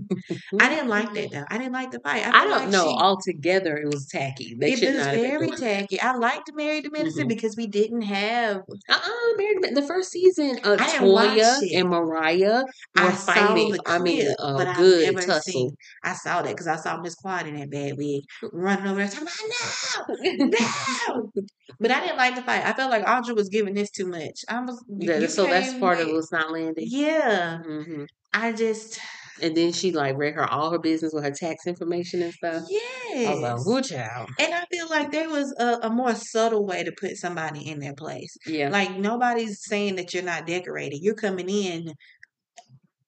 I 0.61 0.69
didn't 0.69 0.87
like 0.87 1.13
that 1.15 1.33
though. 1.33 1.45
I 1.51 1.59
didn't 1.59 1.73
like 1.73 1.91
the 1.91 1.99
fight. 1.99 2.25
I, 2.25 2.43
I 2.43 2.45
don't 2.45 2.51
like 2.53 2.69
know. 2.69 2.85
She, 2.85 2.97
Altogether, 2.97 3.77
it 3.77 3.87
was 3.93 4.07
tacky. 4.07 4.55
They 4.57 4.75
it 4.75 4.81
was 4.81 4.97
not 4.97 5.07
have 5.07 5.15
been 5.17 5.31
very 5.41 5.51
tacky. 5.51 6.01
I 6.01 6.15
liked 6.15 6.53
Married 6.55 6.85
to 6.85 6.91
Medicine 6.91 7.25
Mhm. 7.25 7.31
because 7.31 7.57
we 7.57 7.67
didn't 7.67 8.03
have. 8.03 8.59
Uh-uh, 8.89 9.37
Married 9.37 9.75
the 9.75 9.83
first 9.83 10.13
season, 10.13 10.61
uh, 10.63 10.77
watch 10.79 10.91
Toya 10.91 11.59
and 11.75 11.89
Mariah 11.89 12.63
were 12.97 13.09
I 13.11 13.13
saw 13.15 13.55
the 13.55 13.81
I 13.87 13.99
mean, 13.99 14.27
a 14.39 14.55
but 14.55 14.67
I've 14.69 14.77
good 14.77 15.17
tussle. 15.17 15.41
seen. 15.43 15.71
I 16.05 16.13
saw 16.15 16.43
that 16.43 16.51
because 16.51 16.67
I 16.67 16.77
saw 16.77 17.01
Miss 17.01 17.15
Quad 17.15 17.47
in 17.47 17.57
that 17.57 17.71
bad 17.71 17.97
wig 17.97 18.23
running 18.53 18.87
over 18.87 18.97
there 18.97 19.09
talking 19.09 19.29
about 19.29 20.09
no, 20.39 20.47
no. 21.15 21.33
But 21.81 21.91
I 21.91 22.01
didn't 22.01 22.17
like 22.17 22.35
the 22.35 22.43
fight. 22.43 22.65
I 22.65 22.73
felt 22.73 22.91
like 22.91 23.05
Audra 23.05 23.35
was 23.37 23.49
giving 23.49 23.75
this 23.75 23.91
too 23.91 24.07
much. 24.07 24.41
I 24.49 24.61
was 24.61 24.83
That- 25.01 25.31
so 25.31 25.47
that's 25.47 25.75
part 25.79 26.01
of 26.01 26.07
with- 26.07 26.17
what's 26.17 26.33
not 26.33 26.51
landing. 26.53 26.85
Yeah, 26.89 27.59
hmm 27.59 28.05
I 28.33 28.53
just 28.53 28.99
And 29.43 29.55
then 29.57 29.73
she 29.73 29.93
like 29.93 30.17
read 30.17 30.35
her 30.35 30.45
all 30.51 30.71
her 30.71 30.79
business 30.79 31.13
with 31.15 31.25
her 31.25 31.31
tax 31.31 31.67
information 31.67 32.23
and 32.23 32.33
stuff. 32.33 32.63
I 32.65 32.67
yes. 33.15 33.35
was 33.35 33.41
like, 33.43 33.67
"Woo, 33.67 33.83
child." 33.83 34.31
And 34.39 34.55
I 34.55 34.65
feel 34.71 34.89
like 34.89 35.11
there 35.13 35.29
was 35.29 35.55
a, 35.59 35.87
a 35.87 35.91
more 35.91 36.15
subtle 36.15 36.67
way 36.67 36.85
to 36.85 36.93
put 37.01 37.17
somebody 37.17 37.69
in 37.69 37.79
their 37.79 37.95
place. 37.95 38.35
Yeah. 38.47 38.69
Like 38.71 38.97
nobody's 38.97 39.59
saying 39.65 39.97
that 39.97 40.13
you're 40.15 40.23
not 40.23 40.47
decorated. 40.47 41.01
You're 41.03 41.15
coming 41.15 41.49
in 41.51 41.93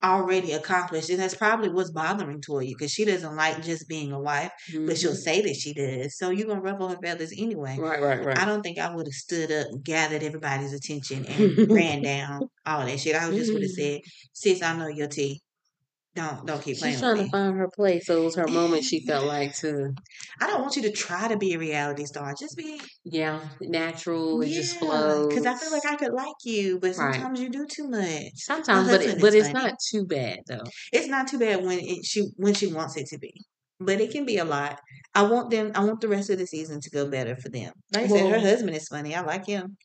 already 0.03 0.53
accomplished, 0.53 1.11
and 1.11 1.19
that's 1.21 1.35
probably 1.35 1.69
what's 1.71 1.91
bothering 1.91 2.41
Toya 2.41 2.69
because 2.69 2.93
she 2.93 3.05
doesn't 3.05 3.37
like 3.37 3.63
just 3.63 3.89
being 3.89 4.13
a 4.13 4.21
wife, 4.21 4.53
but 4.87 4.97
she'll 4.99 5.13
Mhm. 5.13 5.17
say 5.17 5.41
that 5.43 5.57
she 5.57 5.75
does. 5.75 6.17
So 6.17 6.31
you're 6.31 6.47
gonna 6.47 6.61
ruffle 6.61 6.89
her 6.89 6.99
feathers 7.03 7.33
anyway. 7.37 7.77
Right, 7.79 8.01
right, 8.01 8.25
right. 8.25 8.39
I 8.39 8.45
don't 8.45 8.63
think 8.63 8.79
I 8.79 8.95
would 8.95 9.07
have 9.07 9.15
stood 9.15 9.51
up, 9.51 9.67
gathered 9.83 10.23
everybody's 10.23 10.73
attention, 10.73 11.25
and 11.27 11.71
ran 11.71 12.03
down 12.03 12.49
all 12.67 12.85
that 12.87 13.01
shit. 13.01 13.17
I 13.17 13.31
just 13.31 13.53
would 13.53 13.63
have 13.63 13.71
said, 13.73 14.01
"Sis, 14.33 14.63
I 14.63 14.77
know 14.77 14.89
your 14.89 15.09
tea. 15.09 15.43
Don't 16.15 16.47
don't 16.47 16.63
keep 16.63 16.79
playing 16.79 16.95
She's 16.95 17.01
trying 17.01 17.17
to 17.19 17.29
find 17.31 17.57
her 17.57 17.69
place, 17.69 18.07
so 18.07 18.21
it 18.21 18.25
was 18.25 18.37
her 18.37 18.49
moment. 18.49 18.83
She 18.85 19.05
felt 19.07 19.27
like 19.29 19.55
to, 19.59 19.91
I 20.41 20.47
don't 20.47 20.61
want 20.63 20.75
you 20.77 20.83
to 20.83 20.91
try 20.91 21.29
to 21.29 21.37
be 21.37 21.53
a 21.53 21.59
reality 21.59 22.07
star. 22.07 22.35
Just 22.39 22.57
be 22.57 22.81
yeah, 23.05 23.49
natural. 23.61 24.41
It 24.41 24.49
just 24.49 24.79
flows. 24.79 25.29
Because 25.29 25.47
I 25.47 25.55
feel 25.55 25.71
like 25.71 25.87
I 25.87 25.97
could 25.97 26.13
like 26.13 26.35
you, 26.45 26.79
but 26.81 26.97
Right. 26.97 27.15
sometimes 27.15 27.41
you 27.41 27.51
do 27.51 27.67
too 27.67 27.89
much. 27.89 28.31
sometimes, 28.35 28.89
but 28.89 29.03
it, 29.03 29.21
but 29.21 29.35
it's 29.35 29.49
funny. 29.49 29.65
not 29.65 29.75
too 29.91 30.07
bad 30.07 30.41
though. 30.49 30.65
It's 30.93 31.09
not 31.09 31.29
too 31.29 31.39
bad 31.39 31.65
when 31.65 31.79
it 31.79 32.05
she 32.05 32.23
when 32.37 32.55
she 32.55 32.67
wants 32.73 32.97
it 32.97 33.07
to 33.09 33.19
be, 33.19 33.33
but 33.79 34.01
it 34.01 34.11
can 34.11 34.25
be 34.25 34.39
a 34.39 34.45
lot. 34.45 34.81
I 35.15 35.23
want 35.23 35.51
them. 35.51 35.71
I 35.75 35.85
want 35.85 36.01
the 36.01 36.09
rest 36.09 36.31
of 36.31 36.39
the 36.39 36.47
season 36.47 36.81
to 36.81 36.91
go 36.91 37.09
better 37.09 37.37
for 37.37 37.49
them. 37.51 37.73
Like 37.93 38.05
I 38.05 38.09
said, 38.09 38.29
her 38.29 38.41
husband 38.41 38.75
is 38.75 38.89
funny. 38.89 39.15
I 39.15 39.21
like 39.21 39.47
him. 39.47 39.77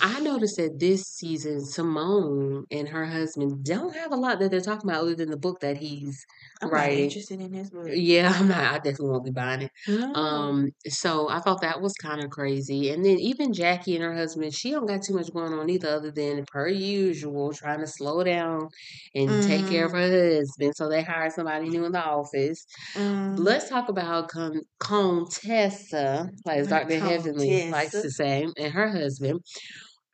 I 0.00 0.20
noticed 0.20 0.56
that 0.56 0.78
this 0.78 1.02
season, 1.02 1.60
Simone 1.64 2.64
and 2.70 2.88
her 2.88 3.06
husband 3.06 3.64
don't 3.64 3.94
have 3.94 4.12
a 4.12 4.16
lot 4.16 4.38
that 4.40 4.50
they're 4.50 4.60
talking 4.60 4.88
about 4.88 5.02
other 5.02 5.14
than 5.14 5.30
the 5.30 5.36
book 5.36 5.60
that 5.60 5.76
he's 5.76 6.24
I'm 6.62 6.70
not 6.70 6.90
interested 6.90 7.40
in 7.40 7.50
this 7.52 7.70
book. 7.70 7.88
Yeah, 7.92 8.32
I'm 8.34 8.48
not. 8.48 8.58
I 8.62 8.76
definitely 8.76 9.08
won't 9.10 9.24
be 9.24 9.30
buying 9.32 9.62
it. 9.62 9.70
No. 9.88 10.14
Um, 10.14 10.70
so 10.88 11.28
I 11.28 11.40
thought 11.40 11.60
that 11.62 11.80
was 11.80 11.92
kind 11.94 12.22
of 12.22 12.30
crazy. 12.30 12.90
And 12.90 13.04
then 13.04 13.18
even 13.18 13.52
Jackie 13.52 13.96
and 13.96 14.04
her 14.04 14.14
husband, 14.14 14.54
she 14.54 14.70
don't 14.70 14.86
got 14.86 15.02
too 15.02 15.14
much 15.14 15.32
going 15.32 15.52
on 15.52 15.68
either, 15.68 15.88
other 15.88 16.10
than 16.12 16.44
per 16.46 16.68
usual, 16.68 17.52
trying 17.52 17.80
to 17.80 17.86
slow 17.86 18.22
down 18.22 18.68
and 19.14 19.42
take 19.42 19.66
care 19.68 19.86
of 19.86 19.92
Mm. 19.92 19.94
her 19.94 20.36
husband. 20.38 20.72
So 20.76 20.88
they 20.88 21.02
hired 21.02 21.32
somebody 21.32 21.68
new 21.68 21.84
in 21.84 21.92
the 21.92 22.04
office. 22.04 22.64
Um, 22.96 23.36
Let's 23.36 23.68
talk 23.68 23.88
about 23.88 24.28
Con- 24.28 24.62
Contessa, 24.78 26.30
like 26.44 26.68
Dr. 26.68 26.98
Heavenly 27.00 27.70
likes 27.70 27.90
to 27.92 28.10
say, 28.10 28.46
and 28.56 28.72
her 28.72 28.88
husband. 28.88 29.40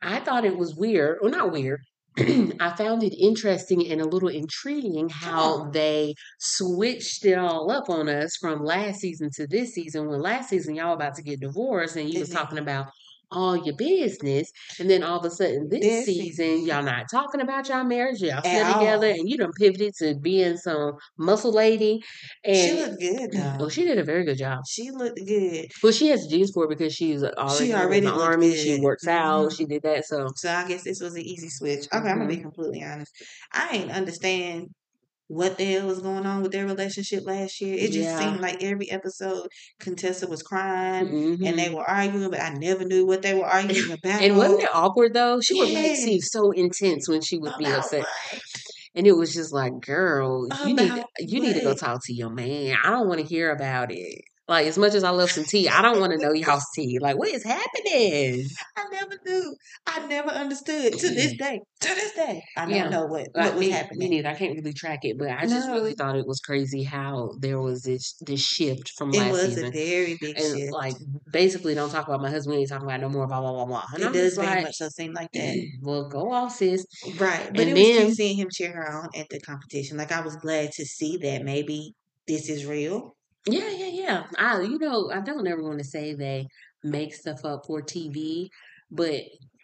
I 0.01 0.19
thought 0.19 0.45
it 0.45 0.57
was 0.57 0.75
weird, 0.75 1.19
well, 1.21 1.31
not 1.31 1.51
weird. 1.51 1.81
I 2.17 2.73
found 2.77 3.03
it 3.03 3.15
interesting 3.17 3.89
and 3.91 4.01
a 4.01 4.05
little 4.05 4.29
intriguing 4.29 5.09
how 5.09 5.69
they 5.69 6.15
switched 6.39 7.25
it 7.25 7.37
all 7.37 7.71
up 7.71 7.89
on 7.89 8.09
us 8.09 8.35
from 8.35 8.63
last 8.63 8.99
season 8.99 9.29
to 9.35 9.47
this 9.47 9.73
season. 9.73 10.07
When 10.07 10.21
last 10.21 10.49
season 10.49 10.75
y'all 10.75 10.93
about 10.93 11.15
to 11.15 11.21
get 11.21 11.39
divorced 11.39 11.95
and 11.95 12.11
you 12.11 12.19
was 12.19 12.29
mm-hmm. 12.29 12.37
talking 12.37 12.57
about 12.57 12.87
all 13.31 13.55
your 13.57 13.75
business, 13.75 14.49
and 14.79 14.89
then 14.89 15.03
all 15.03 15.19
of 15.19 15.25
a 15.25 15.29
sudden 15.31 15.67
this 15.69 15.81
This 15.81 16.05
season 16.05 16.65
y'all 16.65 16.83
not 16.83 17.05
talking 17.11 17.41
about 17.41 17.69
y'all 17.69 17.83
marriage, 17.83 18.21
y'all 18.21 18.41
still 18.43 18.65
together, 18.65 19.07
all. 19.07 19.09
and 19.09 19.29
you 19.29 19.37
done 19.37 19.51
pivoted 19.57 19.93
to 19.99 20.15
being 20.19 20.57
some 20.57 20.93
muscle 21.17 21.51
lady. 21.53 22.01
And 22.43 22.55
she 22.55 22.73
looked 22.73 22.99
good 22.99 23.31
Though. 23.33 23.57
well, 23.59 23.69
she 23.69 23.83
did 23.85 23.97
a 23.99 24.03
very 24.03 24.25
good 24.25 24.37
job. 24.37 24.59
She 24.67 24.91
looked 24.91 25.19
good. 25.25 25.67
Well, 25.81 25.91
she 25.93 26.07
has 26.09 26.27
genes 26.27 26.51
for 26.51 26.65
it 26.65 26.69
because 26.69 26.93
she's 26.93 27.23
already, 27.23 27.67
She 27.67 27.71
in 27.71 27.77
already 27.79 28.05
the 28.05 28.13
looked 28.13 28.21
army. 28.23 28.55
She 28.55 28.75
works 28.75 29.07
out. 29.07 29.51
Mhm. 29.51 29.55
She 29.55 29.65
did 29.65 29.83
that. 29.83 30.05
So 30.05 30.27
So 30.35 30.51
I 30.53 30.67
guess 30.67 30.83
this 30.83 30.99
was 31.01 31.15
an 31.15 31.21
easy 31.21 31.49
switch. 31.49 31.87
Okay, 31.93 32.09
I'm 32.09 32.17
gonna 32.17 32.27
be 32.27 32.37
Mhm. 32.37 32.41
completely 32.41 32.83
honest. 32.83 33.11
I 33.53 33.69
ain't 33.75 33.91
understand 33.91 34.67
what 35.29 35.57
the 35.57 35.63
hell 35.65 35.87
was 35.87 35.99
going 36.01 36.25
on 36.25 36.41
with 36.41 36.51
their 36.51 36.65
relationship 36.65 37.23
last 37.25 37.61
year. 37.61 37.75
It 37.75 37.91
just 37.91 38.09
Yeah. 38.09 38.19
seemed 38.19 38.41
like 38.41 38.63
every 38.63 38.89
episode 38.91 39.47
Contessa 39.79 40.27
was 40.27 40.41
crying 40.43 41.07
and 41.07 41.39
Mhm. 41.39 41.55
they 41.55 41.69
were 41.69 41.83
arguing, 41.89 42.29
but 42.31 42.41
I 42.41 42.53
never 42.55 42.83
knew 42.83 43.05
what 43.05 43.21
they 43.21 43.35
were 43.35 43.45
arguing 43.85 43.91
about. 43.91 44.21
And 44.21 44.35
wasn't 44.37 44.63
it 44.63 44.69
awkward 44.73 45.13
though? 45.13 45.39
She 45.39 45.53
would 45.53 45.73
make 45.73 45.95
seem 45.97 46.19
so 46.21 46.51
intense 46.51 47.07
when 47.07 47.21
she 47.21 47.37
would 47.37 47.53
be 47.59 47.65
upset, 47.65 48.01
what? 48.31 48.41
and 48.95 49.05
it 49.07 49.13
was 49.13 49.33
just 49.33 49.53
like, 49.53 49.73
"Girl, 49.81 50.47
you 50.65 50.73
need 50.73 50.91
About 50.91 51.05
you 51.19 51.39
need 51.39 51.53
to 51.53 51.61
go 51.61 51.75
talk 51.75 52.01
to 52.05 52.13
your 52.13 52.31
man. 52.31 52.75
I 52.83 52.89
don't 52.89 53.07
want 53.07 53.21
to 53.21 53.25
hear 53.27 53.51
about 53.51 53.91
it." 53.91 54.21
Like 54.49 54.65
as 54.67 54.77
much 54.77 54.95
as 54.95 55.03
I 55.03 55.11
love 55.11 55.29
some 55.31 55.43
tea, 55.45 55.69
I 55.69 55.81
don't 55.83 55.99
want 55.99 56.11
to 56.11 56.17
know 56.17 56.33
y'all's 56.33 56.65
tea. 56.75 56.97
Like 56.99 57.17
what 57.17 57.29
is 57.29 57.43
happening? 57.43 58.47
I 58.75 58.85
never 58.91 59.15
knew. 59.25 59.55
I 59.87 60.05
never 60.07 60.29
understood 60.29 60.93
to 60.93 61.09
this 61.09 61.33
day. 61.37 61.61
To 61.81 61.87
this 61.87 62.13
day, 62.13 62.43
I 62.57 62.65
don't 62.65 62.73
Yeah. 62.75 62.89
know 62.89 63.05
what 63.05 63.27
Like 63.33 63.45
what 63.45 63.53
was 63.53 63.59
me, 63.61 63.67
me 63.67 63.71
happening. 63.71 64.09
neither. 64.09 64.29
I 64.29 64.35
can't 64.35 64.55
really 64.55 64.73
track 64.73 64.99
it, 65.03 65.17
but 65.17 65.29
I 65.29 65.45
just 65.45 65.69
really 65.69 65.93
thought 65.93 66.15
it 66.17 66.25
was 66.27 66.39
crazy 66.39 66.83
how 66.83 67.31
there 67.39 67.59
was 67.61 67.83
this 67.83 68.15
this 68.21 68.41
shift 68.41 68.91
from 68.97 69.13
It 69.13 69.19
last 69.19 69.31
was 69.31 69.41
season. 69.45 69.65
a 69.65 69.71
very 69.71 70.17
big 70.19 70.37
and 70.37 70.57
shift. 70.59 70.73
like 70.73 70.95
basically 71.31 71.75
don't 71.75 71.89
talk 71.91 72.07
about 72.07 72.21
my 72.21 72.29
husband, 72.29 72.55
we 72.55 72.61
ain't 72.61 72.69
talking 72.69 72.87
about 72.87 73.01
no 73.01 73.09
more, 73.09 73.27
blah 73.27 73.39
blah 73.41 73.53
blah 73.53 73.65
blah. 73.65 73.83
And 73.93 74.03
it 74.03 74.07
I'm 74.07 74.13
does 74.13 74.35
very 74.35 74.47
like, 74.47 74.63
much 74.63 74.75
so 74.77 74.89
seem 74.89 75.13
like 75.13 75.31
that. 75.33 75.55
well, 75.83 76.09
go 76.09 76.31
off, 76.31 76.55
sis. 76.55 76.85
Right. 77.19 77.49
But 77.53 77.67
And 77.67 77.69
it 77.69 77.73
was 77.73 77.83
then- 77.83 78.05
cute 78.07 78.17
seeing 78.17 78.37
him 78.37 78.47
cheer 78.51 78.71
her 78.73 78.91
on 78.91 79.09
at 79.15 79.29
the 79.29 79.39
competition. 79.39 79.97
Like 79.97 80.11
I 80.11 80.21
was 80.21 80.35
glad 80.37 80.71
to 80.73 80.85
see 80.85 81.17
that 81.17 81.43
maybe 81.43 81.93
this 82.27 82.49
is 82.49 82.65
real. 82.65 83.15
Yeah, 83.45 83.69
yeah, 83.69 83.87
yeah. 83.87 84.23
I, 84.37 84.61
you 84.61 84.77
know, 84.77 85.11
I 85.11 85.21
don't 85.21 85.47
ever 85.47 85.63
want 85.63 85.79
to 85.79 85.83
say 85.83 86.13
they 86.13 86.47
make 86.83 87.13
stuff 87.13 87.45
up 87.45 87.65
for 87.65 87.81
TV, 87.81 88.51
but 88.91 89.21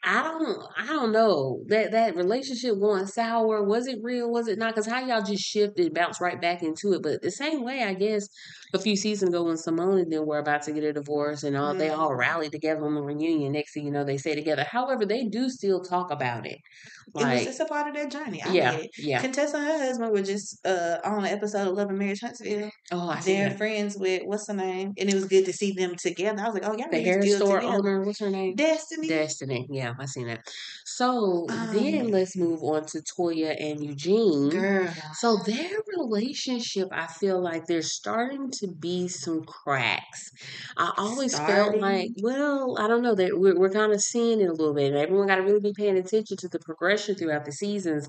I 0.08 0.22
don't, 0.24 0.64
I 0.78 0.86
don't 0.86 1.12
know 1.12 1.64
that 1.68 1.92
that 1.92 2.16
relationship 2.16 2.80
going 2.80 3.08
sour. 3.08 3.64
Was 3.64 3.88
it 3.88 4.00
real? 4.04 4.30
Was 4.32 4.48
it 4.48 4.60
not? 4.60 4.76
Because 4.76 4.88
how 4.88 5.00
y'all 5.06 5.24
just 5.24 5.44
shifted, 5.44 5.94
bounced 5.94 6.22
right 6.22 6.40
back 6.40 6.62
into 6.62 6.94
it. 6.94 7.02
But 7.02 7.22
the 7.24 7.32
same 7.32 7.64
way, 7.64 7.84
I 7.84 7.96
guess, 7.96 8.28
a 8.74 8.80
few 8.80 8.96
seasons 8.96 9.30
ago 9.30 9.44
when 9.46 9.58
Simone 9.58 9.98
and 10.00 10.12
them 10.12 10.26
were 10.28 10.38
about 10.40 10.62
to 10.64 10.72
get 10.74 10.84
a 10.84 10.94
divorce 10.94 11.44
and 11.44 11.58
all, 11.58 11.74
they 11.74 11.90
all 11.90 12.10
Mhm. 12.12 12.18
rallied 12.20 12.52
together 12.52 12.86
on 12.86 12.94
the 12.96 13.02
reunion. 13.02 13.54
Next 13.54 13.74
thing 13.74 13.86
you 13.86 13.92
know, 13.92 14.04
they 14.04 14.18
stay 14.18 14.36
together. 14.36 14.64
However, 14.70 15.06
they 15.06 15.26
do 15.26 15.50
still 15.50 15.82
talk 15.82 16.12
about 16.12 16.46
it. 16.46 16.60
it 17.08 17.14
was 17.14 17.24
Like, 17.24 17.48
it's 17.48 17.60
a 17.60 17.66
part 17.66 17.88
of 17.88 17.94
their 17.96 18.08
journey. 18.10 18.42
I 18.44 18.52
yeah, 18.52 18.72
get 18.74 18.84
it. 18.86 18.90
yeah. 18.98 19.22
Contessa 19.22 19.58
and 19.58 19.66
her 19.68 19.78
husband 19.78 20.12
were 20.12 20.22
just 20.24 20.66
uh, 20.68 20.98
on 21.04 21.20
an 21.26 21.32
episode 21.32 21.68
of 21.68 21.74
Love 21.76 21.90
and 21.90 21.98
Marriage 22.00 22.20
Huntsville. 22.22 22.70
Oh, 22.92 23.10
I 23.10 23.20
see 23.22 23.34
They're 23.34 23.50
that. 23.50 23.58
friends 23.58 23.96
with 23.98 24.24
what's 24.26 24.48
her 24.48 24.54
name, 24.54 24.94
and 25.00 25.10
it 25.10 25.16
was 25.16 25.26
good 25.26 25.46
to 25.46 25.54
see 25.54 25.72
them 25.72 25.96
together. 25.96 26.42
I 26.42 26.46
was 26.46 26.54
like, 26.56 26.66
oh, 26.66 26.76
y'all 26.78 26.90
The 26.92 27.02
hair 27.02 27.22
still 27.22 27.38
store 27.46 27.60
together. 27.62 27.78
owner, 27.78 28.04
what's 28.06 28.20
her 28.20 28.30
name? 28.30 28.56
Destiny. 28.56 29.08
Destiny. 29.08 29.68
Yeah, 29.72 29.94
I 30.00 30.06
seen 30.06 30.28
that. 30.28 30.42
So 30.86 31.48
then 31.72 32.08
Um, 32.08 32.12
let's 32.12 32.38
move 32.38 32.62
on 32.64 32.86
to 32.88 33.00
Toya 33.02 33.56
and 33.60 33.84
Eugene. 33.84 34.50
Girl. 34.50 34.94
So 35.12 35.38
their 35.46 35.78
relationship, 35.98 36.90
I 36.92 37.08
feel 37.08 37.42
like 37.42 37.66
there's 37.66 37.94
starting 37.94 38.52
to 38.60 38.68
be 38.68 39.08
some 39.08 39.44
cracks. 39.46 40.30
I 40.78 40.94
always 40.98 41.40
felt 41.40 41.76
like, 41.78 42.10
well, 42.22 42.78
I 42.80 42.88
don't 42.88 43.02
know 43.02 43.16
that 43.16 43.32
we're, 43.40 43.58
we're 43.58 43.70
kind 43.70 43.94
of 43.94 44.02
seeing 44.02 44.42
it 44.42 44.50
a 44.50 44.54
little 44.54 44.74
bit, 44.74 44.88
and 44.90 44.98
everyone 44.98 45.28
got 45.28 45.38
to 45.38 45.44
really 45.44 45.60
be 45.62 45.74
paying 45.76 45.98
attention 45.98 46.38
to 46.38 46.50
the 46.50 46.60
progression 46.60 47.16
throughout 47.16 47.46
the 47.46 47.52
seasons. 47.52 48.08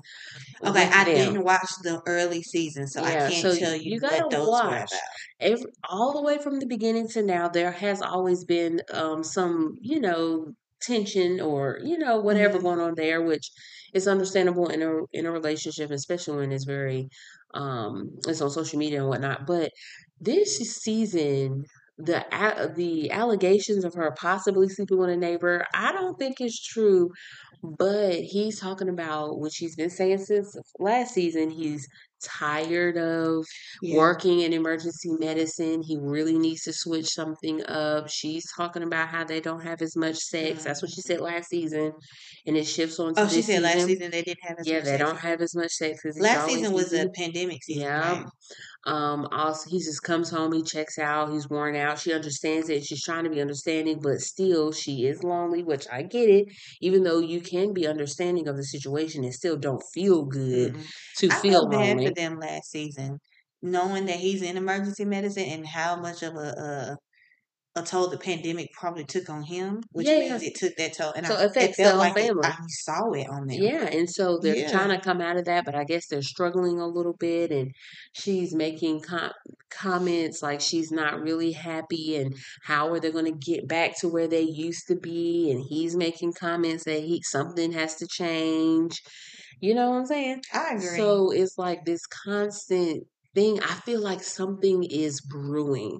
Okay, 0.65 0.89
I 0.91 1.03
them. 1.13 1.13
didn't 1.13 1.43
watch 1.43 1.69
the 1.83 2.01
early 2.05 2.41
season, 2.43 2.87
so 2.87 3.01
Yeah, 3.01 3.27
I 3.27 3.29
can't 3.29 3.41
so 3.41 3.53
tell 3.53 3.75
you 3.75 3.99
you, 3.99 3.99
gotta 3.99 4.27
what 4.27 4.29
those 4.29 4.61
were 4.63 4.69
watch. 4.69 4.91
about. 4.91 5.01
every 5.39 5.71
all 5.89 6.13
the 6.13 6.21
way 6.21 6.37
from 6.37 6.59
the 6.59 6.65
beginning 6.67 7.07
to 7.09 7.21
now 7.23 7.47
there 7.47 7.71
has 7.71 8.01
always 8.01 8.43
been 8.45 8.81
um 8.93 9.23
some 9.23 9.75
you 9.81 9.99
know 9.99 10.53
tension 10.81 11.39
or 11.41 11.79
you 11.83 11.97
know 11.97 12.19
whatever 12.19 12.59
Mhm. 12.59 12.61
going 12.63 12.79
on 12.79 12.95
there 12.95 13.21
which 13.21 13.51
is 13.93 14.07
understandable 14.07 14.67
in 14.69 14.81
a 14.81 14.91
in 15.13 15.25
a 15.25 15.31
relationship 15.31 15.91
especially 15.91 16.37
when 16.37 16.51
it's 16.51 16.65
very 16.65 17.09
um 17.53 18.09
it's 18.27 18.41
on 18.41 18.49
social 18.49 18.79
media 18.79 18.99
and 18.99 19.09
whatnot 19.09 19.45
but 19.47 19.71
this 20.19 20.57
season 20.57 21.63
the 21.97 22.23
a- 22.31 22.69
the 22.75 23.09
allegations 23.11 23.83
of 23.83 23.93
her 23.95 24.11
possibly 24.19 24.69
sleeping 24.69 24.97
with 24.99 25.09
a 25.09 25.17
neighbor 25.17 25.65
i 25.73 25.91
don't 25.91 26.17
think 26.19 26.39
is 26.41 26.59
true 26.61 27.09
but 27.63 28.13
he's 28.15 28.59
talking 28.59 28.89
about 28.89 29.39
which 29.39 29.55
he's 29.57 29.75
been 29.75 29.89
saying 29.89 30.19
since 30.19 30.55
last 30.79 31.13
season 31.13 31.49
he's 31.49 31.87
tired 32.23 32.97
of 32.97 33.45
Yeah. 33.81 33.97
working 33.97 34.41
in 34.41 34.53
emergency 34.53 35.11
medicine. 35.19 35.81
He 35.81 35.97
really 35.99 36.37
needs 36.37 36.63
to 36.63 36.73
switch 36.73 37.07
something 37.07 37.63
up. 37.65 38.09
She's 38.09 38.45
talking 38.55 38.83
about 38.83 39.09
how 39.09 39.23
they 39.23 39.39
don't 39.39 39.61
have 39.61 39.81
as 39.81 39.95
much 39.95 40.17
sex. 40.17 40.63
That's 40.63 40.81
what 40.81 40.91
she 40.91 41.01
said 41.01 41.17
mm-hmm. 41.17 41.25
last 41.35 41.49
season. 41.49 41.93
And 42.45 42.57
it 42.57 42.65
shifts 42.65 42.99
on 42.99 43.13
to 43.15 43.21
Oh, 43.21 43.27
she 43.27 43.41
said 43.41 43.61
last 43.61 43.73
season. 43.75 43.89
season 43.89 44.11
they 44.11 44.21
didn't 44.23 44.43
have 44.43 44.57
as 44.59 44.67
Yeah, 44.67 44.75
much 44.75 44.83
they 44.85 44.97
sex. 44.97 45.03
don't 45.03 45.19
have 45.19 45.41
as 45.41 45.55
much 45.55 45.71
sex 45.71 46.05
as 46.05 46.17
Last 46.19 46.47
season 46.47 46.73
was 46.73 46.93
a 46.93 47.09
pandemic 47.09 47.63
season. 47.63 47.83
Yeah. 47.83 48.11
right? 48.23 48.25
Um, 48.87 49.27
also 49.31 49.69
he 49.69 49.79
just 49.79 50.01
comes 50.03 50.29
home, 50.29 50.53
he 50.53 50.63
checks 50.63 50.97
out, 50.97 51.31
he's 51.31 51.49
worn 51.49 51.75
out. 51.75 51.99
She 51.99 52.13
understands 52.13 52.69
it. 52.69 52.83
She's 52.85 53.03
trying 53.03 53.25
to 53.25 53.29
be 53.29 53.41
understanding, 53.41 53.99
but 54.01 54.21
still 54.21 54.71
she 54.71 55.05
is 55.05 55.23
lonely, 55.23 55.63
which 55.63 55.87
I 55.91 56.03
get 56.03 56.29
it. 56.29 56.47
Even 56.81 57.03
though 57.03 57.19
you 57.19 57.41
can 57.41 57.73
be 57.73 57.87
understanding 57.87 58.47
of 58.47 58.55
the 58.57 58.63
situation, 58.63 59.23
it 59.23 59.33
still 59.33 59.57
don't 59.57 59.83
feel 59.93 60.23
good 60.25 60.75
Mm-mm. 60.75 60.91
to 61.17 61.29
I 61.29 61.41
feel 61.41 61.67
bad 61.69 61.97
lonely. 61.97 62.05
for 62.05 62.11
them 62.13 62.39
last 62.39 62.71
season, 62.71 63.19
knowing 63.61 64.05
that 64.05 64.19
he's 64.19 64.41
in 64.41 64.57
emergency 64.57 65.05
medicine 65.05 65.43
and 65.45 65.67
how 65.67 65.95
much 65.99 66.23
of 66.23 66.35
a 66.35 66.39
a, 66.39 66.97
a 67.77 67.83
toll 67.83 68.09
the 68.09 68.17
pandemic 68.17 68.71
probably 68.73 69.05
took 69.05 69.29
on 69.29 69.43
him, 69.43 69.81
which 69.91 70.07
Yeah. 70.07 70.19
means 70.19 70.43
it 70.43 70.55
took 70.55 70.75
that 70.77 70.93
toll. 70.93 71.13
And 71.15 71.25
So 71.25 71.35
I, 71.35 71.41
it 71.41 71.43
it 71.43 71.49
affects 71.51 71.77
the 71.77 71.89
whole 71.89 71.97
like 71.99 72.17
it, 72.17 72.27
family. 72.27 72.41
I 72.47 72.55
saw 72.67 73.11
it 73.11 73.29
on 73.29 73.47
them. 73.47 73.57
Yeah, 73.61 73.85
and 73.85 74.09
so 74.09 74.39
they're 74.39 74.55
Yeah. 74.55 74.71
trying 74.71 74.89
to 74.89 74.99
come 74.99 75.21
out 75.21 75.37
of 75.37 75.45
that, 75.45 75.63
but 75.65 75.75
I 75.75 75.83
guess 75.83 76.07
they're 76.07 76.21
struggling 76.21 76.79
a 76.79 76.87
little 76.87 77.13
bit, 77.13 77.51
and 77.51 77.71
she's 78.13 78.53
making 78.53 79.01
com- 79.01 79.31
comments 79.69 80.41
like 80.41 80.61
she's 80.61 80.91
not 80.91 81.21
really 81.21 81.51
happy, 81.53 82.15
and 82.17 82.35
how 82.63 82.91
are 82.91 82.99
they 82.99 83.11
going 83.11 83.25
to 83.25 83.31
get 83.51 83.67
back 83.67 83.97
to 83.99 84.07
where 84.07 84.27
they 84.27 84.41
used 84.41 84.87
to 84.87 84.95
be? 84.95 85.51
And 85.51 85.63
he's 85.69 85.95
making 85.95 86.33
comments 86.33 86.83
that 86.85 87.01
he 87.03 87.21
something 87.23 87.71
has 87.73 87.95
to 87.95 88.07
change. 88.07 89.01
You 89.59 89.73
know 89.73 89.89
what 89.91 89.97
I'm 89.97 90.05
saying? 90.05 90.41
I 90.53 90.75
agree. 90.75 90.97
So 90.97 91.31
it's 91.31 91.57
like 91.57 91.85
this 91.85 92.05
constant 92.05 93.03
thing. 93.33 93.59
I 93.61 93.73
feel 93.85 94.01
like 94.01 94.23
something 94.23 94.83
is 94.83 95.21
brewing. 95.21 95.99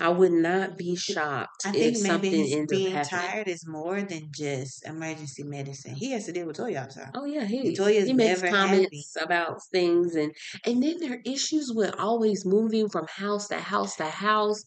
I 0.00 0.08
would 0.10 0.32
not 0.32 0.76
be 0.78 0.96
shocked 0.96 1.64
I 1.64 1.72
if 1.72 1.72
think 1.72 1.98
maybe 1.98 2.30
something 2.30 2.34
his 2.34 2.56
ends 2.56 2.72
up 2.72 2.84
being 2.84 2.92
happening. 2.92 3.34
tired 3.34 3.48
is 3.48 3.66
more 3.66 4.00
than 4.02 4.30
just 4.32 4.86
emergency 4.86 5.42
medicine. 5.42 5.96
He 5.96 6.12
has 6.12 6.26
to 6.26 6.32
deal 6.32 6.46
with 6.46 6.56
Toya 6.58 6.80
all 6.82 6.86
the 6.86 6.92
time. 6.94 7.12
Oh 7.16 7.24
yeah, 7.24 7.44
he 7.44 7.72
Toya's 7.72 8.10
he 8.10 8.12
makes 8.12 8.42
never 8.42 8.52
happy. 8.52 9.06
comments 9.06 9.16
about 9.20 9.60
things 9.72 10.16
and 10.16 10.34
and 10.66 10.82
then 10.82 10.98
there 10.98 11.12
are 11.14 11.22
issues 11.24 11.72
with 11.72 11.94
always 11.98 12.44
moving 12.44 12.88
from 12.88 13.06
house 13.08 13.48
to 13.48 13.58
house 13.58 13.96
to 13.96 14.06
house. 14.06 14.64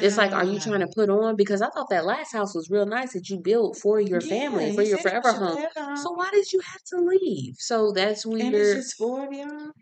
It's 0.00 0.16
like, 0.16 0.32
are 0.32 0.44
you 0.44 0.60
trying 0.60 0.80
to 0.80 0.86
Ah, 0.86 0.94
put 0.94 1.10
on? 1.10 1.34
Because 1.36 1.60
I 1.60 1.68
thought 1.70 1.90
that 1.90 2.04
last 2.06 2.32
house 2.32 2.54
was 2.54 2.70
real 2.70 2.86
nice 2.86 3.14
that 3.14 3.28
you 3.28 3.40
built 3.40 3.78
for 3.78 4.00
your 4.00 4.20
family, 4.20 4.70
for 4.70 4.82
your 4.82 4.98
forever 4.98 5.32
was 5.32 5.34
home. 5.34 5.58
So 5.94 6.12
why 6.12 6.30
did 6.30 6.52
you 6.52 6.60
have 6.60 6.82
to 6.90 6.96
leave? 6.98 7.54
So 7.58 7.92
that's 7.92 8.24
And 8.40 8.56
it's 8.56 8.72
weird, 8.72 8.72
just 8.72 8.96
four 8.96 9.26
of 9.26 9.32
y'all. 9.32 9.72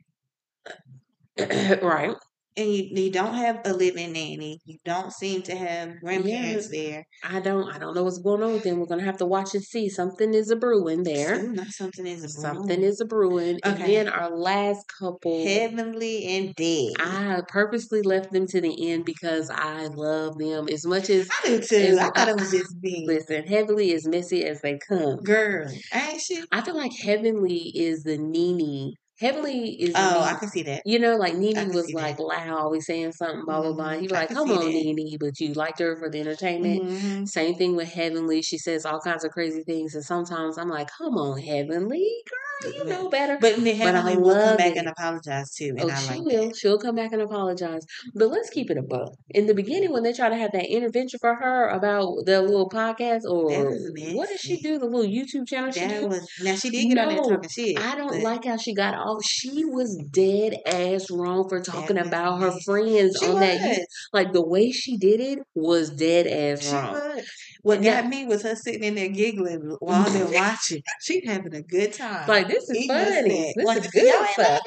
right? 1.83 2.17
And 2.59 2.73
you, 2.73 2.85
you 3.05 3.11
don't 3.13 3.35
have 3.35 3.61
a 3.67 3.73
living 3.75 4.13
nanny. 4.13 4.59
You 4.65 4.79
don't 4.85 5.13
seem 5.13 5.43
to 5.43 5.55
have 5.55 6.01
grandparents 6.01 6.71
there. 6.71 7.05
I 7.23 7.41
don't 7.41 7.71
I 7.71 7.79
don't 7.79 7.95
know 7.95 8.05
what's 8.05 8.19
going 8.19 8.43
on 8.43 8.53
with 8.55 8.63
them. 8.63 8.79
We're 8.79 8.87
gonna 8.87 9.05
have 9.05 9.19
to 9.19 9.27
watch 9.27 9.55
and 9.55 9.63
see. 9.63 9.89
Something 9.91 10.33
is 10.33 10.51
a 10.51 10.57
brewing 10.57 11.03
there. 11.03 11.45
Ooh, 11.45 11.57
something 11.69 12.07
is 12.07 12.25
a 12.25 12.29
Something 12.29 12.83
is 12.83 13.01
a 13.01 13.05
brewing. 13.05 13.59
And 13.63 13.75
Okay. 13.77 13.97
then 13.97 14.09
our 14.09 14.31
last 14.31 14.85
couple. 14.99 15.45
Heavenly 15.45 16.25
and 16.27 16.55
dead. 16.55 16.95
I 16.99 17.43
purposely 17.49 18.01
left 18.03 18.33
them 18.33 18.47
to 18.49 18.61
the 18.61 18.91
end 18.91 19.05
because 19.05 19.51
I 19.51 19.87
love 19.89 20.39
them 20.39 20.69
as 20.71 20.87
much 20.87 21.11
as 21.11 21.29
I 21.45 21.49
do 21.49 21.61
too. 21.61 21.77
as 21.77 21.99
I 21.99 22.11
thought 22.11 22.29
it 22.29 22.37
was 22.39 22.51
just 22.51 22.75
me. 22.81 23.05
listen. 23.07 23.47
Heavenly 23.47 23.91
is 23.93 24.07
messy 24.09 24.45
as 24.45 24.61
they 24.63 24.79
come. 24.89 25.17
Girl, 25.19 25.69
ain't 25.93 26.21
she? 26.21 26.43
I 26.53 26.63
feel 26.63 26.77
like 26.77 26.93
Heavenly 27.03 27.71
is 27.75 28.03
the 28.05 28.17
Nene. 28.19 28.95
Heavenly 29.19 29.81
is 29.83 29.95
Oh, 29.97 30.21
I 30.23 30.35
can 30.35 30.49
see 30.49 30.63
that. 30.65 30.83
You 30.87 30.99
know, 30.99 31.17
like 31.17 31.35
Nene 31.37 31.73
was 31.73 31.93
like 31.93 32.19
that. 32.19 32.23
loud, 32.25 32.51
always 32.59 32.87
saying 32.87 33.13
something, 33.13 33.45
blah 33.45 33.61
blah 33.63 33.73
blah. 33.73 33.93
You 33.93 34.09
I 34.13 34.15
like, 34.15 34.31
"Come 34.31 34.51
on, 34.53 34.73
that. 34.73 34.73
Nene," 34.73 35.17
but 35.19 35.41
you 35.41 35.53
liked 35.55 35.79
her 35.81 35.97
for 35.97 36.09
the 36.11 36.21
entertainment. 36.21 36.83
hmm 36.83 37.25
Same 37.25 37.55
thing 37.57 37.77
with 37.77 37.89
Heavenly. 37.93 38.43
She 38.43 38.59
says 38.59 38.85
all 38.87 39.01
kinds 39.01 39.25
of 39.25 39.33
crazy 39.33 39.63
things, 39.65 39.95
and 39.95 40.05
sometimes 40.05 40.59
I'm 40.59 40.69
like, 40.69 40.89
"Come 40.99 41.17
on, 41.19 41.39
Heavenly, 41.39 42.23
girl, 42.29 42.46
you 42.65 42.85
know 42.85 43.09
better." 43.09 43.39
But 43.41 43.57
then 43.57 43.79
But 43.79 43.95
I 43.95 44.17
will 44.17 44.35
come 44.35 44.57
back 44.57 44.73
it. 44.73 44.79
and 44.79 44.89
apologize 44.89 45.53
too, 45.55 45.75
and 45.77 45.83
Oh, 45.83 45.89
I 45.89 45.95
she 45.97 46.09
like 46.11 46.21
will. 46.25 46.49
that. 46.49 46.57
She'll 46.57 46.79
come 46.79 46.95
back 46.97 47.13
and 47.13 47.23
apologize. 47.23 47.83
But 48.15 48.29
let's 48.29 48.51
keep 48.51 48.71
it 48.71 48.79
a 48.79 48.83
buck. 48.83 49.13
In 49.31 49.47
the 49.47 49.55
beginning, 49.55 49.93
when 49.93 50.03
they 50.03 50.13
try 50.13 50.29
to 50.29 50.37
have 50.37 50.53
that 50.53 50.67
intervention 50.67 51.19
for 51.21 51.35
her 51.35 51.69
about 51.69 52.25
the 52.25 52.41
little 52.43 52.69
podcast 52.69 53.25
or 53.25 53.77
what 54.15 54.29
did 54.29 54.41
she 54.41 54.61
do? 54.61 54.79
The 54.79 54.87
little 54.87 55.07
YouTube 55.11 55.47
channel 55.47 55.71
she 55.71 55.81
That 55.81 56.01
do? 56.01 56.07
was 56.09 56.29
now 56.43 56.55
she 56.57 56.71
did 56.71 56.89
get 56.89 56.99
on 56.99 57.09
there 57.09 57.17
No, 57.19 57.29
talking 57.31 57.49
shit, 57.51 57.79
I 57.79 57.95
don't 57.97 58.23
like 58.23 58.45
how 58.45 58.57
she 58.57 58.75
got 58.75 58.95
off. 58.95 59.23
She 59.25 59.65
was 59.65 59.97
dead 60.11 60.57
ass 60.67 61.11
wrong 61.11 61.49
for 61.49 61.61
talking 61.61 61.97
was 61.97 62.07
about 62.07 62.41
her 62.41 62.53
friends 62.65 63.19
She 63.21 63.27
on 63.27 63.41
that. 63.41 63.87
Like 64.13 64.33
the 64.33 64.45
way 64.47 64.71
she 64.71 64.97
did 64.97 65.21
it 65.21 65.39
was 65.55 65.91
dead 65.91 66.27
ass 66.27 66.65
She 66.69 66.73
wrong. 66.75 66.93
was. 66.95 67.27
What 67.67 67.83
Yeah. 67.83 68.01
got 68.03 68.09
me 68.09 68.25
was 68.25 68.43
her 68.43 68.55
sitting 68.55 68.85
in 68.85 68.95
there 68.95 69.09
giggling 69.09 69.77
while 69.81 70.09
they're 70.09 70.25
watching. 70.31 70.83
She 71.01 71.27
having 71.27 71.53
a 71.53 71.63
good 71.63 71.95
time. 71.95 72.29
Like 72.29 72.47
this 72.47 72.71
is 72.71 72.87
funny. 72.87 73.53
This 73.57 73.67
Like 73.67 73.79
is 73.79 73.91
good 73.91 74.27
stuff. 74.35 74.61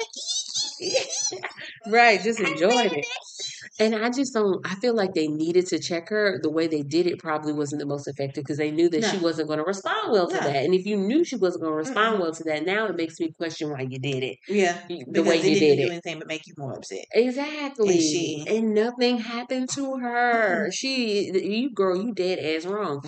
Right, 1.86 2.20
just 2.22 2.40
enjoying 2.40 2.92
it. 2.92 3.06
And 3.80 3.94
I 3.94 4.10
just 4.10 4.34
don't. 4.34 4.64
I 4.66 4.74
feel 4.76 4.94
like 4.94 5.14
they 5.14 5.26
needed 5.26 5.66
to 5.68 5.78
check 5.78 6.08
her. 6.10 6.38
The 6.42 6.50
way 6.50 6.66
they 6.68 6.82
did 6.82 7.06
it 7.06 7.18
probably 7.18 7.52
wasn't 7.52 7.80
the 7.80 7.86
most 7.86 8.06
effective 8.06 8.44
because 8.44 8.58
they 8.58 8.70
knew 8.70 8.88
that 8.90 9.04
she 9.04 9.16
wasn't 9.18 9.48
going 9.48 9.58
to 9.58 9.64
respond 9.64 10.12
well 10.12 10.28
to 10.28 10.36
that. 10.36 10.64
And 10.64 10.74
if 10.74 10.84
you 10.86 10.96
knew 10.96 11.24
she 11.24 11.36
wasn't 11.36 11.62
going 11.62 11.72
to 11.72 11.76
respond 11.76 12.16
Mm-mm. 12.16 12.20
well 12.20 12.32
to 12.34 12.44
that, 12.44 12.64
now 12.66 12.86
it 12.86 12.96
makes 12.96 13.18
me 13.18 13.32
question 13.32 13.70
why 13.70 13.80
you 13.88 13.98
did 13.98 14.22
it. 14.22 14.36
Yeah, 14.48 14.76
The 14.88 15.22
way 15.22 15.36
you 15.36 15.42
didn't 15.42 15.58
did 15.60 15.76
do 15.76 15.82
it. 15.84 15.90
anything 15.92 16.18
but 16.18 16.28
make 16.28 16.46
you 16.46 16.54
more 16.58 16.74
upset. 16.74 17.06
Exactly. 17.12 17.94
And 17.94 18.02
she- 18.02 18.44
And 18.48 18.74
nothing 18.74 19.18
happened 19.18 19.68
to 19.70 19.96
her. 19.96 20.70
She, 20.70 21.30
you 21.32 21.70
girl, 21.72 21.96
you 22.00 22.12
dead 22.12 22.38
ass 22.38 22.66
wrong. 22.66 23.02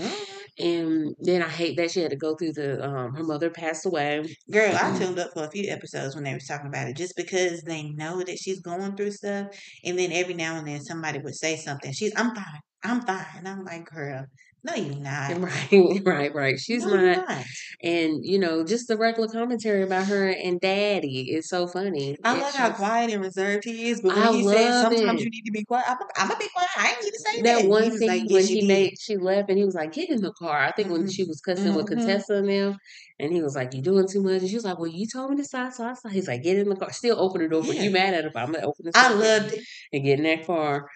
And 0.58 1.14
then 1.18 1.42
I 1.42 1.48
hate 1.48 1.78
that 1.78 1.90
she 1.90 2.00
had 2.00 2.10
to 2.10 2.16
go 2.16 2.34
through 2.34 2.52
the. 2.52 2.84
Um, 2.84 3.14
her 3.14 3.24
mother 3.24 3.48
passed 3.48 3.86
away. 3.86 4.22
Girl. 4.50 4.76
I 4.76 4.96
tuned 4.98 5.18
up 5.18 5.32
for 5.32 5.44
a 5.44 5.50
few 5.50 5.70
episodes 5.70 6.14
when 6.14 6.24
they 6.24 6.34
was 6.34 6.46
talking 6.46 6.66
about 6.66 6.88
it, 6.88 6.96
just 6.96 7.16
because 7.16 7.62
they 7.62 7.84
know 7.84 8.22
that 8.22 8.38
she's 8.38 8.60
going 8.60 8.94
through 8.94 9.12
stuff, 9.12 9.46
and 9.84 9.98
then 9.98 10.12
every 10.12 10.34
now 10.34 10.56
and 10.56 10.68
then 10.68 10.82
somebody 10.82 11.20
would 11.20 11.36
say 11.36 11.56
something. 11.56 11.92
She's, 11.92 12.12
I'm 12.16 12.34
fine, 12.34 12.60
I'm 12.84 13.00
fine. 13.02 13.24
And 13.38 13.48
I'm 13.48 13.64
like, 13.64 13.86
girl, 13.86 14.26
no, 14.64 14.74
you're 14.74 14.94
not. 15.00 15.38
Right, 15.40 16.02
right, 16.04 16.34
right. 16.34 16.58
She's 16.60 16.84
no, 16.84 16.94
not. 16.96 17.28
not. 17.28 17.44
And 17.82 18.24
you 18.24 18.38
know, 18.38 18.64
just 18.64 18.86
the 18.88 18.96
regular 18.96 19.28
commentary 19.28 19.82
about 19.82 20.06
her 20.06 20.28
and 20.28 20.60
Daddy 20.60 21.32
is 21.32 21.48
so 21.48 21.66
funny. 21.66 22.16
I 22.22 22.38
love 22.38 22.54
how 22.54 22.70
quiet 22.72 23.10
and 23.12 23.22
reserved 23.22 23.64
he 23.64 23.88
is, 23.90 24.00
but 24.00 24.14
when 24.14 24.24
I 24.24 24.32
he 24.32 24.42
says 24.44 24.80
sometimes 24.80 25.20
it. 25.20 25.24
you 25.24 25.30
need 25.30 25.42
to 25.46 25.52
be 25.52 25.64
quiet, 25.64 25.84
I'm, 25.88 25.96
I'm 26.16 26.28
gonna 26.28 26.38
be 26.38 26.48
quiet. 26.48 26.68
I 26.76 26.90
ain't 26.90 27.02
need 27.02 27.10
to 27.10 27.18
say 27.18 27.42
that. 27.42 27.62
that 27.62 27.68
one 27.68 27.90
thing 27.98 28.08
like, 28.08 28.30
when 28.30 28.46
he 28.46 28.60
did. 28.60 28.68
made 28.68 28.94
she 29.00 29.16
left 29.16 29.48
and 29.50 29.58
he 29.58 29.64
was 29.64 29.74
like, 29.74 29.92
get 29.92 30.10
in 30.10 30.20
the 30.20 30.32
car. 30.32 30.56
I 30.58 30.70
think 30.72 30.90
when 30.90 31.02
Mhm. 31.04 31.12
she 31.14 31.24
was 31.24 31.40
cussing 31.40 31.74
with 31.74 31.86
Mhm. 31.86 31.88
Contessa 31.88 32.34
and 32.34 32.48
them, 32.48 32.76
and 33.18 33.32
he 33.32 33.42
was 33.42 33.54
like, 33.56 33.72
"You're 33.74 33.82
doing 33.82 34.06
too 34.08 34.22
much? 34.22 34.40
And 34.42 34.48
she 34.48 34.54
was 34.56 34.64
like, 34.64 34.78
Well, 34.78 34.88
you 34.90 35.06
told 35.12 35.30
me 35.30 35.36
to 35.38 35.44
stop, 35.44 35.72
so 35.72 35.84
I 35.84 35.94
stopped. 35.94 36.14
He's 36.14 36.28
like, 36.28 36.42
Get 36.42 36.58
in 36.58 36.68
the 36.68 36.76
car. 36.76 36.92
Still 36.92 37.18
open 37.20 37.42
the 37.42 37.48
door, 37.48 37.62
but 37.62 37.76
Yeah. 37.76 37.82
you 37.84 37.90
mad 37.90 38.14
at 38.14 38.24
him? 38.24 38.32
I'm 38.34 38.52
gonna 38.52 38.66
open 38.66 38.86
the 38.86 38.92
I 38.94 39.12
loved 39.12 39.52
it. 39.54 39.64
and 39.92 40.04
get 40.04 40.18
in 40.18 40.24
that 40.24 40.46
car. 40.46 40.88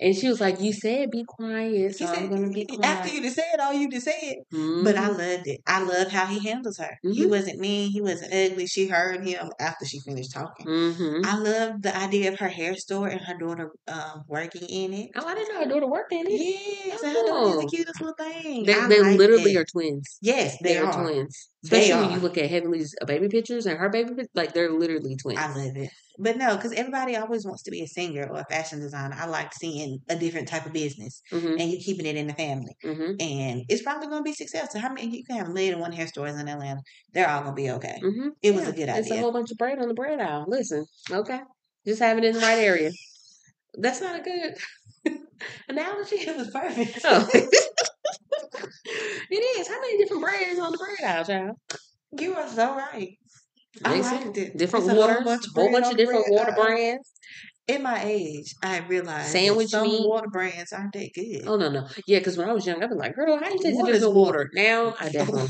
And 0.00 0.14
she 0.16 0.28
was 0.28 0.40
like, 0.40 0.60
You 0.60 0.72
said 0.72 1.10
be 1.10 1.24
quiet, 1.26 1.94
so 1.96 2.06
He 2.06 2.12
I'm 2.12 2.28
gonna 2.30 2.50
be 2.50 2.64
quiet. 2.66 2.84
after 2.84 3.08
you 3.12 3.20
just 3.22 3.36
said 3.36 3.60
all 3.60 3.72
you 3.72 3.88
just 3.90 4.04
said, 4.06 4.36
but 4.50 4.96
I 4.96 5.08
Mhm. 5.10 5.18
loved 5.18 5.46
it. 5.48 5.60
I 5.66 5.82
love 5.82 6.08
how 6.10 6.26
he 6.26 6.38
handles 6.38 6.78
her. 6.78 6.96
He 7.02 7.26
Mhm. 7.26 7.30
wasn't 7.30 7.58
mean. 7.60 7.90
He 7.90 8.00
wasn't 8.00 8.32
ugly. 8.32 8.66
She 8.66 8.86
heard 8.88 9.26
him 9.26 9.50
after 9.60 9.84
she 9.84 10.00
finished 10.00 10.32
talking. 10.32 10.66
Mhm. 10.66 11.24
I 11.26 11.36
love 11.38 11.82
the 11.82 11.96
idea 11.96 12.32
of 12.32 12.38
her 12.38 12.48
hair 12.48 12.74
store 12.76 13.08
and 13.08 13.20
her 13.20 13.36
daughter 13.38 13.70
um, 13.88 14.22
working 14.28 14.62
in 14.68 14.92
it. 14.92 15.10
Oh, 15.16 15.26
I 15.26 15.34
didn't 15.34 15.54
know 15.54 15.60
her 15.60 15.68
daughter 15.68 15.86
worked 15.88 16.12
in 16.12 16.26
it. 16.26 16.32
Yes, 16.32 17.02
and 17.02 17.16
her 17.16 17.24
daughter's 17.26 17.56
Oh. 17.56 17.60
the 17.60 17.66
cutest 17.68 18.00
little 18.00 18.14
thing. 18.16 18.64
They, 18.64 18.74
they 18.88 19.00
like 19.02 19.18
literally 19.18 19.54
that. 19.54 19.60
are 19.60 19.64
twins. 19.64 20.18
Yes, 20.20 20.56
they, 20.62 20.74
They, 20.74 20.78
are, 20.78 20.86
are. 20.86 21.02
twins. 21.02 21.48
They 21.64 21.78
Especially 21.80 22.02
when 22.06 22.14
you 22.14 22.20
look 22.20 22.38
at 22.38 22.50
Heavenly's 22.50 22.94
baby 23.06 23.28
pictures 23.28 23.66
and 23.66 23.78
her 23.78 23.88
baby 23.88 24.24
like 24.34 24.52
they're 24.52 24.70
literally 24.72 25.16
twins. 25.16 25.38
I 25.40 25.48
love 25.54 25.76
it. 25.76 25.90
But 26.22 26.36
no, 26.36 26.54
because 26.56 26.72
everybody 26.72 27.16
always 27.16 27.44
wants 27.44 27.62
to 27.64 27.70
be 27.72 27.82
a 27.82 27.86
singer 27.86 28.28
or 28.30 28.38
a 28.40 28.44
fashion 28.44 28.78
designer. 28.80 29.16
I 29.18 29.26
like 29.26 29.52
seeing 29.52 29.98
a 30.08 30.14
different 30.16 30.46
type 30.48 30.66
of 30.66 30.72
business 30.72 31.20
hmm 31.30 31.56
and 31.58 31.70
you 31.70 31.78
keeping 31.78 32.06
it 32.06 32.16
in 32.16 32.28
the 32.28 32.34
family. 32.34 32.74
hmm 32.82 33.12
And 33.18 33.64
it's 33.68 33.82
probably 33.82 34.06
going 34.06 34.20
to 34.20 34.30
be 34.30 34.32
successful. 34.32 34.80
How 34.80 34.92
many? 34.92 35.16
You 35.18 35.24
can 35.24 35.36
have 35.36 35.48
a 35.48 35.52
million 35.52 35.74
and 35.74 35.82
one 35.82 35.92
hair 35.92 36.06
stores 36.06 36.36
in 36.38 36.48
Atlanta. 36.48 36.80
They're 37.12 37.28
all 37.28 37.42
going 37.42 37.56
to 37.56 37.62
be 37.62 37.70
okay. 37.70 37.98
hmm 38.00 38.28
It 38.40 38.54
was 38.54 38.68
a 38.68 38.72
good 38.72 38.88
idea. 38.88 39.00
It's 39.00 39.10
a 39.10 39.20
whole 39.20 39.32
bunch 39.32 39.50
of 39.50 39.58
bread 39.58 39.78
on 39.80 39.88
the 39.88 39.94
bread 39.94 40.20
aisle. 40.20 40.44
Listen, 40.46 40.86
okay, 41.10 41.40
just 41.86 42.00
have 42.00 42.18
it 42.18 42.24
in 42.24 42.34
the 42.34 42.40
right 42.40 42.58
area. 42.58 42.92
That's 43.74 44.00
not 44.00 44.20
a 44.20 44.22
good 44.22 44.54
analogy. 45.68 46.16
It 46.16 46.36
was 46.36 46.50
perfect. 46.50 47.00
Oh. 47.04 47.28
it 49.30 49.58
is. 49.58 49.68
How 49.68 49.80
many 49.80 49.98
different 49.98 50.22
breads 50.22 50.58
on 50.58 50.72
the 50.72 50.78
bread 50.78 51.10
aisle, 51.16 51.24
child? 51.24 51.56
You 52.18 52.34
are 52.36 52.48
so 52.48 52.76
right. 52.76 53.16
I 53.84 54.00
liked 54.00 54.36
it. 54.38 54.56
Different 54.56 54.86
It's 54.86 54.94
a 54.94 54.96
whole 54.96 55.24
bunch 55.24 55.46
of 55.46 55.52
whole 55.54 55.72
bunch 55.72 55.86
of 55.90 55.96
different 55.96 56.26
bread 56.26 56.38
water 56.38 56.52
aisle. 56.52 56.60
Uh, 56.60 56.64
brands. 56.66 57.12
In 57.68 57.82
my 57.82 58.02
age, 58.02 58.54
I 58.62 58.78
realized 58.80 59.30
Sandwich 59.30 59.68
some 59.68 59.84
meat. 59.84 60.06
water 60.06 60.28
brands 60.28 60.72
aren't 60.72 60.92
that 60.94 61.10
good. 61.14 61.46
Oh 61.46 61.56
no, 61.56 61.70
no, 61.70 61.86
yeah. 62.06 62.18
Because 62.18 62.36
when 62.36 62.48
I 62.48 62.52
was 62.52 62.66
young, 62.66 62.82
I'd 62.82 62.90
be 62.90 62.96
like, 62.96 63.14
"Girl, 63.14 63.38
how 63.38 63.48
you 63.48 63.58
taste 63.58 63.78
the 63.78 63.84
difference 63.84 64.02
in 64.04 64.14
water. 64.14 64.38
water?" 64.38 64.50
Now 64.52 64.94
I 65.00 65.08
definitely. 65.10 65.48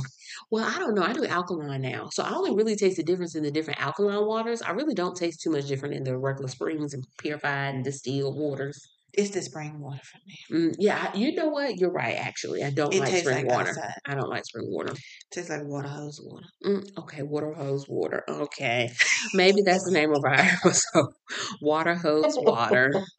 Well, 0.50 0.64
I 0.64 0.78
don't 0.78 0.94
know. 0.94 1.02
I 1.02 1.12
do 1.14 1.24
alkaline 1.26 1.82
now, 1.82 2.10
so 2.12 2.22
I 2.22 2.34
only 2.34 2.54
really 2.54 2.76
taste 2.76 2.98
the 2.98 3.02
difference 3.02 3.34
in 3.34 3.42
the 3.42 3.50
different 3.50 3.80
alkaline 3.80 4.26
waters. 4.26 4.60
I 4.62 4.72
really 4.72 4.94
don't 4.94 5.16
taste 5.16 5.40
too 5.40 5.50
much 5.50 5.66
different 5.66 5.94
in 5.94 6.04
the 6.04 6.16
regular 6.18 6.48
springs 6.48 6.92
and 6.94 7.04
purified 7.18 7.74
and 7.74 7.84
distilled 7.84 8.36
waters. 8.36 8.86
It's 9.14 9.30
the 9.30 9.42
spring 9.42 9.78
water 9.78 10.00
for 10.02 10.18
me. 10.26 10.38
Mm, 10.70 10.74
yeah, 10.78 11.14
you 11.14 11.34
know 11.34 11.48
what? 11.48 11.76
You're 11.76 11.92
right. 11.92 12.16
Actually, 12.16 12.62
I 12.62 12.70
don't 12.70 12.94
It 12.94 13.00
like 13.00 13.14
spring 13.16 13.46
like 13.46 13.54
water. 13.54 13.68
outside. 13.70 13.94
I 14.06 14.14
don't 14.14 14.30
like 14.30 14.44
spring 14.46 14.66
water. 14.70 14.92
It 14.92 14.98
tastes 15.30 15.50
like 15.50 15.64
water 15.64 15.88
hose 15.88 16.18
water. 16.24 16.46
Mm, 16.64 16.98
okay, 17.00 17.22
water 17.22 17.52
hose 17.52 17.84
water. 17.88 18.24
Okay, 18.26 18.90
maybe 19.34 19.60
that's 19.62 19.84
the 19.84 19.90
name 19.92 20.12
of 20.14 20.24
our 20.24 20.32
episode. 20.34 21.12
Water 21.60 21.94
hose 21.94 22.36
water. 22.38 22.90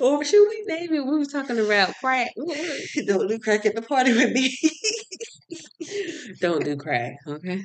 or 0.00 0.22
should 0.24 0.46
we 0.48 0.62
name 0.66 0.92
it? 0.92 1.06
We 1.06 1.18
were 1.18 1.24
talking 1.24 1.58
about 1.58 1.94
crack. 2.02 2.28
Don't 3.06 3.28
do 3.28 3.38
crack 3.38 3.64
at 3.64 3.74
the 3.74 3.82
party 3.82 4.12
with 4.12 4.32
me. 4.32 4.54
Don't 6.40 6.62
do 6.64 6.76
crack. 6.76 7.14
Okay. 7.26 7.62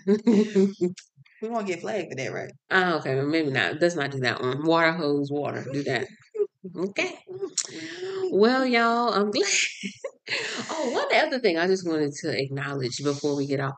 We 1.42 1.50
won't 1.50 1.68
get 1.68 1.82
flagged 1.82 2.10
for 2.10 2.16
that, 2.16 2.34
right? 2.34 2.52
oh, 2.72 2.98
okay. 2.98 3.16
Maybe 3.22 3.52
not. 3.52 3.82
Let's 3.82 3.96
not 3.96 4.12
do 4.12 4.20
that 4.20 4.42
one. 4.42 4.64
Water 4.66 4.92
hose 4.92 5.32
water. 5.32 5.66
Do 5.72 5.84
that. 5.84 6.08
Okay. 6.78 7.18
Mm-hmm. 7.30 8.38
Well, 8.38 8.66
y'all, 8.66 9.14
I'm 9.14 9.32
glad. 9.32 9.46
oh, 10.70 10.92
one 10.92 11.20
other 11.20 11.40
thing 11.40 11.58
I 11.58 11.68
just 11.68 11.88
wanted 11.88 12.14
to 12.22 12.40
acknowledge 12.40 12.98
before 13.04 13.36
we 13.36 13.48
get 13.48 13.60
off. 13.60 13.74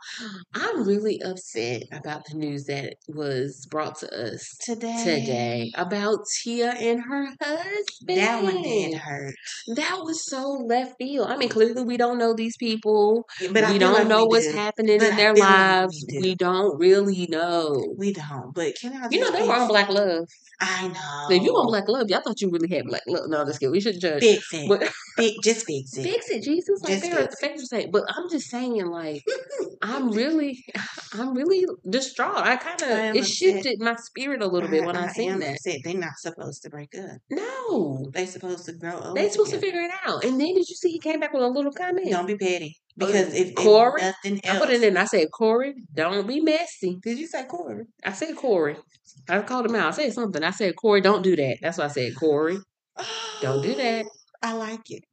I'm 0.53 0.85
really 0.85 1.21
upset 1.23 1.83
about 1.93 2.23
the 2.25 2.37
news 2.37 2.65
that 2.65 2.95
was 3.07 3.65
brought 3.71 3.97
to 3.99 4.07
us 4.13 4.57
Today. 4.65 5.03
today 5.03 5.71
about 5.75 6.19
Tia 6.41 6.71
and 6.71 7.01
her 7.09 7.27
husband. 7.41 8.17
That 8.17 8.43
one 8.43 8.61
did 8.61 8.95
hurt. 8.95 9.35
That 9.75 9.99
was 10.03 10.25
so 10.29 10.49
left 10.51 10.95
field. 10.99 11.29
I 11.29 11.37
mean, 11.37 11.49
clearly 11.49 11.83
we 11.83 11.97
don't 11.97 12.17
know 12.17 12.33
these 12.33 12.57
people. 12.57 13.25
But 13.51 13.69
we 13.71 13.77
don't 13.79 13.93
like 13.93 14.07
know 14.07 14.23
we 14.23 14.29
what's 14.29 14.47
do. 14.51 14.57
happening 14.57 14.99
But 14.99 15.07
in 15.07 15.13
I 15.13 15.17
their 15.17 15.35
feel 15.35 15.43
like 15.45 15.49
lives. 15.51 16.05
we 16.07 16.13
do. 16.15 16.19
We 16.21 16.35
don't 16.35 16.77
really 16.79 17.27
know. 17.29 17.95
We 17.97 18.13
don't. 18.13 18.53
But 18.53 18.73
can 18.79 18.93
I 18.93 19.07
You 19.09 19.19
know, 19.21 19.31
they 19.31 19.47
were 19.47 19.55
on 19.55 19.67
Black 19.67 19.89
Love. 19.89 20.25
I 20.59 20.87
know. 20.87 21.27
If 21.35 21.43
you 21.43 21.51
on 21.53 21.67
Black 21.67 21.87
Love, 21.87 22.09
y'all 22.09 22.21
thought 22.21 22.39
you 22.41 22.49
really 22.49 22.69
had 22.73 22.85
Black 22.85 23.01
Love. 23.07 23.29
No, 23.29 23.45
just 23.45 23.59
kidding. 23.59 23.71
We 23.71 23.81
shouldn't 23.81 24.01
judge. 24.01 24.21
Fix 24.21 24.53
it. 24.53 24.67
But 24.67 24.83
Fi- 25.17 25.37
just 25.43 25.65
fix 25.65 25.95
it. 25.97 26.03
fix 26.03 26.29
it, 26.29 26.43
Jesus. 26.43 26.81
Like 26.83 26.93
Just 26.93 27.03
there 27.03 27.19
are 27.19 27.23
fix 27.23 27.39
things 27.39 27.61
to 27.61 27.67
say. 27.67 27.85
But 27.87 28.03
I'm 28.09 28.29
just 28.29 28.49
saying, 28.49 28.85
like, 28.85 29.23
I'm 29.81 30.09
really, 30.21 30.63
I'm 31.13 31.33
really 31.33 31.65
distraught. 31.89 32.37
I 32.37 32.55
kind 32.55 32.81
of 32.81 33.15
it 33.15 33.25
shifted 33.25 33.79
my 33.79 33.95
spirit 33.95 34.41
a 34.41 34.47
little 34.47 34.69
bit 34.69 34.85
when 34.85 34.95
I, 34.95 35.05
I 35.05 35.07
seen 35.09 35.39
that. 35.39 35.53
upset. 35.55 35.79
They're 35.83 35.93
not 35.93 36.17
supposed 36.17 36.63
to 36.63 36.69
break 36.69 36.95
up. 36.97 37.17
No, 37.29 38.09
They 38.13 38.25
supposed 38.25 38.65
to 38.65 38.73
grow 38.73 38.99
old. 38.99 39.17
they 39.17 39.29
supposed 39.29 39.51
to 39.51 39.59
figure 39.59 39.81
it 39.81 39.91
out. 40.05 40.23
And 40.23 40.39
then 40.39 40.53
did 40.55 40.67
you 40.69 40.75
see 40.75 40.91
he 40.91 40.99
came 40.99 41.19
back 41.19 41.33
with 41.33 41.43
a 41.43 41.47
little 41.47 41.71
comment? 41.71 42.09
Don't 42.09 42.25
be 42.27 42.37
petty. 42.37 42.77
Oh, 43.01 43.07
because 43.07 43.33
if, 43.33 43.49
if 43.49 43.55
Cory? 43.55 44.01
nothing 44.01 44.39
I 44.47 44.59
put 44.59 44.69
it 44.69 44.83
in. 44.83 44.97
I 44.97 45.05
said, 45.05 45.27
Cory, 45.31 45.73
don't 45.93 46.27
be 46.27 46.41
messy. 46.41 46.99
Did 47.01 47.17
you 47.17 47.27
say 47.27 47.45
Cory? 47.45 47.85
I 48.05 48.11
said 48.13 48.35
Cory. 48.35 48.77
I 49.27 49.41
called 49.41 49.65
him 49.65 49.75
out. 49.75 49.87
I 49.87 49.91
said 49.91 50.13
something. 50.13 50.43
I 50.43 50.51
said, 50.51 50.75
Cory, 50.75 51.01
don't 51.01 51.23
do 51.23 51.35
that. 51.35 51.57
That's 51.61 51.77
what 51.77 51.85
I 51.85 51.93
said, 51.93 52.15
Cory. 52.15 52.57
Don't 53.41 53.63
do 53.63 53.73
that. 53.75 54.05
I 54.43 54.53
like 54.53 54.91
it. 54.91 55.03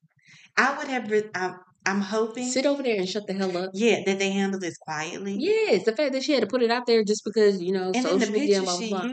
I 0.59 0.77
would 0.77 0.89
have. 0.89 1.11
I'm, 1.35 1.57
I'm 1.87 2.01
hoping. 2.03 2.49
Sit 2.49 2.67
over 2.67 2.83
there 2.83 2.97
and 2.97 3.09
shut 3.09 3.27
the 3.27 3.33
hell 3.33 3.57
up. 3.57 3.71
Yeah, 3.73 4.01
that 4.05 4.19
they 4.19 4.33
handle 4.33 4.61
this 4.61 4.77
quietly. 4.77 5.37
Yes, 5.39 5.85
the 5.85 5.93
fact 5.93 6.13
that 6.13 6.23
she 6.23 6.33
had 6.33 6.43
to 6.43 6.47
put 6.47 6.63
it 6.63 6.71
out 6.71 6.87
there 6.87 7.03
just 7.03 7.25
because, 7.25 7.63
you 7.63 7.73
know, 7.73 7.93
And 7.95 8.03
social 8.03 8.19
the 8.19 8.31
media 8.31 8.61
blah, 8.63 8.77
blah, 8.77 8.89
blah. 8.89 9.07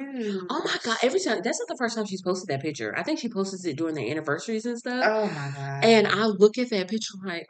Oh 0.49 0.61
my 0.65 0.78
God. 0.84 0.97
Every 1.01 1.20
time, 1.22 1.39
that's 1.41 1.59
not 1.59 1.68
the 1.70 1.78
first 1.78 1.95
time 1.95 2.05
she's 2.05 2.22
posted 2.22 2.49
that 2.49 2.61
picture. 2.61 2.93
I 2.97 3.03
think 3.03 3.20
she 3.20 3.30
posted 3.30 3.65
it 3.65 3.78
during 3.78 3.95
their 3.95 4.09
anniversaries 4.09 4.65
and 4.65 4.78
stuff. 4.78 5.05
Oh 5.07 5.28
my 5.28 5.51
god. 5.55 5.84
And 5.86 6.07
I 6.07 6.26
look 6.26 6.57
at 6.57 6.70
that 6.72 6.89
picture 6.89 7.13
like, 7.24 7.47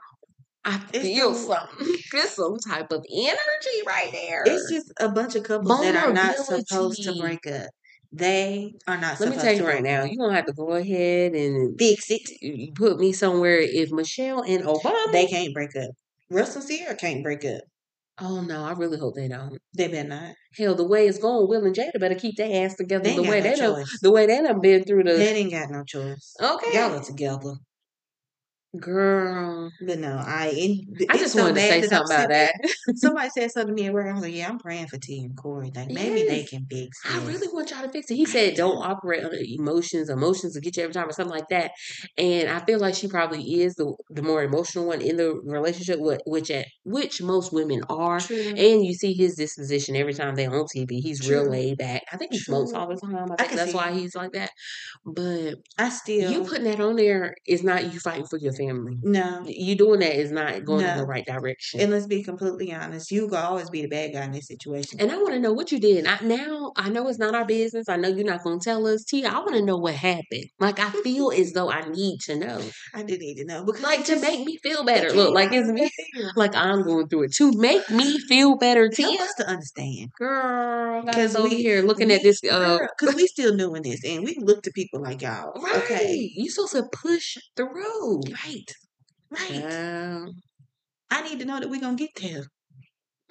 I 0.68 0.80
feel 0.80 1.34
something. 1.34 1.88
Feel 2.11 2.26
some 2.26 2.57
type 2.57 2.91
of 2.91 3.05
energy 3.09 3.78
right 3.86 4.09
there. 4.11 4.43
it's 4.45 4.70
just 4.70 4.91
a 4.99 5.07
bunch 5.07 5.36
of 5.36 5.43
couples 5.43 5.80
that 5.82 5.95
are 5.95 6.11
not 6.13 6.36
supposed 6.36 7.01
to 7.03 7.15
break 7.20 7.47
up. 7.47 7.70
They 8.11 8.74
are 8.86 8.97
not. 8.97 9.20
Let 9.20 9.30
me 9.30 9.38
tell 9.38 9.53
you 9.53 9.65
right 9.65 9.84
now, 9.84 10.03
you're 10.03 10.18
gonna 10.18 10.36
have 10.36 10.45
to 10.45 10.53
go 10.53 10.74
ahead 10.74 11.34
and 11.34 11.78
fix 11.80 12.07
it. 12.09 12.76
put 12.76 12.99
me 12.99 13.13
somewhere. 13.13 13.59
If 13.59 13.91
Michelle 13.91 14.41
and 14.41 14.63
Obama, 14.65 15.11
They 15.13 15.28
can't 15.28 15.53
break 15.53 15.76
up. 15.76 15.91
Russell 16.30 16.61
Ciara 16.61 16.95
can't 16.95 17.24
break 17.24 17.45
up. 17.45 17.61
oh 18.20 18.41
no, 18.41 18.65
I 18.65 18.74
really 18.74 18.97
hope 18.97 19.15
they 19.15 19.30
don't. 19.30 19.57
They 19.74 19.88
better 19.88 20.09
not. 20.09 20.36
Hell, 20.57 20.76
the 20.76 20.88
way 20.88 21.07
it's 21.07 21.20
going, 21.20 21.47
Will 21.47 21.65
and 21.65 21.76
Jada 21.76 21.99
better 21.99 22.15
keep 22.15 22.36
their 22.36 22.65
ass 22.65 22.76
together. 22.76 23.03
They 23.05 23.15
the 23.15 23.24
way 23.24 23.39
no 23.39 23.49
they 23.49 23.55
done, 23.55 23.76
choice. 23.76 23.99
the 24.01 24.11
way 24.11 24.26
they 24.26 24.41
done 24.41 24.59
been 24.59 24.84
through 24.84 25.03
the. 25.03 25.13
They 25.13 25.36
ain't 25.36 25.51
got 25.51 25.70
no 25.70 25.84
choice. 25.86 26.36
okay, 26.41 26.74
Y'all 26.74 26.97
are 26.97 27.03
together. 27.03 27.53
Girl, 28.76 29.72
But 29.80 29.99
no, 29.99 30.18
I 30.18 30.47
and 30.47 31.09
I 31.09 31.18
just 31.18 31.34
so 31.34 31.43
wanted 31.43 31.55
to 31.55 31.61
say 31.61 31.82
something 31.84 32.15
about 32.15 32.30
that. 32.30 32.53
Somebody 32.95 33.30
said 33.30 33.49
something 33.51 33.74
to 33.74 33.82
me 33.82 33.88
at 33.88 33.93
work. 33.93 34.07
I 34.07 34.13
was 34.13 34.22
like, 34.22 34.36
"Yeah, 34.36 34.49
I'm 34.49 34.59
praying 34.59 34.88
for 34.88 34.97
T 34.97 35.24
and 35.24 35.38
Cory. 35.38 35.72
Like 35.74 35.89
maybe 35.89 36.28
they 36.28 36.43
can 36.43 36.65
fix 36.70 36.99
it." 37.05 37.11
I 37.11 37.26
really 37.26 37.47
want 37.47 37.72
y'all 37.72 37.84
to 37.84 37.89
fix 37.89 38.11
it. 38.11 38.15
He 38.15 38.26
said, 38.26 38.55
"Don't 38.55 38.84
operate 38.84 39.24
on 39.24 39.32
emotions. 39.34 40.09
Emotions 40.09 40.53
will 40.53 40.61
get 40.61 40.76
you 40.76 40.84
every 40.84 40.93
time, 40.93 41.07
or 41.07 41.13
something 41.13 41.34
like 41.34 41.47
that." 41.47 41.72
And 42.18 42.49
I 42.49 42.59
feel 42.65 42.80
like 42.80 42.93
she 42.93 43.07
probably 43.07 43.61
is 43.61 43.76
the 43.76 43.95
the 44.09 44.22
more 44.22 44.43
emotional 44.43 44.86
one 44.86 45.01
in 45.01 45.15
the 45.15 45.34
relationship, 45.45 45.99
which 46.26 46.51
at 46.51 46.68
which 46.84 47.22
most 47.22 47.53
women 47.53 47.84
are. 47.89 48.20
True. 48.20 48.49
And 48.49 48.86
you 48.86 48.93
see 48.93 49.13
his 49.13 49.36
disposition 49.36 49.95
every 49.95 50.13
time 50.13 50.36
they're 50.36 50.53
on 50.53 50.65
TV. 50.65 50.99
He's 50.99 51.30
real 51.30 51.49
laid 51.49 51.78
back. 51.78 52.03
I 52.11 52.18
think 52.18 52.34
he 52.34 52.39
smokes 52.39 52.74
all 52.74 52.89
the 52.89 52.97
time. 52.97 53.32
I 53.32 53.43
think 53.45 53.53
that's 53.53 53.74
why 53.74 53.91
it. 53.91 53.95
he's 53.95 54.13
like 54.13 54.34
that. 54.34 54.51
But 55.05 55.55
I 55.78 55.88
still 55.89 56.32
you 56.32 56.43
putting 56.43 56.65
that 56.65 56.82
on 56.82 56.97
there 56.97 57.36
is 57.47 57.63
not 57.63 57.93
you 57.93 57.99
fighting 57.99 58.26
for 58.26 58.38
your 58.38 58.53
family. 58.58 58.97
no. 59.03 59.43
You 59.45 59.76
doing 59.76 59.99
that 60.01 60.16
is 60.16 60.32
not 60.32 60.66
going 60.66 60.86
in 60.86 60.97
the 60.97 61.05
right 61.05 61.26
direction. 61.26 61.80
And 61.80 61.91
let's 61.91 62.08
be 62.08 62.24
completely 62.24 62.74
honest. 62.74 63.12
You 63.12 63.28
will 63.28 63.38
always 63.38 63.70
be 63.70 63.82
the 63.82 63.88
bad 63.88 64.14
guy 64.14 64.24
in 64.26 64.32
this 64.32 64.47
situation. 64.47 64.99
And 64.99 65.12
I 65.12 65.18
want 65.18 65.34
to 65.34 65.39
know 65.39 65.53
what 65.53 65.72
you 65.72 65.80
did. 65.80 66.05
I, 66.05 66.20
now 66.24 66.72
I 66.76 66.89
know 66.89 67.08
it's 67.08 67.20
not 67.20 67.36
our 67.36 67.45
business. 67.45 67.88
I 67.89 67.95
know 67.97 68.08
you're 68.10 68.26
not 68.26 68.43
going 68.43 68.60
to 68.60 68.64
tell 68.64 68.86
us. 68.88 69.03
Tia, 69.03 69.30
I 69.30 69.39
want 69.39 69.53
to 69.53 69.62
know 69.66 69.78
what 69.78 69.93
happened. 69.95 70.45
Like 70.60 70.80
I 70.80 70.89
feel 71.03 71.32
as 71.32 71.53
though 71.53 71.70
I 71.72 71.88
need 71.89 72.20
to 72.22 72.36
know, 72.38 72.62
I 72.93 73.03
do 73.03 73.18
need 73.18 73.36
to 73.36 73.45
know 73.45 73.64
because 73.66 73.82
like 73.84 74.05
to 74.05 74.20
make 74.20 74.45
me 74.45 74.58
feel 74.58 74.84
better. 74.84 75.12
Look, 75.12 75.34
like 75.34 75.51
it's 75.53 75.70
me, 75.70 75.89
like 76.36 76.55
I'm 76.55 76.84
going 76.84 77.08
through 77.08 77.24
it 77.24 77.34
to 77.36 77.51
make 77.53 77.89
me 77.89 78.20
feel 78.20 78.58
better. 78.58 78.84
Help 78.84 78.93
Tia, 78.95 79.22
us 79.22 79.34
to 79.36 79.47
understand. 79.47 80.12
girl, 80.18 81.01
I 81.01 81.05
got 81.05 81.14
'Cause 81.14 81.36
us 81.36 81.36
over 81.36 81.49
we- 81.49 81.62
here 81.62 81.82
looking 81.82 82.12
at 82.12 82.22
this. 82.24 82.41
Uh, 82.43 82.80
because 82.99 83.16
we 83.16 83.28
still 83.28 83.55
doing 83.55 83.82
this 83.84 84.03
and 84.03 84.24
we 84.24 84.36
look 84.39 84.64
to 84.64 84.72
people 84.72 85.01
like 85.01 85.22
y'all. 85.22 85.53
right, 85.62 85.76
Okay. 85.84 86.32
You're 86.36 86.51
supposed 86.51 86.74
to 86.74 86.84
push 86.91 87.38
through. 87.55 88.22
Right. 88.22 88.47
Right. 89.30 89.60
Child. 89.60 90.36
I 91.12 91.22
need 91.24 91.39
to 91.39 91.45
know 91.45 91.60
that 91.60 91.70
we're 91.70 91.82
gonna 91.82 91.95
get 91.98 92.12
there. 92.22 92.43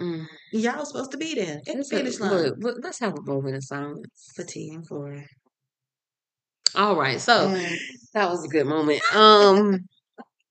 Mm. 0.00 0.26
Y'all 0.52 0.84
supposed 0.84 1.12
to 1.12 1.16
be 1.16 1.34
there 1.34 1.56
at 1.58 1.64
the 1.64 1.72
Let's, 1.74 1.88
finish 1.90 2.20
line 2.20 2.30
look, 2.30 2.54
look, 2.58 2.76
let's 2.82 2.98
have 3.00 3.14
a 3.16 3.22
moment 3.22 3.56
of 3.56 3.64
silence. 3.64 4.30
for 4.34 4.44
T 4.44 4.70
and 4.74 4.86
Cory. 4.86 5.26
All 6.74 6.96
right, 6.96 7.18
so 7.20 7.48
Mm. 7.48 7.76
that 8.12 8.28
was 8.28 8.44
a 8.44 8.48
good 8.48 8.66
moment. 8.66 9.00
Um, 9.14 9.78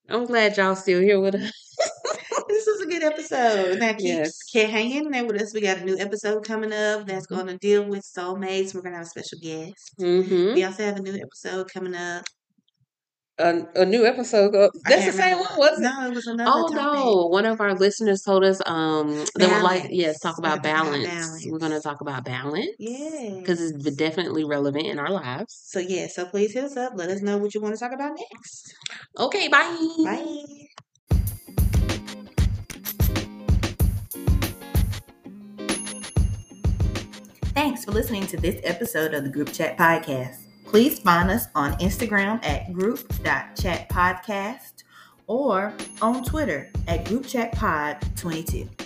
I'm 0.10 0.26
glad 0.26 0.58
y'all 0.58 0.76
still 0.76 1.02
here 1.02 1.20
with 1.20 1.36
us. 1.36 1.52
this 2.48 2.66
was 2.66 2.82
a 2.82 2.86
good 2.88 3.04
episode. 3.04 3.80
Now 3.80 3.94
keep, 3.94 4.02
Yes. 4.08 4.42
keep 4.52 4.70
hang 4.70 4.92
in 4.92 5.12
there 5.12 5.26
with 5.26 5.40
us. 5.42 5.54
We 5.54 5.62
got 5.62 5.78
a 5.80 5.86
new 5.86 5.98
episode 6.00 6.44
coming 6.44 6.74
up 6.74 7.06
that's 7.06 7.28
going 7.28 7.48
to 7.48 7.58
deal 7.58 7.84
with 7.88 8.02
soulmates. 8.04 8.74
We're 8.74 8.82
gonna 8.82 8.98
have 8.98 9.06
a 9.06 9.10
special 9.10 9.38
guest. 9.42 9.92
Mm-hmm. 10.00 10.56
We 10.56 10.64
also 10.64 10.84
have 10.86 10.98
a 10.98 11.02
new 11.02 11.14
episode 11.16 11.72
coming 11.72 11.94
up. 11.96 12.24
A, 13.38 13.64
a 13.76 13.86
new 13.86 14.06
episode. 14.06 14.54
Go, 14.54 14.72
that's 14.86 15.06
the 15.08 15.12
same 15.12 15.34
remember. 15.38 15.44
one, 15.50 15.60
wasn't 15.60 15.86
it? 15.88 15.90
No, 15.90 16.08
it 16.10 16.16
was 16.16 16.28
another. 16.28 16.52
Oh 16.56 16.68
topic. 16.70 17.00
no! 17.04 17.28
One 17.28 17.46
of 17.46 17.60
our 17.60 17.74
listeners 17.74 18.22
told 18.22 18.46
us 18.46 18.62
um 18.66 19.26
they 19.38 19.48
would 19.48 19.62
like 19.62 19.88
yes 19.90 20.20
talk 20.22 20.38
about 20.38 20.64
We're 20.64 20.72
gonna 20.72 20.86
talk 20.94 21.04
about 21.04 21.04
balance. 21.04 21.08
balance. 21.08 21.46
We're 21.50 21.60
gonna 21.60 21.82
talk 21.82 22.00
about 22.02 22.24
balance 22.24 22.70
Yeah. 22.80 23.36
because 23.40 23.60
it's 23.60 23.96
definitely 23.98 24.46
relevant 24.46 24.88
in 24.88 25.00
our 25.00 25.10
lives. 25.10 25.54
So 25.68 25.80
yeah, 25.80 26.08
so 26.08 26.26
please 26.26 26.54
hit 26.54 26.64
us 26.64 26.78
up. 26.78 26.94
Let 26.96 27.10
us 27.10 27.22
know 27.22 27.38
what 27.38 27.54
you 27.54 27.60
want 27.60 27.76
to 27.76 27.80
talk 27.80 27.92
about 27.92 28.12
next. 28.18 28.74
Okay, 29.20 29.50
bye. 29.50 29.86
Bye. 30.06 30.46
Thanks 37.54 37.86
for 37.86 37.92
listening 37.92 38.28
to 38.28 38.38
this 38.38 38.60
episode 38.64 39.14
of 39.14 39.24
the 39.24 39.30
Group 39.30 39.52
Chat 39.52 39.78
Podcast. 39.78 40.45
Please 40.66 41.00
find 41.00 41.32
us 41.32 41.48
on 41.56 41.72
Instagram 41.80 42.46
at 42.46 42.72
group.chatpodcast 42.74 44.84
or 45.28 45.74
on 46.02 46.24
Twitter 46.24 46.72
at 46.88 47.04
groupchatpod22. 47.06 48.85